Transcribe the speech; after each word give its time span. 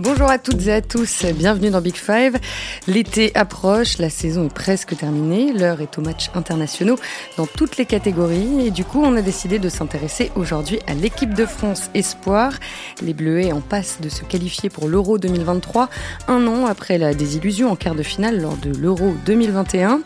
Bonjour 0.00 0.30
à 0.30 0.38
toutes 0.38 0.64
et 0.68 0.72
à 0.72 0.80
tous, 0.80 1.24
bienvenue 1.34 1.70
dans 1.70 1.80
Big 1.80 1.96
Five. 1.96 2.38
L'été 2.86 3.34
approche, 3.34 3.98
la 3.98 4.10
saison 4.10 4.46
est 4.46 4.54
presque 4.54 4.96
terminée, 4.96 5.52
l'heure 5.52 5.80
est 5.80 5.98
aux 5.98 6.02
matchs 6.02 6.30
internationaux 6.34 6.94
dans 7.36 7.46
toutes 7.46 7.78
les 7.78 7.84
catégories 7.84 8.68
et 8.68 8.70
du 8.70 8.84
coup 8.84 9.02
on 9.02 9.16
a 9.16 9.22
décidé 9.22 9.58
de 9.58 9.68
s'intéresser 9.68 10.30
aujourd'hui 10.36 10.78
à 10.86 10.94
l'équipe 10.94 11.34
de 11.34 11.44
France 11.44 11.90
Espoir. 11.94 12.52
Les 13.02 13.12
Bleuets 13.12 13.50
en 13.50 13.60
passent 13.60 14.00
de 14.00 14.08
se 14.08 14.22
qualifier 14.22 14.70
pour 14.70 14.86
l'Euro 14.86 15.18
2023, 15.18 15.88
un 16.28 16.46
an 16.46 16.66
après 16.66 16.96
la 16.96 17.12
désillusion 17.12 17.68
en 17.68 17.74
quart 17.74 17.96
de 17.96 18.04
finale 18.04 18.40
lors 18.40 18.56
de 18.56 18.70
l'Euro 18.70 19.14
2021. 19.26 20.02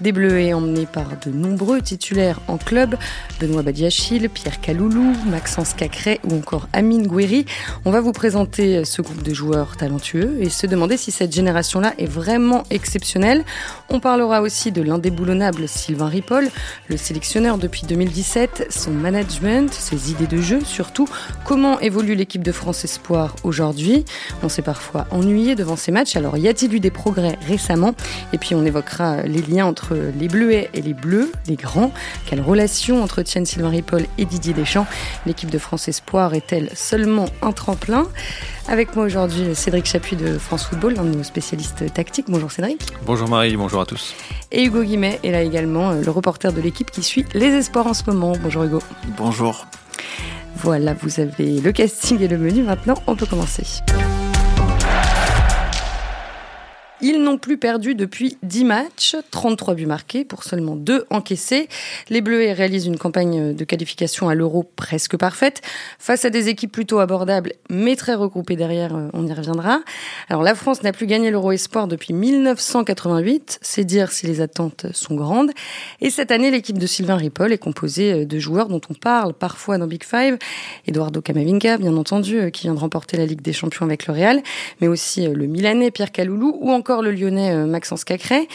Des 0.00 0.12
Bleuets 0.12 0.52
emmenés 0.54 0.86
par 0.86 1.06
de 1.24 1.30
nombreux 1.30 1.80
titulaires 1.80 2.40
en 2.48 2.58
club, 2.58 2.96
Benoît 3.40 3.62
Badiachil, 3.62 4.28
Pierre 4.28 4.60
Caloulou, 4.60 5.14
Maxence 5.24 5.72
Cacré 5.72 6.20
ou 6.24 6.34
encore 6.34 6.68
Amine 6.72 7.06
Gouiri. 7.06 7.46
On 7.84 7.92
va 7.92 8.00
vous 8.00 8.12
présenter 8.12 8.84
ce 8.84 9.00
groupe 9.00 9.22
de 9.22 9.35
joueurs 9.36 9.76
talentueux 9.76 10.38
et 10.40 10.48
se 10.48 10.66
demander 10.66 10.96
si 10.96 11.10
cette 11.10 11.32
génération-là 11.32 11.92
est 11.98 12.06
vraiment 12.06 12.64
exceptionnelle. 12.70 13.44
On 13.90 14.00
parlera 14.00 14.40
aussi 14.40 14.72
de 14.72 14.82
l'indéboulonnable 14.82 15.68
Sylvain 15.68 16.08
Ripoll, 16.08 16.48
le 16.88 16.96
sélectionneur 16.96 17.58
depuis 17.58 17.82
2017, 17.86 18.68
son 18.70 18.90
management, 18.90 19.72
ses 19.72 20.10
idées 20.10 20.26
de 20.26 20.40
jeu 20.40 20.60
surtout, 20.64 21.06
comment 21.44 21.78
évolue 21.80 22.14
l'équipe 22.14 22.42
de 22.42 22.52
France 22.52 22.84
Espoir 22.84 23.36
aujourd'hui. 23.44 24.04
On 24.42 24.48
s'est 24.48 24.62
parfois 24.62 25.06
ennuyé 25.10 25.54
devant 25.54 25.76
ces 25.76 25.92
matchs, 25.92 26.16
alors 26.16 26.36
y 26.38 26.48
a-t-il 26.48 26.74
eu 26.74 26.80
des 26.80 26.90
progrès 26.90 27.38
récemment? 27.46 27.94
Et 28.32 28.38
puis 28.38 28.54
on 28.54 28.64
évoquera 28.64 29.22
les 29.22 29.42
liens 29.42 29.66
entre 29.66 29.96
les 30.18 30.28
Bleuets 30.28 30.70
et 30.72 30.80
les 30.80 30.94
Bleus, 30.94 31.30
les 31.46 31.56
grands. 31.56 31.92
Quelle 32.26 32.40
relation 32.40 33.02
entretiennent 33.02 33.46
Sylvain 33.46 33.70
Ripoll 33.70 34.06
et 34.16 34.24
Didier 34.24 34.54
Deschamps? 34.54 34.86
L'équipe 35.26 35.50
de 35.50 35.58
France 35.58 35.88
Espoir 35.88 36.34
est-elle 36.34 36.70
seulement 36.74 37.26
un 37.42 37.52
tremplin? 37.52 38.06
Avec 38.68 38.96
moi 38.96 39.04
aujourd'hui, 39.04 39.54
Cédric 39.54 39.86
Chapuis 39.86 40.16
de 40.16 40.38
France 40.38 40.64
Football, 40.64 40.94
l'un 40.94 41.04
de 41.04 41.16
nos 41.16 41.22
spécialistes 41.22 41.92
tactiques. 41.94 42.26
Bonjour 42.28 42.50
Cédric. 42.50 42.80
Bonjour 43.04 43.28
Marie, 43.28 43.56
bonjour 43.56 43.80
à 43.80 43.86
tous. 43.86 44.14
Et 44.50 44.64
Hugo 44.64 44.82
Guimet 44.82 45.20
est 45.22 45.30
là 45.30 45.42
également, 45.42 45.92
le 45.92 46.10
reporter 46.10 46.52
de 46.52 46.60
l'équipe 46.60 46.90
qui 46.90 47.04
suit 47.04 47.24
les 47.32 47.46
espoirs 47.46 47.86
en 47.86 47.94
ce 47.94 48.02
moment. 48.10 48.32
Bonjour 48.42 48.64
Hugo. 48.64 48.82
Bonjour. 49.16 49.66
Voilà, 50.56 50.94
vous 50.94 51.20
avez 51.20 51.60
le 51.60 51.70
casting 51.70 52.20
et 52.20 52.28
le 52.28 52.38
menu. 52.38 52.64
Maintenant, 52.64 52.94
on 53.06 53.14
peut 53.14 53.26
commencer. 53.26 53.62
Ils 57.02 57.22
n'ont 57.22 57.36
plus 57.36 57.58
perdu 57.58 57.94
depuis 57.94 58.38
10 58.42 58.64
matchs, 58.64 59.16
33 59.30 59.74
buts 59.74 59.84
marqués 59.84 60.24
pour 60.24 60.44
seulement 60.44 60.76
2 60.76 61.04
encaissés. 61.10 61.68
Les 62.08 62.22
Bleus 62.22 62.52
réalisent 62.52 62.86
une 62.86 62.96
campagne 62.96 63.54
de 63.54 63.64
qualification 63.64 64.30
à 64.30 64.34
l'Euro 64.34 64.62
presque 64.76 65.14
parfaite 65.18 65.60
face 65.98 66.24
à 66.24 66.30
des 66.30 66.48
équipes 66.48 66.72
plutôt 66.72 66.98
abordables 66.98 67.52
mais 67.68 67.96
très 67.96 68.14
regroupées 68.14 68.56
derrière, 68.56 68.96
euh, 68.96 69.08
on 69.12 69.26
y 69.26 69.32
reviendra. 69.34 69.80
Alors 70.30 70.42
la 70.42 70.54
France 70.54 70.82
n'a 70.82 70.92
plus 70.92 71.06
gagné 71.06 71.30
l'Euro 71.30 71.52
Espoir 71.52 71.86
depuis 71.86 72.14
1988, 72.14 73.58
c'est 73.60 73.84
dire 73.84 74.10
si 74.10 74.26
les 74.26 74.40
attentes 74.40 74.86
sont 74.92 75.16
grandes. 75.16 75.50
Et 76.00 76.08
cette 76.08 76.30
année, 76.30 76.50
l'équipe 76.50 76.78
de 76.78 76.86
Sylvain 76.86 77.16
Ripoll 77.16 77.52
est 77.52 77.58
composée 77.58 78.12
euh, 78.12 78.24
de 78.24 78.38
joueurs 78.38 78.68
dont 78.68 78.80
on 78.88 78.94
parle 78.94 79.34
parfois 79.34 79.76
dans 79.76 79.86
Big 79.86 80.02
Five. 80.02 80.38
Eduardo 80.86 81.20
Camavinga, 81.20 81.76
bien 81.76 81.94
entendu, 81.94 82.38
euh, 82.38 82.48
qui 82.48 82.62
vient 82.62 82.74
de 82.74 82.80
remporter 82.80 83.18
la 83.18 83.26
Ligue 83.26 83.42
des 83.42 83.52
Champions 83.52 83.84
avec 83.84 84.06
le 84.06 84.14
Real, 84.14 84.42
mais 84.80 84.88
aussi 84.88 85.26
le 85.26 85.46
Milanais 85.46 85.90
Pierre 85.90 86.10
Caloulou 86.10 86.56
ou 86.58 86.70
encore 86.70 86.85
encore 86.86 87.02
le 87.02 87.10
Lyonnais 87.10 87.50
euh, 87.50 87.66
Maxence 87.66 88.04
Cacré. 88.04 88.46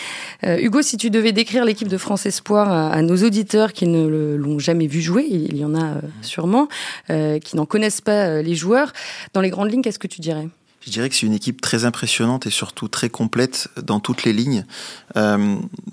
Euh, 0.46 0.58
Hugo, 0.58 0.82
si 0.82 0.96
tu 0.96 1.10
devais 1.10 1.34
décrire 1.34 1.66
l'équipe 1.66 1.90
de 1.90 1.98
France 1.98 2.26
Espoir 2.26 2.72
à, 2.72 3.02
nos 3.02 3.18
auditeurs 3.18 3.74
qui 3.74 3.88
ne 3.88 4.08
l'ont 4.38 4.58
jamais 4.58 4.88
vu 4.88 5.02
jouer, 5.02 5.26
il 5.30 5.58
y 5.58 5.66
en 5.66 5.76
a 5.76 5.84
euh, 5.84 6.02
sûrement, 6.22 6.70
qui 7.09 7.56
n'en 7.58 7.66
connaissent 7.66 8.00
pas 8.00 8.42
les 8.42 8.56
joueurs, 8.56 8.94
dans 9.34 9.42
les 9.42 9.50
grandes 9.50 9.70
lignes, 9.70 9.82
qu'est-ce 9.82 10.00
que 10.00 10.08
tu 10.08 10.22
dirais? 10.22 10.48
Je 10.82 10.92
dirais 10.92 11.10
que 11.10 11.16
c'est 11.16 11.26
une 11.26 11.34
équipe 11.34 11.62
très 11.62 11.86
impressionnante 11.86 12.48
et 12.48 12.50
surtout 12.50 12.88
très 12.88 13.10
complète 13.10 13.70
dans 13.82 14.00
toutes 14.00 14.24
les 14.24 14.34
lignes. 14.34 14.66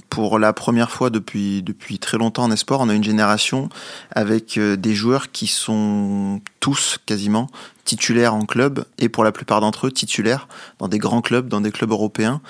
pour 0.08 0.38
la 0.38 0.52
première 0.52 0.90
fois 0.90 1.10
depuis, 1.10 1.62
depuis 1.62 1.98
très 1.98 2.18
longtemps 2.18 2.44
en 2.44 2.50
espoir, 2.50 2.80
on 2.80 2.88
a 2.88 2.94
une 2.94 3.04
génération 3.04 3.68
avec 4.10 4.58
des 4.58 4.94
joueurs 4.94 5.30
qui 5.30 5.46
sont 5.46 6.40
tous 6.60 6.98
quasiment 7.04 7.48
titulaires 7.84 8.34
en 8.34 8.44
club 8.44 8.84
et 8.98 9.08
pour 9.08 9.24
la 9.24 9.32
plupart 9.32 9.60
d'entre 9.60 9.86
eux 9.86 9.92
titulaires 9.92 10.48
dans 10.78 10.88
des 10.88 10.98
grands 10.98 11.22
clubs, 11.22 11.48
dans 11.48 11.60
des 11.60 11.70
clubs 11.70 11.90
européens. 11.90 12.40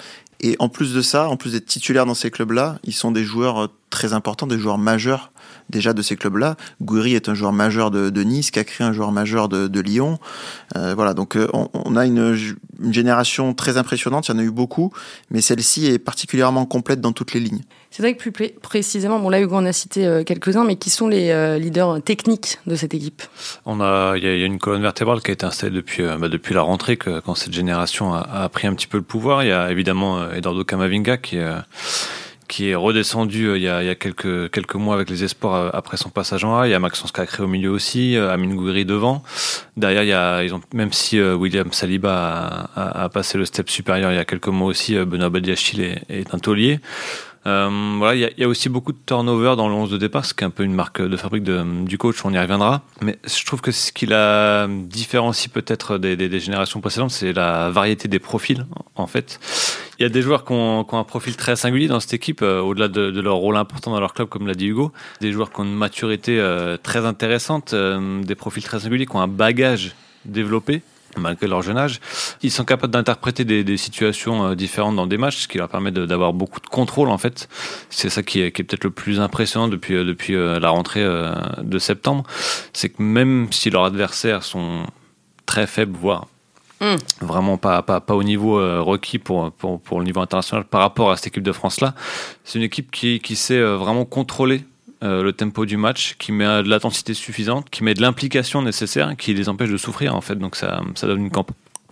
Et 0.40 0.56
en 0.58 0.68
plus 0.68 0.94
de 0.94 1.02
ça, 1.02 1.28
en 1.28 1.36
plus 1.36 1.52
d'être 1.52 1.66
titulaires 1.66 2.06
dans 2.06 2.14
ces 2.14 2.30
clubs-là, 2.30 2.78
ils 2.84 2.92
sont 2.92 3.10
des 3.10 3.24
joueurs 3.24 3.64
euh, 3.64 3.68
très 3.90 4.12
importants, 4.12 4.46
des 4.46 4.58
joueurs 4.58 4.78
majeurs 4.78 5.32
déjà 5.70 5.92
de 5.92 6.02
ces 6.02 6.16
clubs-là. 6.16 6.56
Gouiri 6.80 7.14
est 7.14 7.28
un 7.28 7.34
joueur 7.34 7.52
majeur 7.52 7.90
de, 7.90 8.22
Nice, 8.22 8.50
Cacré 8.50 8.84
un 8.84 8.92
joueur 8.92 9.12
majeur 9.12 9.48
de, 9.48 9.80
Lyon. 9.80 10.18
Euh, 10.76 10.94
voilà, 10.94 11.14
donc 11.14 11.36
euh, 11.36 11.46
on, 11.52 11.96
a 11.96 12.04
une, 12.04 12.36
génération 12.90 13.54
très 13.54 13.76
impressionnante, 13.76 14.28
il 14.28 14.32
y 14.32 14.34
en 14.34 14.38
a 14.38 14.42
eu 14.42 14.50
beaucoup, 14.50 14.92
mais 15.30 15.40
celle-ci 15.40 15.86
est 15.86 15.98
particulièrement 15.98 16.66
complète 16.66 17.00
dans 17.00 17.12
toutes 17.12 17.32
les 17.32 17.40
lignes. 17.40 17.62
C'est 17.90 18.02
vrai 18.02 18.14
que 18.14 18.28
plus 18.28 18.50
précisément, 18.60 19.18
bon 19.18 19.30
là 19.30 19.40
Hugo 19.40 19.54
en 19.54 19.64
a 19.64 19.72
cité 19.72 20.06
euh, 20.06 20.24
quelques-uns, 20.24 20.64
mais 20.64 20.76
qui 20.76 20.90
sont 20.90 21.08
les 21.08 21.58
leaders 21.58 22.02
techniques 22.02 22.58
de 22.66 22.74
cette 22.74 22.94
équipe? 22.94 23.22
On 23.66 23.80
a, 23.80 24.14
il 24.16 24.24
y, 24.24 24.26
a 24.26 24.46
une 24.46 24.58
colonne 24.58 24.82
vertébrale 24.82 25.22
qui 25.22 25.30
a 25.30 25.34
été 25.34 25.46
installée 25.46 25.74
depuis, 25.74 26.02
bah, 26.02 26.28
depuis 26.28 26.54
la 26.54 26.62
rentrée, 26.62 26.96
que, 26.96 27.20
quand 27.20 27.34
cette 27.34 27.52
génération 27.52 28.12
a, 28.14 28.48
pris 28.48 28.66
un 28.66 28.74
petit 28.74 28.86
peu 28.86 28.98
le 28.98 29.04
pouvoir. 29.04 29.44
Il 29.44 29.48
y 29.48 29.52
a 29.52 29.70
évidemment 29.70 30.30
Eduardo 30.30 30.64
Camavinga 30.64 31.16
qui 31.16 31.38
qui 32.48 32.70
est 32.70 32.74
redescendu 32.74 33.46
euh, 33.46 33.56
il 33.56 33.62
y, 33.62 33.68
a, 33.68 33.82
il 33.82 33.86
y 33.86 33.90
a, 33.90 33.94
quelques, 33.94 34.50
quelques 34.50 34.74
mois 34.74 34.94
avec 34.94 35.10
les 35.10 35.22
espoirs 35.22 35.54
euh, 35.54 35.70
après 35.72 35.96
son 35.96 36.10
passage 36.10 36.44
en 36.44 36.58
A. 36.58 36.66
Il 36.66 36.70
y 36.70 36.74
a 36.74 36.78
Maxence 36.80 37.12
Cacré 37.12 37.42
au 37.42 37.46
milieu 37.46 37.70
aussi, 37.70 38.16
euh, 38.16 38.32
Amine 38.32 38.56
Gouiri 38.56 38.84
devant. 38.84 39.22
Derrière, 39.76 40.02
il 40.02 40.08
y 40.08 40.12
a, 40.12 40.42
ils 40.42 40.54
ont, 40.54 40.60
même 40.72 40.92
si 40.92 41.20
William 41.20 41.72
Saliba 41.72 42.68
a, 42.74 43.04
a, 43.04 43.08
passé 43.08 43.38
le 43.38 43.44
step 43.44 43.70
supérieur 43.70 44.10
il 44.10 44.16
y 44.16 44.18
a 44.18 44.24
quelques 44.24 44.48
mois 44.48 44.68
aussi, 44.68 44.96
Benoît 44.96 45.28
Badiachil 45.28 45.82
est, 45.82 46.02
est 46.08 46.34
un 46.34 46.38
taulier. 46.38 46.80
Euh, 47.46 47.96
voilà, 47.98 48.14
il 48.14 48.34
y, 48.36 48.40
y, 48.40 48.44
a 48.44 48.48
aussi 48.48 48.68
beaucoup 48.68 48.92
de 48.92 48.98
turnover 49.06 49.54
dans 49.56 49.68
le 49.68 49.74
11 49.74 49.90
de 49.90 49.96
départ, 49.96 50.24
ce 50.24 50.34
qui 50.34 50.44
est 50.44 50.46
un 50.46 50.50
peu 50.50 50.64
une 50.64 50.74
marque 50.74 51.00
de 51.00 51.16
fabrique 51.16 51.44
de, 51.44 51.84
du 51.84 51.96
coach, 51.96 52.24
on 52.24 52.32
y 52.32 52.38
reviendra. 52.38 52.82
Mais 53.00 53.18
je 53.24 53.44
trouve 53.46 53.60
que 53.60 53.70
ce 53.70 53.92
qui 53.92 54.06
la 54.06 54.66
différencie 54.68 55.50
peut-être 55.50 55.98
des, 55.98 56.16
des, 56.16 56.28
des, 56.28 56.40
générations 56.40 56.80
précédentes, 56.80 57.10
c'est 57.10 57.32
la 57.32 57.70
variété 57.70 58.08
des 58.08 58.18
profils, 58.18 58.66
en 58.96 59.06
fait. 59.06 59.40
Il 59.98 60.04
y 60.04 60.06
a 60.06 60.08
des 60.08 60.22
joueurs 60.22 60.44
qui 60.44 60.52
ont, 60.52 60.86
un 60.92 61.04
profil 61.04 61.34
très 61.36 61.56
singulier 61.56 61.88
dans 61.88 61.98
cette 61.98 62.14
équipe, 62.14 62.42
euh, 62.42 62.60
au-delà 62.60 62.86
de, 62.86 63.20
leur 63.20 63.34
rôle 63.34 63.56
important 63.56 63.90
dans 63.90 63.98
leur 63.98 64.14
club, 64.14 64.28
comme 64.28 64.46
l'a 64.46 64.54
dit 64.54 64.66
Hugo. 64.66 64.92
Des 65.20 65.32
joueurs 65.32 65.50
qui 65.50 65.60
ont 65.60 65.64
une 65.64 65.74
maturité 65.74 66.38
euh, 66.38 66.76
très 66.76 67.04
intéressante, 67.04 67.74
euh, 67.74 68.22
des 68.22 68.36
profils 68.36 68.62
très 68.62 68.78
singuliers, 68.78 69.06
qui 69.06 69.16
ont 69.16 69.20
un 69.20 69.28
bagage 69.28 69.96
développé 70.24 70.82
malgré 71.16 71.48
leur 71.48 71.62
jeune 71.62 71.78
âge. 71.78 71.98
Ils 72.42 72.52
sont 72.52 72.64
capables 72.64 72.92
d'interpréter 72.92 73.44
des, 73.44 73.76
situations 73.76 74.54
différentes 74.54 74.94
dans 74.94 75.06
des 75.06 75.16
matchs, 75.16 75.38
ce 75.38 75.48
qui 75.48 75.58
leur 75.58 75.68
permet 75.68 75.90
d'avoir 75.90 76.32
beaucoup 76.32 76.60
de 76.60 76.66
contrôle 76.66 77.08
en 77.08 77.18
fait. 77.18 77.48
C'est 77.90 78.10
ça 78.10 78.22
qui 78.22 78.40
est, 78.40 78.50
peut-être 78.50 78.84
le 78.84 78.90
plus 78.90 79.18
impressionnant 79.18 79.66
depuis, 79.66 79.94
depuis 80.04 80.34
la 80.34 80.68
rentrée 80.68 81.04
de 81.60 81.78
septembre. 81.80 82.22
C'est 82.72 82.90
que 82.90 83.02
même 83.02 83.48
si 83.50 83.70
leurs 83.70 83.84
adversaires 83.86 84.44
sont 84.44 84.84
très 85.46 85.66
faibles, 85.66 85.96
voire 85.98 86.28
mm. 86.80 86.96
vraiment 87.20 87.56
pas, 87.56 87.82
pas, 87.82 88.00
pas, 88.00 88.14
au 88.14 88.22
niveau 88.22 88.54
requis 88.84 89.18
pour, 89.18 89.52
pour, 89.52 89.80
pour, 89.80 89.98
le 90.00 90.04
niveau 90.04 90.20
international 90.20 90.64
par 90.64 90.80
rapport 90.80 91.10
à 91.10 91.16
cette 91.16 91.28
équipe 91.28 91.42
de 91.42 91.52
France-là, 91.52 91.94
c'est 92.44 92.58
une 92.58 92.64
équipe 92.64 92.90
qui, 92.90 93.20
qui 93.20 93.36
sait 93.36 93.60
vraiment 93.60 94.04
contrôler 94.04 94.64
euh, 95.04 95.22
le 95.22 95.32
tempo 95.32 95.64
du 95.64 95.76
match, 95.76 96.16
qui 96.18 96.32
met 96.32 96.44
de 96.44 96.68
l'intensité 96.68 97.14
suffisante, 97.14 97.70
qui 97.70 97.84
met 97.84 97.94
de 97.94 98.02
l'implication 98.02 98.62
nécessaire, 98.62 99.16
qui 99.16 99.32
les 99.32 99.48
empêche 99.48 99.70
de 99.70 99.76
souffrir 99.76 100.16
en 100.16 100.20
fait. 100.20 100.34
Donc 100.34 100.56
ça, 100.56 100.80
ça 100.96 101.06
donne 101.06 101.26
une, 101.26 101.30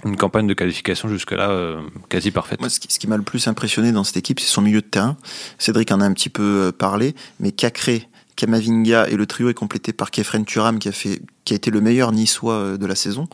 une 0.05 0.17
campagne 0.17 0.49
de 0.49 0.55
qualification 0.55 1.09
jusque-là 1.09 1.51
euh, 1.51 1.83
quasi 2.09 2.33
parfaite. 2.33 2.59
Moi, 2.59 2.69
ce 2.69 2.81
qui, 2.81 3.07
m'a 3.07 3.17
le 3.17 3.23
plus 3.23 3.47
impressionné 3.47 3.93
dans 3.93 4.03
cette 4.03 4.17
équipe, 4.17 4.41
c'est 4.41 4.49
son 4.49 4.61
milieu 4.61 4.81
de 4.81 4.87
terrain. 4.87 5.17
Cédric 5.59 5.93
en 5.93 6.01
a 6.01 6.05
un 6.05 6.13
petit 6.15 6.31
peu 6.31 6.43
euh, 6.43 6.73
parlé, 6.73 7.15
mais 7.39 7.53
Cacré, 7.53 8.09
Kamavinga 8.37 9.09
et 9.09 9.17
le 9.17 9.27
trio 9.27 9.49
est 9.49 9.55
complété 9.55 9.93
par 9.93 10.11
Kefren 10.11 10.45
Turam 10.45 10.79
qui 10.79 10.89
a 10.89 10.93
fait 10.93 11.23
qui 11.45 11.55
a 11.55 11.57
été 11.57 11.71
le 11.71 11.81
meilleur 11.81 12.13
niçois 12.13 12.77
de 12.77 12.87
la 12.87 12.95
saison. 12.95 13.29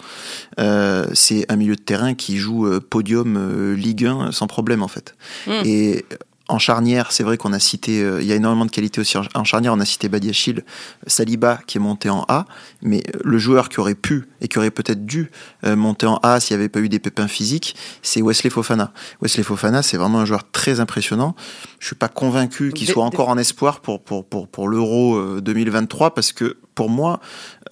Euh, 0.61 1.07
c'est 1.15 1.51
un 1.51 1.57
milieu 1.57 1.77
de 1.77 1.81
terrain 1.81 2.15
qui 2.15 2.37
joue 2.37 2.69
podium 2.81 3.75
Ligue 3.75 4.07
1 4.07 4.33
sans 4.33 4.47
problème 4.47 4.83
en 4.83 4.89
fait. 4.89 5.15
Mm. 5.47 5.53
Et 5.65 6.05
en 6.53 6.59
charnière, 6.59 7.13
c'est 7.13 7.23
vrai 7.23 7.39
qu'on 7.39 7.55
a 7.55 7.59
cité, 7.59 8.03
euh, 8.03 8.21
il 8.21 8.29
y 8.29 8.33
a 8.33 8.37
énormément 8.37 8.67
de 8.67 8.71
qualité 8.71 9.01
aussi 9.01 9.17
en 9.17 9.45
charnière. 9.45 9.73
On 9.73 9.81
a 9.81 9.87
cité 9.87 10.11
Badiachil, 10.11 10.65
Saliba 11.07 11.59
qui 11.67 11.79
est 11.79 11.81
monté 11.81 12.11
en 12.11 12.27
A, 12.29 12.45
mais 12.83 13.03
le 13.25 13.39
joueur 13.39 13.71
qui 13.71 13.81
aurait 13.81 13.95
pu 13.95 14.29
et 14.43 14.49
qui 14.49 14.59
aurait 14.59 14.71
peut-être 14.71 15.07
dû 15.07 15.31
euh, 15.65 15.77
monter 15.77 16.07
en 16.07 16.17
A 16.23 16.41
s'il 16.41 16.55
n'y 16.57 16.63
avait 16.63 16.69
pas 16.69 16.81
eu 16.81 16.91
des 16.91 16.99
pépins 16.99 17.27
physiques, 17.27 17.75
c'est 18.03 18.21
Wesley 18.21 18.51
Fofana. 18.51 18.93
Wesley 19.23 19.43
Fofana, 19.43 19.83
c'est 19.83 19.97
vraiment 19.97 20.21
un 20.21 20.27
joueur 20.27 20.51
très 20.51 20.79
impressionnant. 20.79 21.35
Je 21.79 21.87
suis 21.87 21.97
pas 21.97 22.09
convaincu 22.09 22.73
qu'il 22.73 22.87
soit 22.87 23.05
encore 23.05 23.31
en 23.31 23.39
espoir 23.39 23.81
pour 23.81 24.03
pour 24.03 24.27
pour, 24.27 24.47
pour 24.47 24.69
l'Euro 24.69 25.41
2023 25.41 26.07
euh, 26.07 26.11
parce 26.11 26.33
que 26.33 26.59
pour 26.75 26.89
moi, 26.89 27.21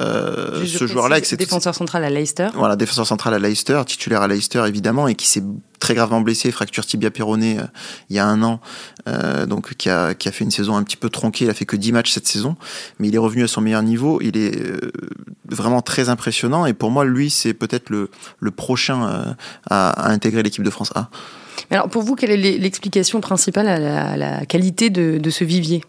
euh, 0.00 0.64
ce 0.64 0.86
joueur-là, 0.86 1.18
c'est 1.22 1.36
défenseur 1.36 1.74
central 1.74 2.04
à 2.04 2.10
Leicester. 2.10 2.48
Voilà, 2.54 2.76
défenseur 2.76 3.06
central 3.06 3.34
à 3.34 3.38
Leicester, 3.38 3.80
titulaire 3.86 4.22
à 4.22 4.28
Leicester 4.28 4.62
évidemment, 4.66 5.08
et 5.08 5.14
qui 5.14 5.26
s'est 5.26 5.42
très 5.78 5.94
gravement 5.94 6.20
blessé, 6.20 6.50
fracture 6.50 6.84
tibia 6.84 7.10
péroné 7.10 7.58
euh, 7.58 7.64
il 8.10 8.16
y 8.16 8.18
a 8.18 8.26
un 8.26 8.42
an, 8.42 8.60
euh, 9.08 9.46
donc 9.46 9.74
qui 9.74 9.88
a, 9.88 10.14
qui 10.14 10.28
a 10.28 10.32
fait 10.32 10.44
une 10.44 10.50
saison 10.50 10.76
un 10.76 10.82
petit 10.82 10.96
peu 10.96 11.08
tronquée. 11.08 11.46
Il 11.46 11.50
a 11.50 11.54
fait 11.54 11.66
que 11.66 11.76
10 11.76 11.92
matchs 11.92 12.12
cette 12.12 12.26
saison, 12.26 12.56
mais 12.98 13.08
il 13.08 13.14
est 13.14 13.18
revenu 13.18 13.44
à 13.44 13.48
son 13.48 13.60
meilleur 13.60 13.82
niveau. 13.82 14.20
Il 14.22 14.36
est 14.36 14.60
vraiment 15.48 15.82
très 15.82 16.08
impressionnant, 16.08 16.66
et 16.66 16.74
pour 16.74 16.90
moi, 16.90 17.04
lui, 17.04 17.30
c'est 17.30 17.54
peut-être 17.54 17.90
le, 17.90 18.10
le 18.38 18.50
prochain 18.50 19.34
à, 19.68 19.90
à 19.90 20.10
intégrer 20.10 20.42
l'équipe 20.42 20.64
de 20.64 20.70
France 20.70 20.92
A. 20.94 21.10
Alors 21.70 21.88
pour 21.88 22.02
vous, 22.02 22.16
quelle 22.16 22.30
est 22.30 22.58
l'explication 22.58 23.20
principale 23.20 23.68
à 23.68 24.16
la, 24.16 24.46
qualité 24.46 24.90
de, 24.90 25.18
de 25.18 25.30
ce 25.30 25.44
vivier? 25.44 25.82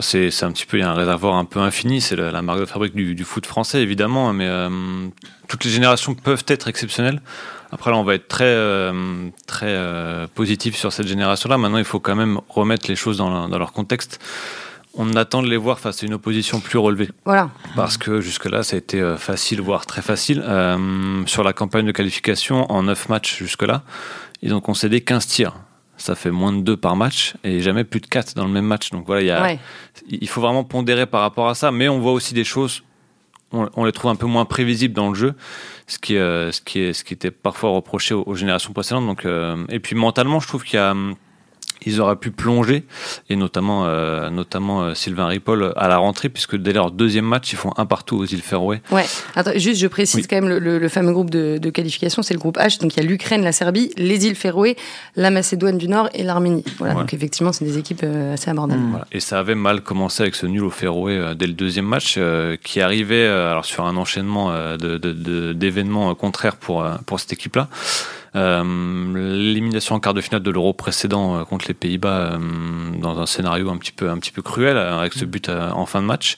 C'est 0.00 0.42
un 0.42 0.52
petit 0.52 0.66
peu, 0.66 0.78
il 0.78 0.80
y 0.80 0.82
a 0.82 0.90
un 0.90 0.94
réservoir 0.94 1.36
un 1.36 1.44
peu 1.44 1.60
infini, 1.60 2.00
c'est 2.00 2.16
la, 2.16 2.42
marque 2.42 2.60
de 2.60 2.64
fabrique 2.66 2.94
du, 2.94 3.24
foot 3.24 3.46
français 3.46 3.82
évidemment, 3.82 4.32
mais 4.32 4.46
euh, 4.46 4.68
toutes 5.48 5.64
les 5.64 5.70
générations 5.70 6.14
peuvent 6.14 6.44
être 6.48 6.68
exceptionnelles. 6.68 7.22
Après 7.72 7.90
là, 7.90 7.96
on 7.96 8.04
va 8.04 8.14
être 8.14 8.28
très, 8.28 8.44
euh, 8.44 9.28
très 9.46 9.68
euh, 9.68 10.26
positif 10.34 10.76
sur 10.76 10.92
cette 10.92 11.06
génération-là. 11.06 11.58
Maintenant, 11.58 11.78
il 11.78 11.84
faut 11.84 12.00
quand 12.00 12.14
même 12.14 12.40
remettre 12.48 12.88
les 12.88 12.96
choses 12.96 13.16
dans, 13.16 13.48
dans 13.48 13.58
leur 13.58 13.72
contexte 13.72 14.20
on 14.98 15.14
attend 15.14 15.42
de 15.42 15.48
les 15.48 15.58
voir 15.58 15.78
face 15.78 16.02
à 16.02 16.06
une 16.06 16.14
opposition 16.14 16.58
plus 16.58 16.78
relevée. 16.78 17.10
Voilà. 17.26 17.50
Parce 17.74 17.98
que 17.98 18.22
jusque-là, 18.22 18.62
ça 18.62 18.76
a 18.76 18.78
été 18.78 19.14
facile, 19.18 19.60
voire 19.60 19.84
très 19.84 20.00
facile. 20.00 20.42
sur 21.26 21.44
la 21.44 21.52
campagne 21.52 21.84
de 21.84 21.92
qualification, 21.92 22.64
en 22.72 22.84
9 22.84 23.10
matchs 23.10 23.36
jusque-là, 23.36 23.82
ils 24.40 24.54
ont 24.54 24.62
concédé 24.62 25.02
15 25.02 25.26
tirs 25.26 25.52
ça 25.96 26.14
fait 26.14 26.30
moins 26.30 26.52
de 26.52 26.60
2 26.60 26.76
par 26.76 26.96
match 26.96 27.34
et 27.44 27.60
jamais 27.60 27.84
plus 27.84 28.00
de 28.00 28.06
4 28.06 28.34
dans 28.34 28.44
le 28.44 28.52
même 28.52 28.66
match. 28.66 28.90
Donc 28.90 29.06
voilà, 29.06 29.22
il, 29.22 29.26
y 29.26 29.30
a, 29.30 29.56
il 30.08 30.28
faut 30.28 30.40
vraiment 30.40 30.64
pondérer 30.64 31.06
par 31.06 31.22
rapport 31.22 31.48
à 31.48 31.54
ça, 31.54 31.70
mais 31.70 31.88
on 31.88 31.98
voit 31.98 32.12
aussi 32.12 32.34
des 32.34 32.44
choses, 32.44 32.82
on, 33.52 33.84
les 33.84 33.92
trouve 33.92 34.10
un 34.10 34.16
peu 34.16 34.26
moins 34.26 34.44
prévisibles 34.44 34.94
dans 34.94 35.08
le 35.08 35.14
jeu, 35.14 35.34
ce 35.86 35.98
qui, 35.98 36.16
euh, 36.16 36.52
ce 36.52 36.60
qui, 36.60 36.80
est, 36.80 36.92
ce 36.92 37.04
qui 37.04 37.14
était 37.14 37.30
parfois 37.30 37.70
reproché 37.70 38.14
aux, 38.14 38.34
générations 38.34 38.72
précédentes. 38.72 39.06
Donc, 39.06 39.24
euh, 39.24 39.64
et 39.68 39.80
puis 39.80 39.96
mentalement, 39.96 40.40
je 40.40 40.48
trouve 40.48 40.64
qu'il 40.64 40.76
y 40.76 40.82
a 40.82 40.94
ils 41.86 42.00
auraient 42.00 42.16
pu 42.16 42.32
plonger, 42.32 42.84
et 43.30 43.36
notamment, 43.36 43.84
euh, 43.86 44.28
notamment 44.28 44.82
euh, 44.82 44.94
Sylvain 44.94 45.26
Ripoll 45.26 45.72
à 45.76 45.88
la 45.88 45.96
rentrée, 45.98 46.28
puisque 46.28 46.56
dès 46.56 46.72
leur 46.72 46.90
deuxième 46.90 47.24
match, 47.24 47.52
ils 47.52 47.56
font 47.56 47.72
un 47.76 47.86
partout 47.86 48.16
aux 48.16 48.26
îles 48.26 48.42
Féroé. 48.42 48.82
Ouais, 48.90 49.06
Attends, 49.36 49.52
juste 49.54 49.80
je 49.80 49.86
précise 49.86 50.26
quand 50.26 50.36
même 50.36 50.48
le, 50.48 50.88
fameux 50.88 51.12
groupe 51.12 51.30
de, 51.30 51.70
qualification, 51.70 52.22
c'est 52.22 52.34
le 52.34 52.40
groupe 52.40 52.58
H, 52.58 52.80
donc 52.80 52.96
il 52.96 53.02
y 53.02 53.06
a 53.06 53.08
l'Ukraine, 53.08 53.42
la 53.42 53.52
Serbie, 53.52 53.92
les 53.96 54.26
îles 54.26 54.34
Féroé, 54.34 54.76
la 55.14 55.30
Macédoine 55.30 55.78
du 55.78 55.88
Nord 55.88 56.08
et 56.12 56.24
l'Arménie. 56.24 56.64
Voilà, 56.78 56.94
donc 56.94 57.14
effectivement, 57.14 57.52
c'est 57.52 57.64
des 57.64 57.78
équipes 57.78 58.02
euh, 58.02 58.34
assez 58.34 58.50
abordables. 58.50 58.80
Mmh. 58.80 59.04
Et 59.12 59.20
ça 59.20 59.38
avait 59.38 59.54
mal 59.54 59.80
commencé 59.82 60.22
avec 60.22 60.34
ce 60.34 60.46
nul 60.46 60.64
au 60.64 60.70
Féroé 60.70 61.34
dès 61.36 61.46
le 61.46 61.52
deuxième 61.52 61.86
match, 61.86 62.18
qui 62.64 62.80
arrivait 62.80 63.26
alors 63.26 63.64
sur 63.64 63.84
un 63.84 63.96
enchaînement 63.96 64.52
d'événements 64.76 66.14
contraires 66.14 66.56
pour, 66.56 66.84
pour 67.06 67.20
cette 67.20 67.32
équipe-là. 67.32 67.68
Euh, 68.36 68.62
l'élimination 69.14 69.94
en 69.94 70.00
quart 70.00 70.14
de 70.14 70.20
finale 70.20 70.42
de 70.42 70.50
l'Euro 70.50 70.74
précédent 70.74 71.36
euh, 71.38 71.44
contre 71.44 71.66
les 71.68 71.74
Pays-Bas 71.74 72.34
euh, 72.34 72.38
dans 73.00 73.18
un 73.18 73.26
scénario 73.26 73.70
un 73.70 73.78
petit 73.78 73.92
peu, 73.92 74.10
un 74.10 74.18
petit 74.18 74.30
peu 74.30 74.42
cruel 74.42 74.76
avec 74.76 75.14
ce 75.14 75.24
but 75.24 75.48
en 75.48 75.86
fin 75.86 76.02
de 76.02 76.06
match. 76.06 76.36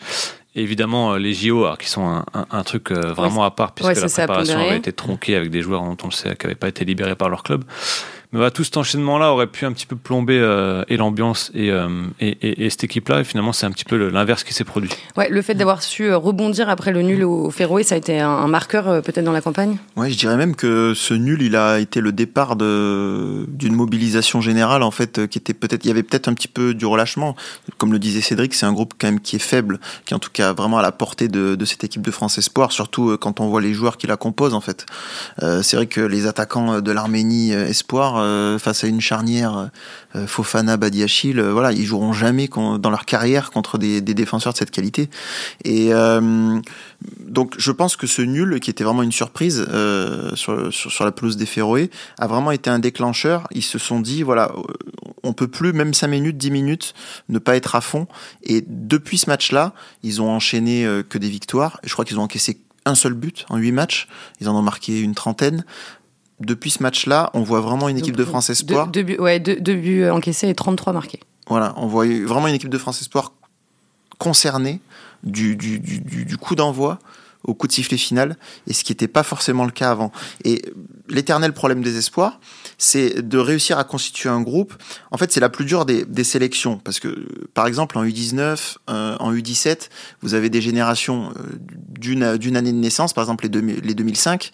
évidemment, 0.54 1.16
les 1.16 1.34
JO, 1.34 1.66
qui 1.78 1.88
sont 1.88 2.22
un, 2.34 2.62
truc 2.62 2.92
vraiment 2.92 3.44
à 3.44 3.50
part, 3.50 3.72
puisque 3.72 4.00
la 4.00 4.08
préparation 4.08 4.58
avait 4.58 4.78
été 4.78 4.92
tronquée 4.92 5.34
avec 5.34 5.50
des 5.50 5.62
joueurs 5.62 5.82
dont 5.82 5.96
on 6.02 6.06
le 6.06 6.12
sait 6.12 6.36
qui 6.36 6.46
n'avaient 6.46 6.54
pas 6.54 6.68
été 6.68 6.84
libérés 6.84 7.16
par 7.16 7.28
leur 7.28 7.42
club. 7.42 7.64
Mais 8.32 8.40
bah, 8.40 8.50
tout 8.50 8.62
cet 8.62 8.76
enchaînement-là 8.76 9.32
aurait 9.32 9.46
pu 9.46 9.64
un 9.64 9.72
petit 9.72 9.86
peu 9.86 9.96
plomber 9.96 10.38
euh, 10.38 10.84
et 10.88 10.98
l'ambiance 10.98 11.50
euh, 11.56 12.04
et, 12.20 12.28
et, 12.28 12.66
et, 12.66 12.70
cette 12.70 12.84
équipe-là. 12.84 13.20
Et 13.20 13.24
finalement, 13.24 13.54
c'est 13.54 13.64
un 13.64 13.70
petit 13.70 13.86
peu 13.86 14.10
l'inverse 14.10 14.44
qui 14.44 14.52
s'est 14.52 14.64
produit. 14.64 14.90
Ouais, 15.16 15.30
le 15.30 15.40
fait 15.40 15.54
d'avoir 15.54 15.82
su 15.82 16.04
euh, 16.04 16.18
rebondir 16.18 16.68
après 16.68 16.92
le 16.92 17.00
nul 17.00 17.24
au 17.24 17.50
Féroé, 17.50 17.84
ça 17.84 17.94
a 17.94 17.98
été 17.98 18.20
un, 18.20 18.46
marqueur 18.46 19.02
peut-être 19.02 19.24
dans 19.24 19.32
la 19.32 19.40
campagne? 19.40 19.78
Ouais, 19.96 20.10
je 20.10 20.18
dirais 20.18 20.36
même 20.36 20.56
que 20.56 20.92
ce 20.94 21.14
nul, 21.14 21.40
il 21.40 21.56
a 21.56 21.78
été 21.78 22.00
le 22.00 22.12
départ 22.12 22.56
d'une 22.56 23.74
mobilisation 23.74 24.42
générale, 24.42 24.82
en 24.82 24.90
fait, 24.90 25.26
qui 25.28 25.38
était 25.38 25.54
peut-être, 25.54 25.84
il 25.84 25.88
y 25.88 25.90
avait 25.90 26.02
peut-être 26.02 26.28
un 26.28 26.34
petit 26.34 26.48
peu 26.48 26.74
du 26.74 26.84
relâchement. 26.84 27.34
Comme 27.78 27.92
le 27.92 27.98
disait 27.98 28.20
Cédric, 28.20 28.52
c'est 28.52 28.66
un 28.66 28.72
groupe 28.72 28.92
quand 28.98 29.06
même 29.06 29.20
qui 29.20 29.36
est 29.36 29.40
faible, 29.40 29.80
qui 30.04 30.12
est 30.12 30.16
en 30.16 30.20
tout 30.20 30.30
cas 30.32 30.52
vraiment 30.52 30.78
à 30.78 30.82
la 30.82 30.92
portée 30.92 31.28
de, 31.28 31.54
de 31.54 31.64
cette 31.64 31.84
équipe 31.84 32.02
de 32.02 32.10
France 32.10 32.36
Espoir, 32.36 32.72
surtout 32.72 33.16
quand 33.18 33.40
on 33.40 33.48
voit 33.48 33.62
les 33.62 33.72
joueurs 33.72 33.96
qui 33.96 34.06
la 34.06 34.16
composent, 34.16 34.54
en 34.54 34.60
fait. 34.60 34.84
c'est 35.40 35.76
vrai 35.76 35.86
que 35.86 36.02
les 36.02 36.26
attaquants 36.26 36.80
de 36.80 36.92
l'Arménie 36.92 37.52
Espoir, 37.52 38.17
euh, 38.18 38.58
face 38.58 38.84
à 38.84 38.86
une 38.86 39.00
charnière 39.00 39.70
euh, 40.16 40.26
Fofana, 40.26 40.76
Badiachil, 40.76 41.38
euh, 41.38 41.52
voilà, 41.52 41.72
ils 41.72 41.84
joueront 41.84 42.12
jamais 42.12 42.48
dans 42.48 42.90
leur 42.90 43.04
carrière 43.04 43.50
contre 43.50 43.78
des, 43.78 44.00
défenseurs 44.00 44.52
de 44.52 44.58
cette 44.58 44.70
qualité. 44.70 45.10
Et 45.64 45.90
donc 47.20 47.54
je 47.58 47.70
pense 47.70 47.96
que 47.96 48.06
ce 48.06 48.22
nul, 48.22 48.58
qui 48.60 48.70
était 48.70 48.84
vraiment 48.84 49.02
une 49.02 49.12
surprise 49.12 49.66
sur, 50.34 51.04
la 51.04 51.12
pelouse 51.12 51.36
des 51.36 51.46
Féroé, 51.46 51.90
a 52.18 52.26
vraiment 52.26 52.50
été 52.50 52.70
un 52.70 52.78
déclencheur. 52.78 53.46
Ils 53.52 53.62
se 53.62 53.78
sont 53.78 54.00
dit, 54.00 54.22
voilà, 54.22 54.52
on 55.22 55.32
peut 55.32 55.48
plus, 55.48 55.72
même 55.72 55.94
5 55.94 56.08
minutes, 56.08 56.36
10 56.36 56.50
minutes, 56.50 56.94
ne 57.28 57.38
pas 57.38 57.56
être 57.56 57.74
à 57.74 57.80
fond. 57.80 58.06
Et 58.42 58.64
depuis 58.66 59.18
ce 59.18 59.30
match-là, 59.30 59.74
ils 60.02 60.20
ont 60.20 60.30
enchaîné 60.30 60.88
que 61.08 61.18
des 61.18 61.28
victoires. 61.28 61.80
Je 61.84 61.92
crois 61.92 62.04
qu'ils 62.04 62.18
ont 62.18 62.24
encaissé 62.24 62.60
un 62.88 62.94
seul 62.94 63.14
but 63.14 63.46
en 63.48 63.58
8 63.58 63.72
matchs. 63.72 64.08
Ils 64.40 64.48
en 64.48 64.56
ont 64.56 64.62
marqué 64.62 65.00
une 65.00 65.14
trentaine 65.14 65.64
depuis 66.40 66.70
ce 66.70 66.82
match-là, 66.82 67.30
on 67.34 67.42
voit 67.42 67.60
vraiment 67.60 67.88
une 67.88 67.98
équipe 67.98 68.16
de 68.16 68.24
France 68.24 68.50
Espoir. 68.50 68.88
Deux, 68.88 69.02
buts, 69.02 69.18
ouais, 69.18 69.40
deux, 69.40 69.74
buts 69.74 70.08
encaissés 70.08 70.48
et 70.48 70.54
33 70.54 70.92
marqués. 70.92 71.20
Voilà, 71.48 71.74
on 71.76 71.86
voit 71.86 72.06
vraiment 72.06 72.48
une 72.48 72.54
équipe 72.54 72.68
de 72.68 72.78
France 72.78 73.00
Espoir 73.00 73.32
concernée 74.18 74.80
du, 75.24 75.56
du, 75.56 75.80
du, 75.80 76.24
du 76.24 76.36
coup 76.36 76.54
d'envoi 76.54 76.98
au 77.44 77.54
coup 77.54 77.66
de 77.66 77.72
sifflet 77.72 77.96
final, 77.96 78.36
et 78.66 78.72
ce 78.72 78.84
qui 78.84 78.92
n'était 78.92 79.08
pas 79.08 79.22
forcément 79.22 79.64
le 79.64 79.70
cas 79.70 79.90
avant. 79.90 80.12
Et 80.44 80.62
l'éternel 81.08 81.52
problème 81.52 81.82
des 81.82 81.96
espoirs, 81.96 82.40
c'est 82.76 83.26
de 83.26 83.38
réussir 83.38 83.78
à 83.78 83.84
constituer 83.84 84.28
un 84.28 84.40
groupe. 84.40 84.74
En 85.10 85.18
fait, 85.18 85.32
c'est 85.32 85.40
la 85.40 85.48
plus 85.48 85.64
dure 85.64 85.84
des, 85.84 86.04
des, 86.04 86.24
sélections, 86.24 86.78
parce 86.78 87.00
que, 87.00 87.26
par 87.54 87.66
exemple, 87.66 87.98
en 87.98 88.04
U19, 88.04 88.76
euh, 88.88 89.16
en 89.18 89.32
U17, 89.32 89.88
vous 90.22 90.34
avez 90.34 90.50
des 90.50 90.60
générations 90.60 91.32
euh, 91.36 92.38
d'une 92.38 92.56
année 92.56 92.72
de 92.72 92.78
naissance, 92.78 93.12
par 93.12 93.24
exemple 93.24 93.48
les, 93.48 93.80
les 93.80 93.94
2005. 93.94 94.50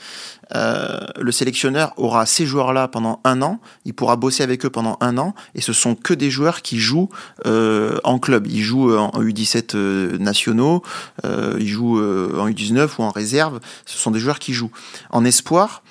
Euh, 0.54 1.00
le 1.18 1.32
sélectionneur 1.32 1.92
aura 1.96 2.26
ces 2.26 2.46
joueurs-là 2.46 2.88
pendant 2.88 3.20
un 3.24 3.42
an, 3.42 3.60
il 3.84 3.94
pourra 3.94 4.16
bosser 4.16 4.42
avec 4.42 4.64
eux 4.64 4.70
pendant 4.70 4.96
un 5.00 5.18
an, 5.18 5.34
et 5.54 5.60
ce 5.60 5.72
sont 5.72 5.94
que 5.94 6.14
des 6.14 6.30
joueurs 6.30 6.62
qui 6.62 6.78
jouent 6.78 7.08
en 7.44 8.18
club. 8.18 8.46
Ils 8.46 8.62
jouent 8.62 8.96
en 8.96 9.10
U17 9.22 10.16
nationaux, 10.18 10.82
ils 11.24 11.68
jouent 11.68 11.98
en 11.98 12.48
U19 12.48 12.88
ou 12.98 13.02
en 13.02 13.10
réserve, 13.10 13.60
ce 13.86 13.98
sont 13.98 14.10
des 14.10 14.20
joueurs 14.20 14.38
qui 14.38 14.52
jouent. 14.52 14.70
En 15.10 15.24
espoir, 15.24 15.82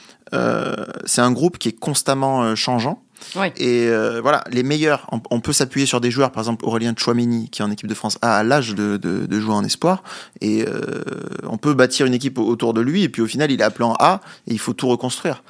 c'est 1.05 1.21
un 1.21 1.31
groupe 1.31 1.57
qui 1.57 1.69
est 1.69 1.79
constamment 1.79 2.43
euh, 2.43 2.55
changeant. 2.55 3.03
Et 3.55 3.87
euh, 3.87 4.19
voilà, 4.21 4.43
les 4.51 4.63
meilleurs, 4.63 5.07
on, 5.31 5.39
peut 5.39 5.53
s'appuyer 5.53 5.85
sur 5.85 6.01
des 6.01 6.11
joueurs, 6.11 6.31
par 6.31 6.41
exemple 6.41 6.65
Aurélien 6.65 6.93
Chouameni, 6.97 7.49
qui 7.49 7.61
est 7.61 7.65
en 7.65 7.71
équipe 7.71 7.87
de 7.87 7.93
France 7.93 8.17
A, 8.21 8.35
à 8.37 8.43
l'âge 8.43 8.75
de, 8.75 8.97
de, 8.97 9.39
jouer 9.39 9.53
en 9.53 9.63
espoir, 9.63 10.03
et 10.41 10.65
on 11.43 11.57
peut 11.57 11.73
bâtir 11.73 12.05
une 12.05 12.13
équipe 12.13 12.37
autour 12.37 12.73
de 12.73 12.81
lui, 12.81 13.03
et 13.03 13.07
puis 13.07 13.21
au 13.21 13.25
final, 13.25 13.49
il 13.49 13.61
est 13.61 13.63
appelé 13.63 13.85
en 13.85 13.95
A, 13.97 14.19
et 14.47 14.51
il 14.51 14.59
faut 14.59 14.73
tout 14.73 14.89
reconstruire. 14.89 15.41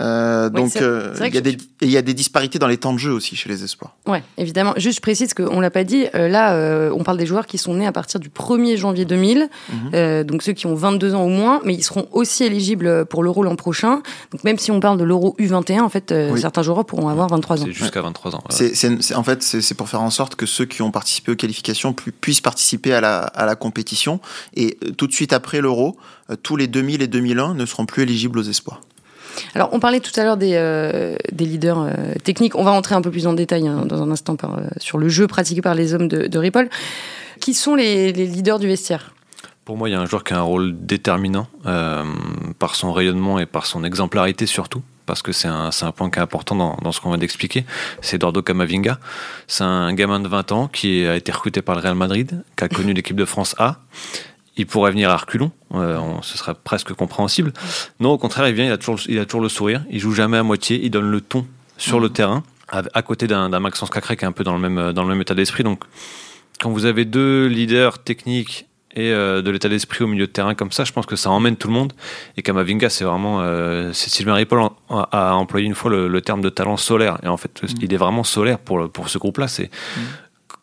Euh, 0.00 0.50
donc 0.50 0.76
euh, 0.76 1.14
il 1.20 1.34
y, 1.34 1.38
a 1.38 1.40
des, 1.40 1.56
il 1.80 1.90
y 1.90 1.96
a 1.96 2.02
des 2.02 2.14
disparités 2.14 2.58
dans 2.58 2.66
les 2.66 2.76
temps 2.76 2.92
de 2.92 2.98
jeu 2.98 3.12
aussi 3.12 3.36
chez 3.36 3.48
les 3.48 3.64
espoirs. 3.64 3.96
Ouais, 4.06 4.22
évidemment. 4.38 4.74
Juste 4.76 4.96
je 4.96 5.02
précise 5.02 5.34
qu'on 5.34 5.60
l'a 5.60 5.70
pas 5.70 5.84
dit. 5.84 6.06
Euh, 6.14 6.28
là, 6.28 6.90
on 6.92 7.02
parle 7.04 7.18
des 7.18 7.26
joueurs 7.26 7.46
qui 7.46 7.58
sont 7.58 7.74
nés 7.74 7.86
à 7.86 7.92
partir 7.92 8.20
du 8.20 8.28
1er 8.28 8.76
janvier 8.76 9.04
2000, 9.04 9.48
mhm. 9.72 10.24
donc 10.24 10.42
ceux 10.42 10.52
qui 10.52 10.66
ont 10.66 10.74
22 10.74 11.14
ans 11.14 11.24
au 11.24 11.28
moins, 11.28 11.60
mais 11.64 11.74
ils 11.74 11.82
seront 11.82 12.08
aussi 12.12 12.44
éligibles 12.44 13.04
pour 13.06 13.22
l'Euro 13.22 13.42
l'an 13.42 13.56
prochain. 13.56 14.02
Donc 14.32 14.44
même 14.44 14.58
si 14.58 14.70
on 14.70 14.80
parle 14.80 14.98
de 14.98 15.04
l'Euro 15.04 15.36
U21, 15.38 15.80
en 15.80 15.88
fait, 15.88 16.14
certains 16.36 16.62
joueurs 16.62 16.84
pourront 16.84 17.08
avoir 17.08 17.28
23 17.28 17.62
ans. 17.62 17.64
C'est 17.66 17.72
jusqu'à 17.72 18.02
23 18.02 18.36
ans. 18.36 18.44
En 19.14 19.22
fait 19.22 19.42
c'est 19.42 19.74
pour 19.74 19.88
faire 19.88 20.02
en 20.02 20.10
sorte 20.10 20.36
que 20.36 20.46
ceux 20.46 20.64
qui 20.64 20.82
ont 20.82 20.90
participé 20.90 21.32
aux 21.32 21.36
qualifications 21.36 21.92
puissent 21.92 22.40
participer 22.40 22.92
à 22.92 23.00
la, 23.00 23.18
à 23.18 23.46
la 23.46 23.56
compétition 23.56 24.20
et 24.54 24.78
tout 24.96 25.06
de 25.06 25.12
suite 25.12 25.32
après 25.32 25.60
l'Euro, 25.60 25.96
tous 26.42 26.56
les 26.56 26.66
2000 26.66 27.02
et 27.02 27.06
2001 27.06 27.54
ne 27.54 27.66
seront 27.66 27.86
plus 27.86 28.02
éligibles 28.02 28.38
aux 28.38 28.42
espoirs. 28.42 28.80
Alors, 29.54 29.70
on 29.72 29.80
parlait 29.80 30.00
tout 30.00 30.18
à 30.18 30.24
l'heure 30.24 30.36
des, 30.36 30.54
euh, 30.54 31.16
leaders 31.38 31.80
euh, 31.80 31.92
techniques. 32.22 32.54
On 32.54 32.64
va 32.64 32.72
rentrer 32.72 32.94
un 32.94 33.02
peu 33.02 33.10
plus 33.10 33.26
en 33.26 33.32
détail 33.32 33.68
hein, 33.68 33.84
dans 33.86 34.02
un 34.02 34.10
instant 34.10 34.36
euh, 34.44 34.68
sur 34.78 34.98
le 34.98 35.08
jeu 35.08 35.26
pratiqué 35.26 35.62
par 35.62 35.74
les 35.74 35.94
hommes 35.94 36.08
de, 36.08 36.38
Ripoll. 36.38 36.68
Qui 37.40 37.54
sont 37.54 37.74
les, 37.74 38.12
leaders 38.12 38.58
du 38.58 38.66
vestiaire? 38.66 39.14
Pour 39.64 39.76
moi, 39.76 39.88
il 39.88 39.92
y 39.92 39.94
a 39.94 40.00
un 40.00 40.06
joueur 40.06 40.24
qui 40.24 40.34
a 40.34 40.38
un 40.38 40.42
rôle 40.42 40.74
déterminant 40.78 41.46
par 42.58 42.74
son 42.74 42.92
rayonnement 42.92 43.38
et 43.38 43.46
par 43.46 43.64
son 43.64 43.82
exemplarité 43.82 44.44
surtout 44.44 44.82
parce 45.06 45.22
que 45.22 45.32
c'est 45.32 45.48
un, 45.48 45.70
point 45.94 46.10
qui 46.10 46.18
est 46.18 46.22
important 46.22 46.54
dans, 46.54 46.76
dans 46.82 46.92
ce 46.92 47.00
qu'on 47.00 47.10
vient 47.10 47.18
d'expliquer, 47.18 47.66
c'est 48.00 48.16
Eduardo 48.16 48.40
Camavinga. 48.40 48.98
C'est 49.46 49.64
un 49.64 49.92
gamin 49.92 50.18
de 50.18 50.28
20 50.28 50.52
ans 50.52 50.68
qui 50.68 51.06
a 51.06 51.14
été 51.16 51.30
recruté 51.30 51.60
par 51.60 51.74
le 51.74 51.82
Real 51.82 51.94
Madrid, 51.94 52.42
qui 52.56 52.64
a 52.64 52.68
connu 52.68 52.94
l'équipe 52.94 53.16
de 53.16 53.26
France 53.26 53.54
A, 53.58 53.80
il 54.56 54.66
pourrait 54.66 54.90
venir 54.90 55.10
à 55.10 55.16
reculons, 55.16 55.50
euh, 55.74 55.98
ce 56.22 56.38
serait 56.38 56.54
presque 56.54 56.92
compréhensible. 56.92 57.52
Non, 58.00 58.10
au 58.10 58.18
contraire, 58.18 58.48
il 58.48 58.54
vient, 58.54 58.66
il 58.66 58.72
a 58.72 58.78
toujours, 58.78 59.00
il 59.08 59.18
a 59.18 59.24
toujours 59.24 59.42
le 59.42 59.48
sourire, 59.48 59.84
il 59.90 59.98
joue 59.98 60.12
jamais 60.12 60.36
à 60.36 60.42
moitié, 60.42 60.80
il 60.82 60.90
donne 60.90 61.10
le 61.10 61.20
ton 61.20 61.46
sur 61.76 61.98
le 61.98 62.08
mhm. 62.08 62.12
terrain, 62.12 62.42
à, 62.68 63.02
côté 63.02 63.26
d'un 63.26 63.48
Maxence 63.60 63.90
Cacré 63.90 64.16
qui 64.16 64.24
est 64.24 64.28
un 64.28 64.32
peu 64.32 64.44
dans 64.44 64.56
le 64.56 64.68
même, 64.68 64.92
dans 64.92 65.02
le 65.02 65.08
même 65.08 65.20
état 65.20 65.34
d'esprit. 65.34 65.64
Donc, 65.64 65.84
quand 66.60 66.70
vous 66.70 66.86
avez 66.86 67.04
deux 67.04 67.46
leaders 67.46 68.02
techniques 68.02 68.66
et 68.96 69.10
de 69.10 69.50
l'état 69.50 69.68
d'esprit 69.68 70.04
au 70.04 70.06
milieu 70.06 70.26
de 70.26 70.32
terrain 70.32 70.54
comme 70.54 70.72
ça, 70.72 70.84
je 70.84 70.92
pense 70.92 71.04
que 71.04 71.14
ça 71.14 71.30
emmène 71.30 71.56
tout 71.56 71.68
le 71.68 71.74
monde. 71.74 71.92
Et 72.36 72.42
Kamavinga, 72.42 72.88
c'est 72.90 73.04
vraiment. 73.04 73.44
c'est 73.92 74.08
Sylvain 74.08 74.34
Ripoll 74.34 74.70
a, 74.88 75.34
employé 75.34 75.66
une 75.66 75.74
fois 75.74 75.90
le, 75.90 76.20
terme 76.20 76.40
de 76.40 76.48
talent 76.48 76.76
solaire. 76.76 77.18
Et 77.22 77.28
en 77.28 77.36
fait, 77.36 77.62
mm. 77.62 77.66
il 77.82 77.92
est 77.92 77.96
vraiment 77.96 78.24
solaire 78.24 78.58
pour, 78.58 78.90
pour 78.90 79.08
ce 79.08 79.18
groupe-là. 79.18 79.46
C'est. 79.46 79.70
Mm 79.96 80.00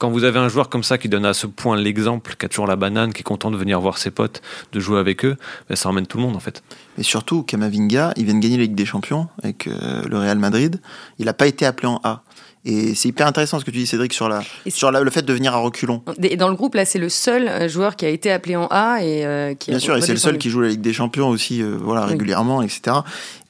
quand 0.01 0.09
vous 0.09 0.23
avez 0.23 0.39
un 0.39 0.49
joueur 0.49 0.67
comme 0.67 0.81
ça 0.81 0.97
qui 0.97 1.09
donne 1.09 1.27
à 1.27 1.35
ce 1.35 1.45
point 1.45 1.77
l'exemple, 1.77 2.35
qui 2.35 2.47
a 2.47 2.49
toujours 2.49 2.65
la 2.65 2.75
banane, 2.75 3.13
qui 3.13 3.19
est 3.19 3.23
content 3.23 3.51
de 3.51 3.55
venir 3.55 3.79
voir 3.79 3.99
ses 3.99 4.09
potes, 4.09 4.41
de 4.71 4.79
jouer 4.79 4.97
avec 4.97 5.23
eux, 5.23 5.37
ben, 5.69 5.75
ça 5.75 5.89
emmène 5.89 6.07
tout 6.07 6.17
le 6.17 6.23
monde 6.23 6.35
en 6.35 6.39
fait. 6.39 6.63
Mais 6.97 7.03
surtout, 7.03 7.43
Kamavinga, 7.43 8.11
il 8.17 8.25
vient 8.25 8.33
de 8.33 8.39
gagner 8.39 8.57
la 8.57 8.63
Ligue 8.63 8.73
des 8.73 8.87
Champions 8.87 9.27
avec 9.43 9.67
euh, 9.67 10.01
le 10.09 10.17
Real 10.17 10.39
Madrid. 10.39 10.81
Il 11.19 11.25
n'a 11.25 11.33
pas 11.33 11.45
été 11.45 11.67
appelé 11.67 11.87
en 11.87 12.01
A. 12.03 12.23
Et 12.65 12.95
c'est 12.95 13.09
hyper 13.09 13.27
intéressant 13.27 13.59
ce 13.59 13.65
que 13.65 13.69
tu 13.69 13.77
dis, 13.77 13.85
Cédric, 13.85 14.11
sur, 14.11 14.27
la, 14.27 14.41
sur 14.69 14.89
le 14.89 15.11
fait 15.11 15.21
de 15.21 15.33
venir 15.33 15.53
à 15.53 15.57
reculons. 15.57 16.01
Et 16.23 16.35
dans 16.35 16.49
le 16.49 16.55
groupe, 16.55 16.73
là, 16.73 16.85
c'est 16.85 16.97
le 16.97 17.09
seul 17.09 17.47
euh, 17.47 17.69
joueur 17.69 17.95
qui 17.95 18.05
a 18.05 18.09
été 18.09 18.31
appelé 18.31 18.55
en 18.55 18.65
A 18.71 19.03
et 19.03 19.23
euh, 19.23 19.53
qui 19.53 19.69
Bien 19.69 19.79
sûr, 19.79 19.95
et 19.95 20.01
c'est 20.01 20.13
le 20.13 20.17
seul 20.17 20.39
qui 20.39 20.49
joue 20.49 20.61
la 20.61 20.69
Ligue 20.69 20.81
des 20.81 20.93
Champions 20.93 21.29
aussi, 21.29 21.61
voilà, 21.61 22.07
régulièrement, 22.07 22.63
etc. 22.63 22.97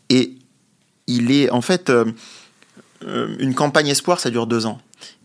Et 0.10 0.34
il 1.08 1.32
est, 1.32 1.50
en 1.50 1.62
fait, 1.62 1.90
une 3.08 3.56
campagne 3.56 3.88
espoir, 3.88 4.20
ça 4.20 4.30
dure 4.30 4.48
deux 4.48 4.66
ans. 4.66 4.82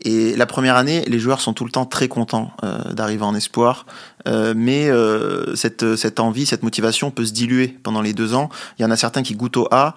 Et 0.06 0.36
la 0.36 0.46
première 0.46 0.76
année, 0.76 1.02
les 1.08 1.18
joueurs 1.18 1.40
sont 1.40 1.52
tout 1.52 1.64
le 1.64 1.72
temps 1.72 1.84
très 1.84 2.06
contents 2.06 2.52
euh, 2.62 2.92
d'arriver 2.92 3.24
en 3.24 3.34
espoir, 3.34 3.86
euh, 4.28 4.54
mais 4.56 4.88
euh, 4.88 5.56
cette, 5.56 5.96
cette 5.96 6.20
envie, 6.20 6.46
cette 6.46 6.62
motivation 6.62 7.10
peut 7.10 7.26
se 7.26 7.32
diluer 7.32 7.76
pendant 7.82 8.00
les 8.02 8.12
deux 8.12 8.32
ans. 8.32 8.48
Il 8.78 8.82
y 8.82 8.84
en 8.84 8.92
a 8.92 8.96
certains 8.96 9.24
qui 9.24 9.34
goûtent 9.34 9.56
au 9.56 9.66
A, 9.72 9.96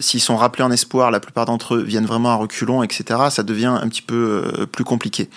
s'ils 0.00 0.22
sont 0.22 0.38
rappelés 0.38 0.64
en 0.64 0.70
espoir, 0.70 1.10
la 1.10 1.20
plupart 1.20 1.44
d'entre 1.44 1.74
eux 1.74 1.82
viennent 1.82 2.06
vraiment 2.06 2.30
à 2.30 2.36
reculons, 2.36 2.82
etc. 2.82 3.20
Ça 3.28 3.42
devient 3.42 3.78
un 3.78 3.88
petit 3.88 4.00
peu 4.00 4.66
plus 4.72 4.84
compliqué. 4.84 5.28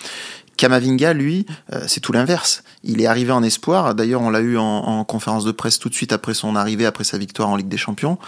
Kamavinga, 0.56 1.12
lui, 1.12 1.46
euh, 1.72 1.84
c'est 1.86 2.00
tout 2.00 2.12
l'inverse. 2.12 2.62
Il 2.82 3.00
est 3.00 3.06
arrivé 3.06 3.32
en 3.32 3.42
espoir. 3.42 3.94
D'ailleurs, 3.94 4.22
on 4.22 4.30
l'a 4.30 4.40
eu 4.40 4.56
en, 4.56 5.04
conférence 5.04 5.44
de 5.44 5.52
presse 5.52 5.78
tout 5.78 5.88
de 5.88 5.94
suite 5.94 6.12
après 6.12 6.34
son 6.34 6.56
arrivée, 6.56 6.86
après 6.86 7.04
sa 7.04 7.18
victoire 7.18 7.48
en 7.48 7.56
Ligue 7.56 7.68
des 7.68 7.76
Champions. 7.76 8.18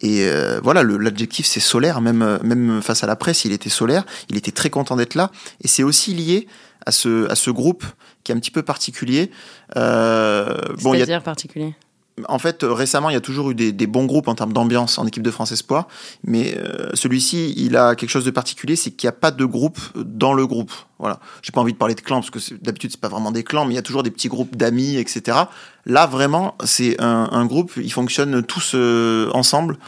Et 0.00 0.28
euh, 0.28 0.60
voilà, 0.62 0.82
l'adjectif 0.82 1.46
c'est 1.46 1.60
solaire. 1.60 2.00
Même, 2.00 2.38
même 2.42 2.82
face 2.82 3.02
à 3.02 3.06
la 3.06 3.16
presse, 3.16 3.44
il 3.44 3.52
était 3.52 3.70
solaire. 3.70 4.04
Il 4.28 4.36
était 4.36 4.52
très 4.52 4.70
content 4.70 4.96
d'être 4.96 5.14
là. 5.14 5.30
Et 5.62 5.68
c'est 5.68 5.82
aussi 5.82 6.14
lié 6.14 6.46
à 6.86 6.92
ce, 6.92 7.30
à 7.30 7.34
ce 7.34 7.50
groupe 7.50 7.84
qui 8.24 8.32
est 8.32 8.34
un 8.34 8.38
petit 8.38 8.50
peu 8.50 8.62
particulier. 8.62 9.30
Euh, 9.76 10.54
bon, 10.82 10.92
C'est-à-dire 10.92 11.22
particulier? 11.22 11.74
En 12.28 12.38
fait, 12.38 12.62
récemment, 12.62 13.10
il 13.10 13.14
y 13.14 13.16
a 13.16 13.20
toujours 13.20 13.50
eu 13.50 13.54
des, 13.54 13.86
bons 13.86 14.06
groupes 14.06 14.28
en 14.28 14.34
termes 14.34 14.52
d'ambiance 14.52 14.98
en 14.98 15.06
équipe 15.06 15.22
de 15.22 15.30
France 15.30 15.52
Espoir, 15.52 15.88
mais 16.24 16.56
euh, 16.56 16.90
celui-ci, 16.94 17.54
il 17.56 17.76
a 17.76 17.94
quelque 17.94 18.10
chose 18.10 18.24
de 18.24 18.30
particulier, 18.30 18.76
c'est 18.76 18.90
qu'il 18.90 19.06
n'y 19.06 19.10
a 19.10 19.18
pas 19.18 19.30
de 19.30 19.44
groupe 19.44 19.78
dans 19.96 20.32
le 20.32 20.46
groupe. 20.46 20.72
Voilà. 20.98 21.20
J'ai 21.42 21.52
pas 21.52 21.60
envie 21.60 21.72
de 21.72 21.78
parler 21.78 21.94
de 21.94 22.00
clans 22.00 22.20
parce 22.20 22.30
que 22.30 22.54
d'habitude 22.54 22.90
c'est 22.90 23.00
pas 23.00 23.08
vraiment 23.08 23.30
des 23.30 23.44
clans, 23.44 23.64
mais 23.64 23.74
il 23.74 23.76
y 23.76 23.80
a 23.80 23.82
toujours 23.82 24.02
des 24.02 24.10
petits 24.10 24.28
groupes 24.28 24.56
d'amis, 24.56 24.96
etc. 24.96 25.38
Là, 25.86 26.06
vraiment, 26.06 26.56
c'est 26.64 27.00
un, 27.00 27.46
groupe. 27.46 27.72
Ils 27.76 27.92
fonctionnent 27.92 28.42
tous 28.42 28.72
euh, 28.74 29.30
ensemble. 29.32 29.78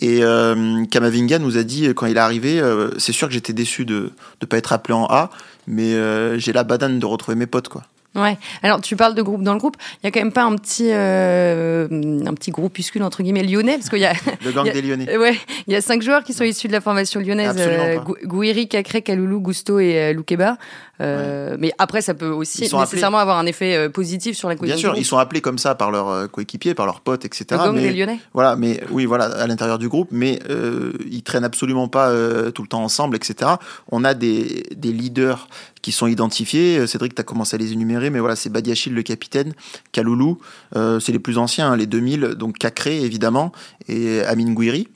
Et 0.00 0.22
euh, 0.22 0.84
Kamavinga 0.84 1.38
nous 1.38 1.56
a 1.56 1.62
dit 1.62 1.88
quand 1.94 2.06
il 2.06 2.16
est 2.16 2.20
arrivé, 2.20 2.62
c'est 2.98 3.12
sûr 3.12 3.28
que 3.28 3.34
j'étais 3.34 3.54
déçu 3.54 3.84
de 3.84 4.12
ne 4.42 4.46
pas 4.46 4.58
être 4.58 4.72
appelé 4.72 4.94
en 4.94 5.06
A, 5.06 5.30
mais 5.66 5.94
j'ai 6.38 6.52
la 6.52 6.64
badane 6.64 6.98
de 6.98 7.06
retrouver 7.06 7.36
mes 7.36 7.46
potes, 7.46 7.68
quoi. 7.68 7.84
Ouais. 8.14 8.38
Alors 8.62 8.80
tu 8.80 8.96
parles 8.96 9.14
de 9.14 9.22
groupe 9.22 9.42
dans 9.42 9.52
le 9.52 9.58
groupe. 9.58 9.76
Il 10.02 10.06
y 10.06 10.08
a 10.08 10.10
quand 10.10 10.20
même 10.20 10.32
pas 10.32 10.42
un 10.42 10.56
petit 10.56 10.88
euh, 10.90 11.86
un 12.26 12.34
petit 12.34 12.50
groupuscule 12.50 13.02
entre 13.02 13.22
guillemets 13.22 13.42
lyonnais 13.42 13.76
parce 13.76 13.90
qu'il 13.90 13.98
y 13.98 14.06
a 14.06 14.14
le 14.44 14.50
gang 14.50 14.70
des 14.70 14.82
Lyonnais. 14.82 15.16
Ouais. 15.16 15.36
Il 15.66 15.72
y 15.72 15.76
a 15.76 15.80
cinq 15.80 16.02
joueurs 16.02 16.24
qui 16.24 16.32
sont 16.32 16.44
issus 16.44 16.68
de 16.68 16.72
la 16.72 16.80
formation 16.80 17.20
lyonnaise. 17.20 17.54
Euh, 17.58 17.98
Gouiri, 18.24 18.68
Cacré, 18.68 19.02
Kaloulou, 19.02 19.40
Gusto 19.40 19.78
et 19.78 19.98
euh, 19.98 20.12
Loukeba. 20.14 20.56
Euh, 21.00 21.56
Mais 21.58 21.72
après, 21.78 22.00
ça 22.00 22.14
peut 22.14 22.28
aussi 22.28 22.62
nécessairement 22.62 23.18
avoir 23.18 23.38
un 23.38 23.46
effet 23.46 23.76
euh, 23.76 23.88
positif 23.88 24.36
sur 24.36 24.48
la 24.48 24.56
cohésion. 24.56 24.76
Bien 24.76 24.80
sûr, 24.80 24.96
ils 24.96 25.04
sont 25.04 25.18
appelés 25.18 25.40
comme 25.40 25.58
ça 25.58 25.74
par 25.74 25.90
leurs 25.90 26.30
coéquipiers, 26.30 26.74
par 26.74 26.86
leurs 26.86 27.00
potes, 27.00 27.24
etc. 27.24 27.46
Le 27.52 27.56
gang 27.56 27.74
des 27.74 27.92
Lyonnais. 27.92 28.20
Voilà, 28.34 28.56
mais 28.56 28.80
oui, 28.90 29.04
voilà, 29.06 29.26
à 29.26 29.46
l'intérieur 29.46 29.78
du 29.78 29.88
groupe, 29.88 30.08
mais 30.10 30.38
ils 31.10 31.22
traînent 31.22 31.44
absolument 31.44 31.88
pas 31.88 32.12
tout 32.52 32.62
le 32.62 32.68
temps 32.68 32.82
ensemble, 32.82 33.16
etc. 33.16 33.52
On 33.90 34.04
a 34.04 34.14
des, 34.14 34.64
des 34.76 34.92
leaders 34.92 35.48
qui 35.82 35.92
sont 35.92 36.06
identifiés. 36.06 36.78
Euh, 36.78 36.86
Cédric, 36.86 37.14
tu 37.14 37.20
as 37.20 37.24
commencé 37.24 37.54
à 37.54 37.58
les 37.58 37.72
énumérer, 37.72 38.10
mais 38.10 38.20
voilà, 38.20 38.36
c'est 38.36 38.50
Badiachil 38.50 38.94
le 38.94 39.02
capitaine, 39.02 39.54
Kaloulou, 39.92 40.38
euh, 40.76 41.00
c'est 41.00 41.12
les 41.12 41.18
plus 41.18 41.38
anciens, 41.38 41.72
hein, 41.72 41.76
les 41.76 41.86
2000, 41.86 42.34
donc 42.36 42.58
Cacré 42.58 43.00
évidemment, 43.00 43.52
et 43.88 44.22
Amin 44.22 44.52
Gouiri. 44.52 44.88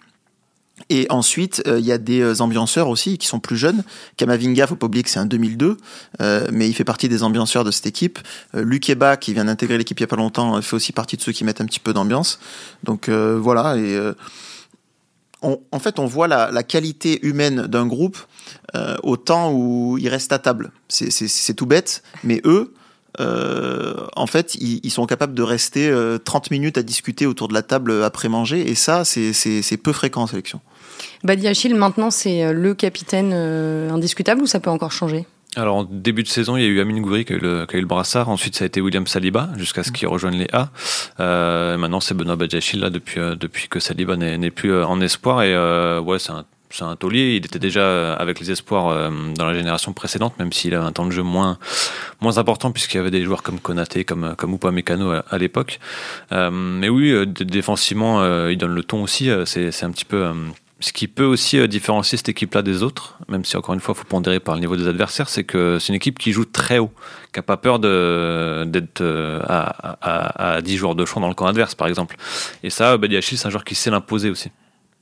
Et 0.94 1.06
ensuite, 1.10 1.62
euh, 1.66 1.78
il 1.78 1.86
y 1.86 1.92
a 1.92 1.98
des 1.98 2.40
ambianceurs 2.42 2.88
aussi 2.88 3.18
qui 3.18 3.26
sont 3.26 3.40
plus 3.40 3.56
jeunes. 3.56 3.82
Kamavinga, 4.16 4.66
faut 4.66 4.76
pas 4.76 4.86
oublier 4.86 5.02
que 5.02 5.10
c'est 5.10 5.18
un 5.18 5.26
2002, 5.26 5.76
mais 6.52 6.68
il 6.68 6.74
fait 6.74 6.84
partie 6.84 7.08
des 7.08 7.22
ambianceurs 7.22 7.64
de 7.64 7.70
cette 7.70 7.86
équipe. 7.86 8.18
Lukeba, 8.54 9.16
qui 9.16 9.32
vient 9.32 9.46
d'intégrer 9.46 9.78
l'équipe 9.78 9.98
il 9.98 10.02
y 10.02 10.04
a 10.04 10.08
pas 10.08 10.16
longtemps, 10.16 10.60
fait 10.60 10.76
aussi 10.76 10.92
partie 10.92 11.16
de 11.16 11.22
ceux 11.22 11.32
qui 11.32 11.44
mettent 11.44 11.60
un 11.60 11.66
petit 11.66 11.80
peu 11.80 11.92
d'ambiance. 11.92 12.38
Donc 12.84 13.08
voilà, 13.08 13.76
en 15.42 15.78
fait, 15.78 15.98
on 15.98 16.06
voit 16.06 16.28
la, 16.28 16.62
qualité 16.62 17.24
humaine 17.26 17.66
d'un 17.66 17.86
groupe 17.86 18.18
euh, 18.74 18.96
au 19.02 19.16
temps 19.16 19.52
où 19.52 19.98
ils 19.98 20.08
restent 20.08 20.32
à 20.32 20.38
table. 20.38 20.72
C'est 20.88 21.54
tout 21.54 21.66
bête, 21.66 22.02
mais 22.22 22.40
eux, 22.44 22.72
euh, 23.20 24.06
en 24.16 24.26
fait, 24.26 24.54
ils, 24.54 24.90
sont 24.90 25.06
capables 25.06 25.34
de 25.34 25.42
rester 25.42 25.92
30 26.24 26.46
euh, 26.46 26.48
minutes 26.50 26.78
à 26.78 26.82
discuter 26.82 27.26
autour 27.26 27.48
de 27.48 27.54
la 27.54 27.62
table 27.62 28.02
après 28.04 28.28
manger, 28.28 28.70
et 28.70 28.74
ça, 28.74 29.04
c'est 29.04 29.76
peu 29.82 29.92
fréquent 29.92 30.22
en 30.22 30.26
sélection. 30.26 30.60
Badi 31.24 31.46
Achille, 31.48 31.74
maintenant, 31.74 32.10
c'est 32.10 32.52
le 32.52 32.74
capitaine 32.74 33.32
indiscutable 33.32 34.42
ou 34.42 34.46
ça 34.46 34.60
peut 34.60 34.70
encore 34.70 34.92
changer? 34.92 35.26
Alors, 35.54 35.76
en 35.76 35.84
début 35.84 36.22
de 36.22 36.28
saison, 36.28 36.56
il 36.56 36.62
y 36.62 36.66
a 36.66 36.68
eu 36.68 36.80
Amin 36.80 36.98
Gouiri 37.00 37.26
qui 37.26 37.34
a 37.34 37.36
eu 37.36 37.40
le, 37.40 37.84
brassard. 37.84 38.30
Ensuite, 38.30 38.56
ça 38.56 38.64
a 38.64 38.66
été 38.66 38.80
William 38.80 39.06
Saliba, 39.06 39.50
jusqu'à 39.58 39.82
ce 39.82 39.92
qu'il 39.92 40.08
rejoigne 40.08 40.38
les 40.38 40.48
A. 40.52 40.70
Euh, 41.20 41.76
maintenant, 41.76 42.00
c'est 42.00 42.14
Benoît 42.14 42.36
Badjachil, 42.36 42.80
là, 42.80 42.88
depuis, 42.88 43.20
euh, 43.20 43.34
depuis 43.34 43.68
que 43.68 43.78
Saliba 43.78 44.16
n'est 44.16 44.50
plus 44.50 44.72
euh, 44.72 44.86
en 44.86 44.98
espoir. 45.02 45.42
Et 45.42 45.54
euh, 45.54 46.00
ouais, 46.00 46.18
c'est 46.18 46.32
un, 46.32 46.46
un 46.80 46.96
taulier. 46.96 47.36
Il 47.36 47.44
était 47.44 47.58
déjà 47.58 48.14
avec 48.14 48.40
les 48.40 48.50
espoirs 48.50 49.10
dans 49.36 49.44
la 49.44 49.52
génération 49.52 49.92
précédente, 49.92 50.38
même 50.38 50.54
s'il 50.54 50.74
a 50.74 50.82
un 50.82 50.90
temps 50.90 51.04
de 51.04 51.10
jeu 51.10 51.22
moins, 51.22 51.58
moins 52.22 52.38
important, 52.38 52.72
puisqu'il 52.72 52.96
y 52.96 53.00
avait 53.00 53.10
des 53.10 53.22
joueurs 53.22 53.42
comme 53.42 53.60
Konaté, 53.60 54.04
comme, 54.04 54.34
comme 54.38 54.54
Upamecano 54.54 55.10
à, 55.10 55.24
à 55.28 55.36
l'époque. 55.36 55.80
mais 56.30 56.88
oui, 56.88 57.26
défensivement, 57.26 58.46
il 58.48 58.56
donne 58.56 58.74
le 58.74 58.84
ton 58.84 59.02
aussi. 59.02 59.28
C'est 59.44 59.84
un 59.84 59.90
petit 59.90 60.06
peu 60.06 60.32
ce 60.82 60.92
qui 60.92 61.06
peut 61.06 61.24
aussi 61.24 61.58
euh, 61.58 61.68
différencier 61.68 62.18
cette 62.18 62.28
équipe-là 62.28 62.62
des 62.62 62.82
autres, 62.82 63.16
même 63.28 63.44
si 63.44 63.56
encore 63.56 63.74
une 63.74 63.80
fois, 63.80 63.94
il 63.96 64.00
faut 64.00 64.06
pondérer 64.06 64.40
par 64.40 64.56
le 64.56 64.60
niveau 64.60 64.76
des 64.76 64.88
adversaires, 64.88 65.28
c'est 65.28 65.44
que 65.44 65.78
c'est 65.78 65.88
une 65.88 65.94
équipe 65.94 66.18
qui 66.18 66.32
joue 66.32 66.44
très 66.44 66.78
haut, 66.78 66.90
qui 67.32 67.38
n'a 67.38 67.42
pas 67.42 67.56
peur 67.56 67.78
d'être 67.78 69.00
euh, 69.00 69.40
à, 69.48 70.56
à, 70.56 70.60
10 70.60 70.76
joueurs 70.76 70.94
de 70.96 71.04
champ 71.04 71.20
dans 71.20 71.28
le 71.28 71.34
camp 71.34 71.46
adverse, 71.46 71.76
par 71.76 71.86
exemple. 71.86 72.16
Et 72.64 72.70
ça, 72.70 72.98
Badiachil, 72.98 73.38
c'est 73.38 73.46
un 73.46 73.50
joueur 73.50 73.64
qui 73.64 73.76
sait 73.76 73.90
l'imposer 73.90 74.28
aussi. 74.28 74.50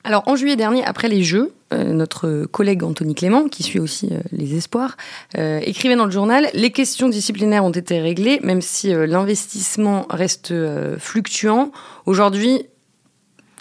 Alors, 0.03 0.27
en 0.27 0.35
juillet 0.35 0.55
dernier, 0.55 0.83
après 0.83 1.09
les 1.09 1.23
Jeux, 1.23 1.53
euh, 1.73 1.93
notre 1.93 2.45
collègue 2.45 2.83
Anthony 2.83 3.15
Clément, 3.15 3.47
qui 3.47 3.63
suit 3.63 3.79
aussi 3.79 4.09
les 4.31 4.55
espoirs, 4.55 4.97
écrivait 5.35 5.95
dans 5.95 6.05
le 6.05 6.11
journal 6.11 6.47
Les 6.53 6.71
questions 6.71 7.09
disciplinaires 7.09 7.65
ont 7.65 7.71
été 7.71 7.99
réglées, 7.99 8.39
même 8.43 8.61
si 8.61 8.93
l'investissement 8.93 10.05
reste 10.09 10.53
fluctuant. 10.99 11.71
Aujourd'hui, 12.05 12.65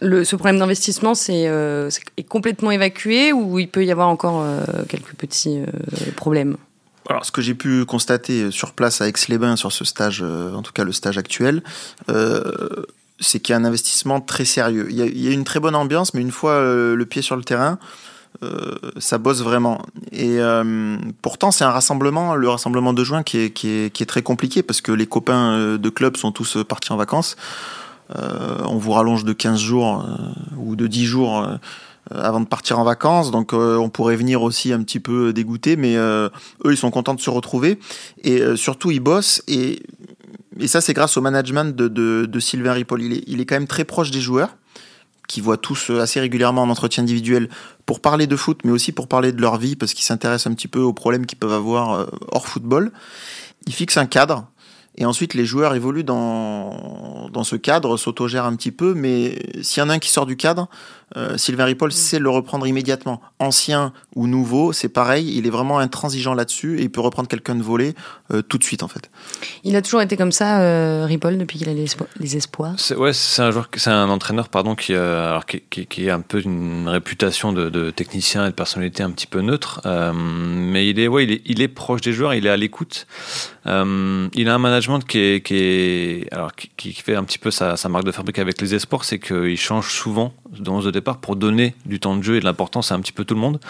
ce 0.00 0.36
problème 0.36 0.58
d'investissement 0.58 1.12
euh, 1.28 1.90
c'est, 1.90 2.02
est 2.16 2.22
complètement 2.22 2.70
évacué 2.70 3.32
ou 3.32 3.58
il 3.58 3.68
peut 3.68 3.84
y 3.84 3.92
avoir 3.92 4.08
encore 4.08 4.42
euh, 4.42 4.64
quelques 4.88 5.14
petits 5.14 5.58
euh, 5.58 6.10
problèmes? 6.16 6.56
Alors, 7.08 7.24
ce 7.24 7.32
que 7.32 7.42
j'ai 7.42 7.54
pu 7.54 7.84
constater 7.84 8.50
sur 8.50 8.72
place 8.72 9.00
à 9.00 9.08
Aix-les-Bains 9.08 9.56
sur 9.56 9.72
ce 9.72 9.84
stage, 9.84 10.22
en 10.22 10.62
tout 10.62 10.72
cas 10.72 10.84
le 10.84 10.92
stage 10.92 11.18
actuel, 11.18 11.62
c'est 13.18 13.40
qu'il 13.40 13.52
y 13.52 13.56
a 13.56 13.56
un 13.56 13.64
investissement 13.64 14.20
très 14.20 14.44
sérieux. 14.44 14.86
Il 14.90 14.96
y, 14.96 15.28
a, 15.28 15.32
une 15.32 15.44
très 15.44 15.58
bonne 15.58 15.74
ambiance, 15.74 16.14
mais 16.14 16.20
une 16.20 16.30
fois 16.30 16.60
le 16.62 17.04
pied 17.06 17.20
sur 17.20 17.34
le 17.34 17.42
terrain, 17.42 17.80
ça 18.98 19.18
bosse 19.18 19.42
vraiment. 19.42 19.82
Et 20.12 20.38
pourtant, 21.20 21.50
c'est 21.50 21.64
un 21.64 21.70
rassemblement, 21.70 22.36
le 22.36 22.48
rassemblement 22.48 22.92
de 22.92 23.02
juin, 23.02 23.24
qui 23.24 23.38
est, 23.38 23.50
qui 23.50 23.68
est, 23.68 24.06
très 24.06 24.22
compliqué 24.22 24.62
parce 24.62 24.80
que 24.80 24.92
les 24.92 25.06
copains 25.06 25.78
de 25.78 25.88
club 25.88 26.16
sont 26.16 26.30
tous 26.30 26.58
partis 26.68 26.92
en 26.92 26.96
vacances. 26.96 27.36
Euh, 28.16 28.58
on 28.66 28.76
vous 28.76 28.92
rallonge 28.92 29.24
de 29.24 29.32
15 29.32 29.58
jours 29.58 30.04
euh, 30.04 30.56
ou 30.56 30.76
de 30.76 30.86
10 30.86 31.04
jours 31.04 31.42
euh, 31.42 31.56
avant 32.10 32.40
de 32.40 32.46
partir 32.46 32.78
en 32.78 32.84
vacances. 32.84 33.30
Donc 33.30 33.52
on 33.52 33.88
pourrait 33.88 34.16
venir 34.16 34.42
aussi 34.42 34.72
un 34.72 34.82
petit 34.82 35.00
peu 35.00 35.32
dégoûté, 35.32 35.76
mais 35.76 35.96
eux, 35.96 36.30
ils 36.64 36.76
sont 36.76 36.90
contents 36.90 37.14
de 37.14 37.20
se 37.20 37.30
retrouver. 37.30 37.78
Et 38.24 38.56
surtout, 38.56 38.90
ils 38.90 39.00
bossent. 39.00 39.42
Et, 39.46 39.82
ça, 40.66 40.80
c'est 40.80 40.92
grâce 40.92 41.16
au 41.16 41.20
management 41.20 41.76
de, 41.76 42.40
Sylvain 42.40 42.72
Ripoll. 42.72 43.02
Il 43.02 43.12
est, 43.12 43.24
il 43.28 43.40
est, 43.40 43.46
quand 43.46 43.54
même 43.54 43.68
très 43.68 43.84
proche 43.84 44.10
des 44.10 44.20
joueurs, 44.20 44.56
qui 45.28 45.40
voient 45.40 45.56
tous 45.56 45.90
assez 45.90 46.18
régulièrement 46.18 46.62
en 46.62 46.70
entretien 46.70 47.04
individuel 47.04 47.48
pour 47.86 48.00
parler 48.00 48.26
de 48.26 48.34
foot, 48.34 48.62
mais 48.64 48.72
aussi 48.72 48.90
pour 48.90 49.06
parler 49.06 49.30
de 49.30 49.40
leur 49.40 49.56
vie, 49.56 49.76
parce 49.76 49.94
qu'ils 49.94 50.04
s'intéressent 50.04 50.50
un 50.50 50.54
petit 50.56 50.68
peu 50.68 50.80
aux 50.80 50.92
problèmes 50.92 51.26
qu'ils 51.26 51.38
peuvent 51.38 51.52
avoir 51.52 52.08
hors 52.32 52.48
football. 52.48 52.90
Il 53.66 53.72
fixe 53.72 53.96
un 53.98 54.06
cadre 54.06 54.48
Et 55.00 55.06
ensuite, 55.06 55.32
les 55.32 55.46
joueurs 55.46 55.74
évoluent 55.74 56.04
dans, 56.04 57.30
dans 57.32 57.42
ce 57.42 57.56
cadre, 57.56 57.96
s'autogèrent 57.96 58.44
un 58.44 58.54
petit 58.54 58.70
peu, 58.70 58.92
mais 58.92 59.38
s'il 59.62 59.82
y 59.82 59.82
en 59.82 59.88
a 59.88 59.94
un 59.94 59.98
qui 59.98 60.10
sort 60.10 60.26
du 60.26 60.36
cadre, 60.36 60.68
euh, 61.16 61.36
Sylvain 61.36 61.64
Ripoll 61.64 61.88
mm. 61.88 61.92
sait 61.92 62.18
le 62.18 62.30
reprendre 62.30 62.66
immédiatement. 62.66 63.20
Ancien 63.38 63.92
ou 64.14 64.26
nouveau, 64.26 64.72
c'est 64.72 64.88
pareil, 64.88 65.36
il 65.36 65.46
est 65.46 65.50
vraiment 65.50 65.78
intransigeant 65.78 66.34
là-dessus 66.34 66.78
et 66.78 66.82
il 66.82 66.90
peut 66.90 67.00
reprendre 67.00 67.28
quelqu'un 67.28 67.54
de 67.54 67.62
volé 67.62 67.94
euh, 68.32 68.42
tout 68.42 68.58
de 68.58 68.64
suite 68.64 68.82
en 68.82 68.88
fait. 68.88 69.10
Il 69.64 69.76
a 69.76 69.82
toujours 69.82 70.02
été 70.02 70.16
comme 70.16 70.32
ça, 70.32 70.60
euh, 70.60 71.04
Ripoll, 71.06 71.38
depuis 71.38 71.58
qu'il 71.58 71.68
a 71.68 71.74
les, 71.74 71.86
les 72.18 72.36
espoirs? 72.36 72.74
C'est, 72.78 72.96
ouais, 72.96 73.12
c'est 73.12 73.42
un 73.42 73.50
joueur, 73.50 73.68
c'est 73.76 73.90
un 73.90 74.08
entraîneur 74.08 74.48
pardon 74.48 74.74
qui, 74.74 74.94
alors, 74.94 75.46
qui, 75.46 75.60
qui, 75.86 76.10
a 76.10 76.14
un 76.14 76.20
peu 76.20 76.40
une 76.40 76.88
réputation 76.88 77.52
de, 77.52 77.68
de, 77.68 77.90
technicien 77.90 78.46
et 78.46 78.50
de 78.50 78.54
personnalité 78.54 79.02
un 79.02 79.10
petit 79.10 79.26
peu 79.26 79.40
neutre, 79.40 79.80
mais 80.14 80.88
il 80.88 80.98
est, 80.98 81.08
ouais, 81.08 81.24
il 81.24 81.32
est, 81.32 81.42
il 81.44 81.62
est 81.62 81.68
proche 81.68 82.00
des 82.00 82.12
joueurs, 82.12 82.34
il 82.34 82.46
est 82.46 82.50
à 82.50 82.56
l'écoute. 82.56 83.06
il 83.66 83.70
a 83.70 84.54
un 84.54 84.58
management 84.58 85.00
qui 85.00 85.18
est, 85.18 85.44
qui 85.44 85.56
est 85.56 86.32
alors 86.32 86.54
qui, 86.54 86.70
qui 86.76 86.92
fait 86.92 87.16
un 87.16 87.24
petit 87.24 87.38
peu 87.38 87.50
sa, 87.50 87.76
sa 87.76 87.88
marque 87.88 88.04
de 88.04 88.12
fabrique 88.12 88.38
avec 88.38 88.60
les 88.60 88.74
espoirs, 88.74 89.04
c'est 89.04 89.18
qu'il 89.18 89.56
change 89.56 89.92
souvent 89.92 90.32
dans 90.58 90.80
de 90.80 90.99
pour 91.00 91.36
donner 91.36 91.74
du 91.86 92.00
temps 92.00 92.16
de 92.16 92.22
jeu 92.22 92.36
et 92.36 92.40
de 92.40 92.44
l'importance 92.44 92.92
à 92.92 92.94
un 92.94 93.00
petit 93.00 93.12
peu 93.12 93.24
tout 93.24 93.34
le 93.34 93.40
monde. 93.40 93.60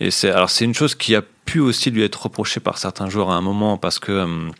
Et 0.00 0.10
c'est 0.10 0.30
alors 0.30 0.50
c'est 0.50 0.64
une 0.64 0.74
chose 0.74 0.94
qui 0.94 1.14
a 1.14 1.22
pu 1.44 1.60
aussi 1.60 1.90
lui 1.90 2.02
être 2.02 2.22
reprochée 2.22 2.60
par 2.60 2.78
certains 2.78 3.08
joueurs 3.08 3.30
à 3.30 3.36
un 3.36 3.40
moment 3.40 3.78
parce 3.78 3.98
que 3.98 4.12
euh, 4.12 4.50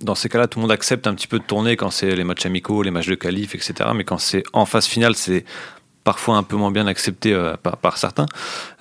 dans 0.00 0.14
ces 0.14 0.28
cas-là, 0.28 0.46
tout 0.46 0.58
le 0.58 0.62
monde 0.62 0.72
accepte 0.72 1.06
un 1.06 1.14
petit 1.14 1.26
peu 1.26 1.38
de 1.38 1.44
tourner 1.44 1.76
quand 1.76 1.90
c'est 1.90 2.14
les 2.14 2.24
matchs 2.24 2.44
amicaux, 2.44 2.82
les 2.82 2.90
matchs 2.90 3.08
de 3.08 3.14
qualif, 3.14 3.54
etc. 3.54 3.90
Mais 3.94 4.04
quand 4.04 4.18
c'est 4.18 4.42
en 4.52 4.66
phase 4.66 4.86
finale, 4.86 5.14
c'est 5.14 5.44
parfois 6.04 6.36
un 6.36 6.42
peu 6.42 6.56
moins 6.56 6.70
bien 6.70 6.86
accepté 6.86 7.32
euh, 7.32 7.56
par, 7.56 7.96
certains. 7.96 8.26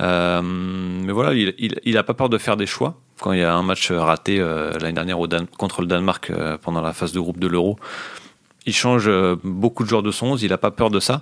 Euh, 0.01 0.41
mais 0.41 1.13
voilà, 1.13 1.34
il 1.34 1.94
n'a 1.94 2.03
pas 2.03 2.13
peur 2.13 2.29
de 2.29 2.38
faire 2.38 2.58
des 2.58 2.65
choix. 2.65 3.00
Quand 3.22 3.32
il 3.32 3.39
y 3.39 3.44
a 3.44 3.55
un 3.55 3.63
match 3.63 3.91
raté 3.91 4.39
l'année 4.39 4.91
dernière 4.91 5.17
contre 5.58 5.79
le 5.79 5.88
Danemark 5.88 6.34
pendant 6.62 6.82
la 6.82 6.91
phase 6.91 7.13
de 7.13 7.20
groupe 7.22 7.39
de 7.39 7.48
l'Euro, 7.48 7.79
il 8.65 8.74
change 8.74 9.05
euh, 9.07 9.36
beaucoup 9.43 9.84
de 9.84 9.89
joueurs 9.89 10.03
de 10.03 10.12
son 10.12 10.27
11, 10.27 10.43
il 10.43 10.50
n'a 10.50 10.57
pas 10.57 10.72
peur 10.72 10.89
de 10.89 11.00
ça. 11.00 11.22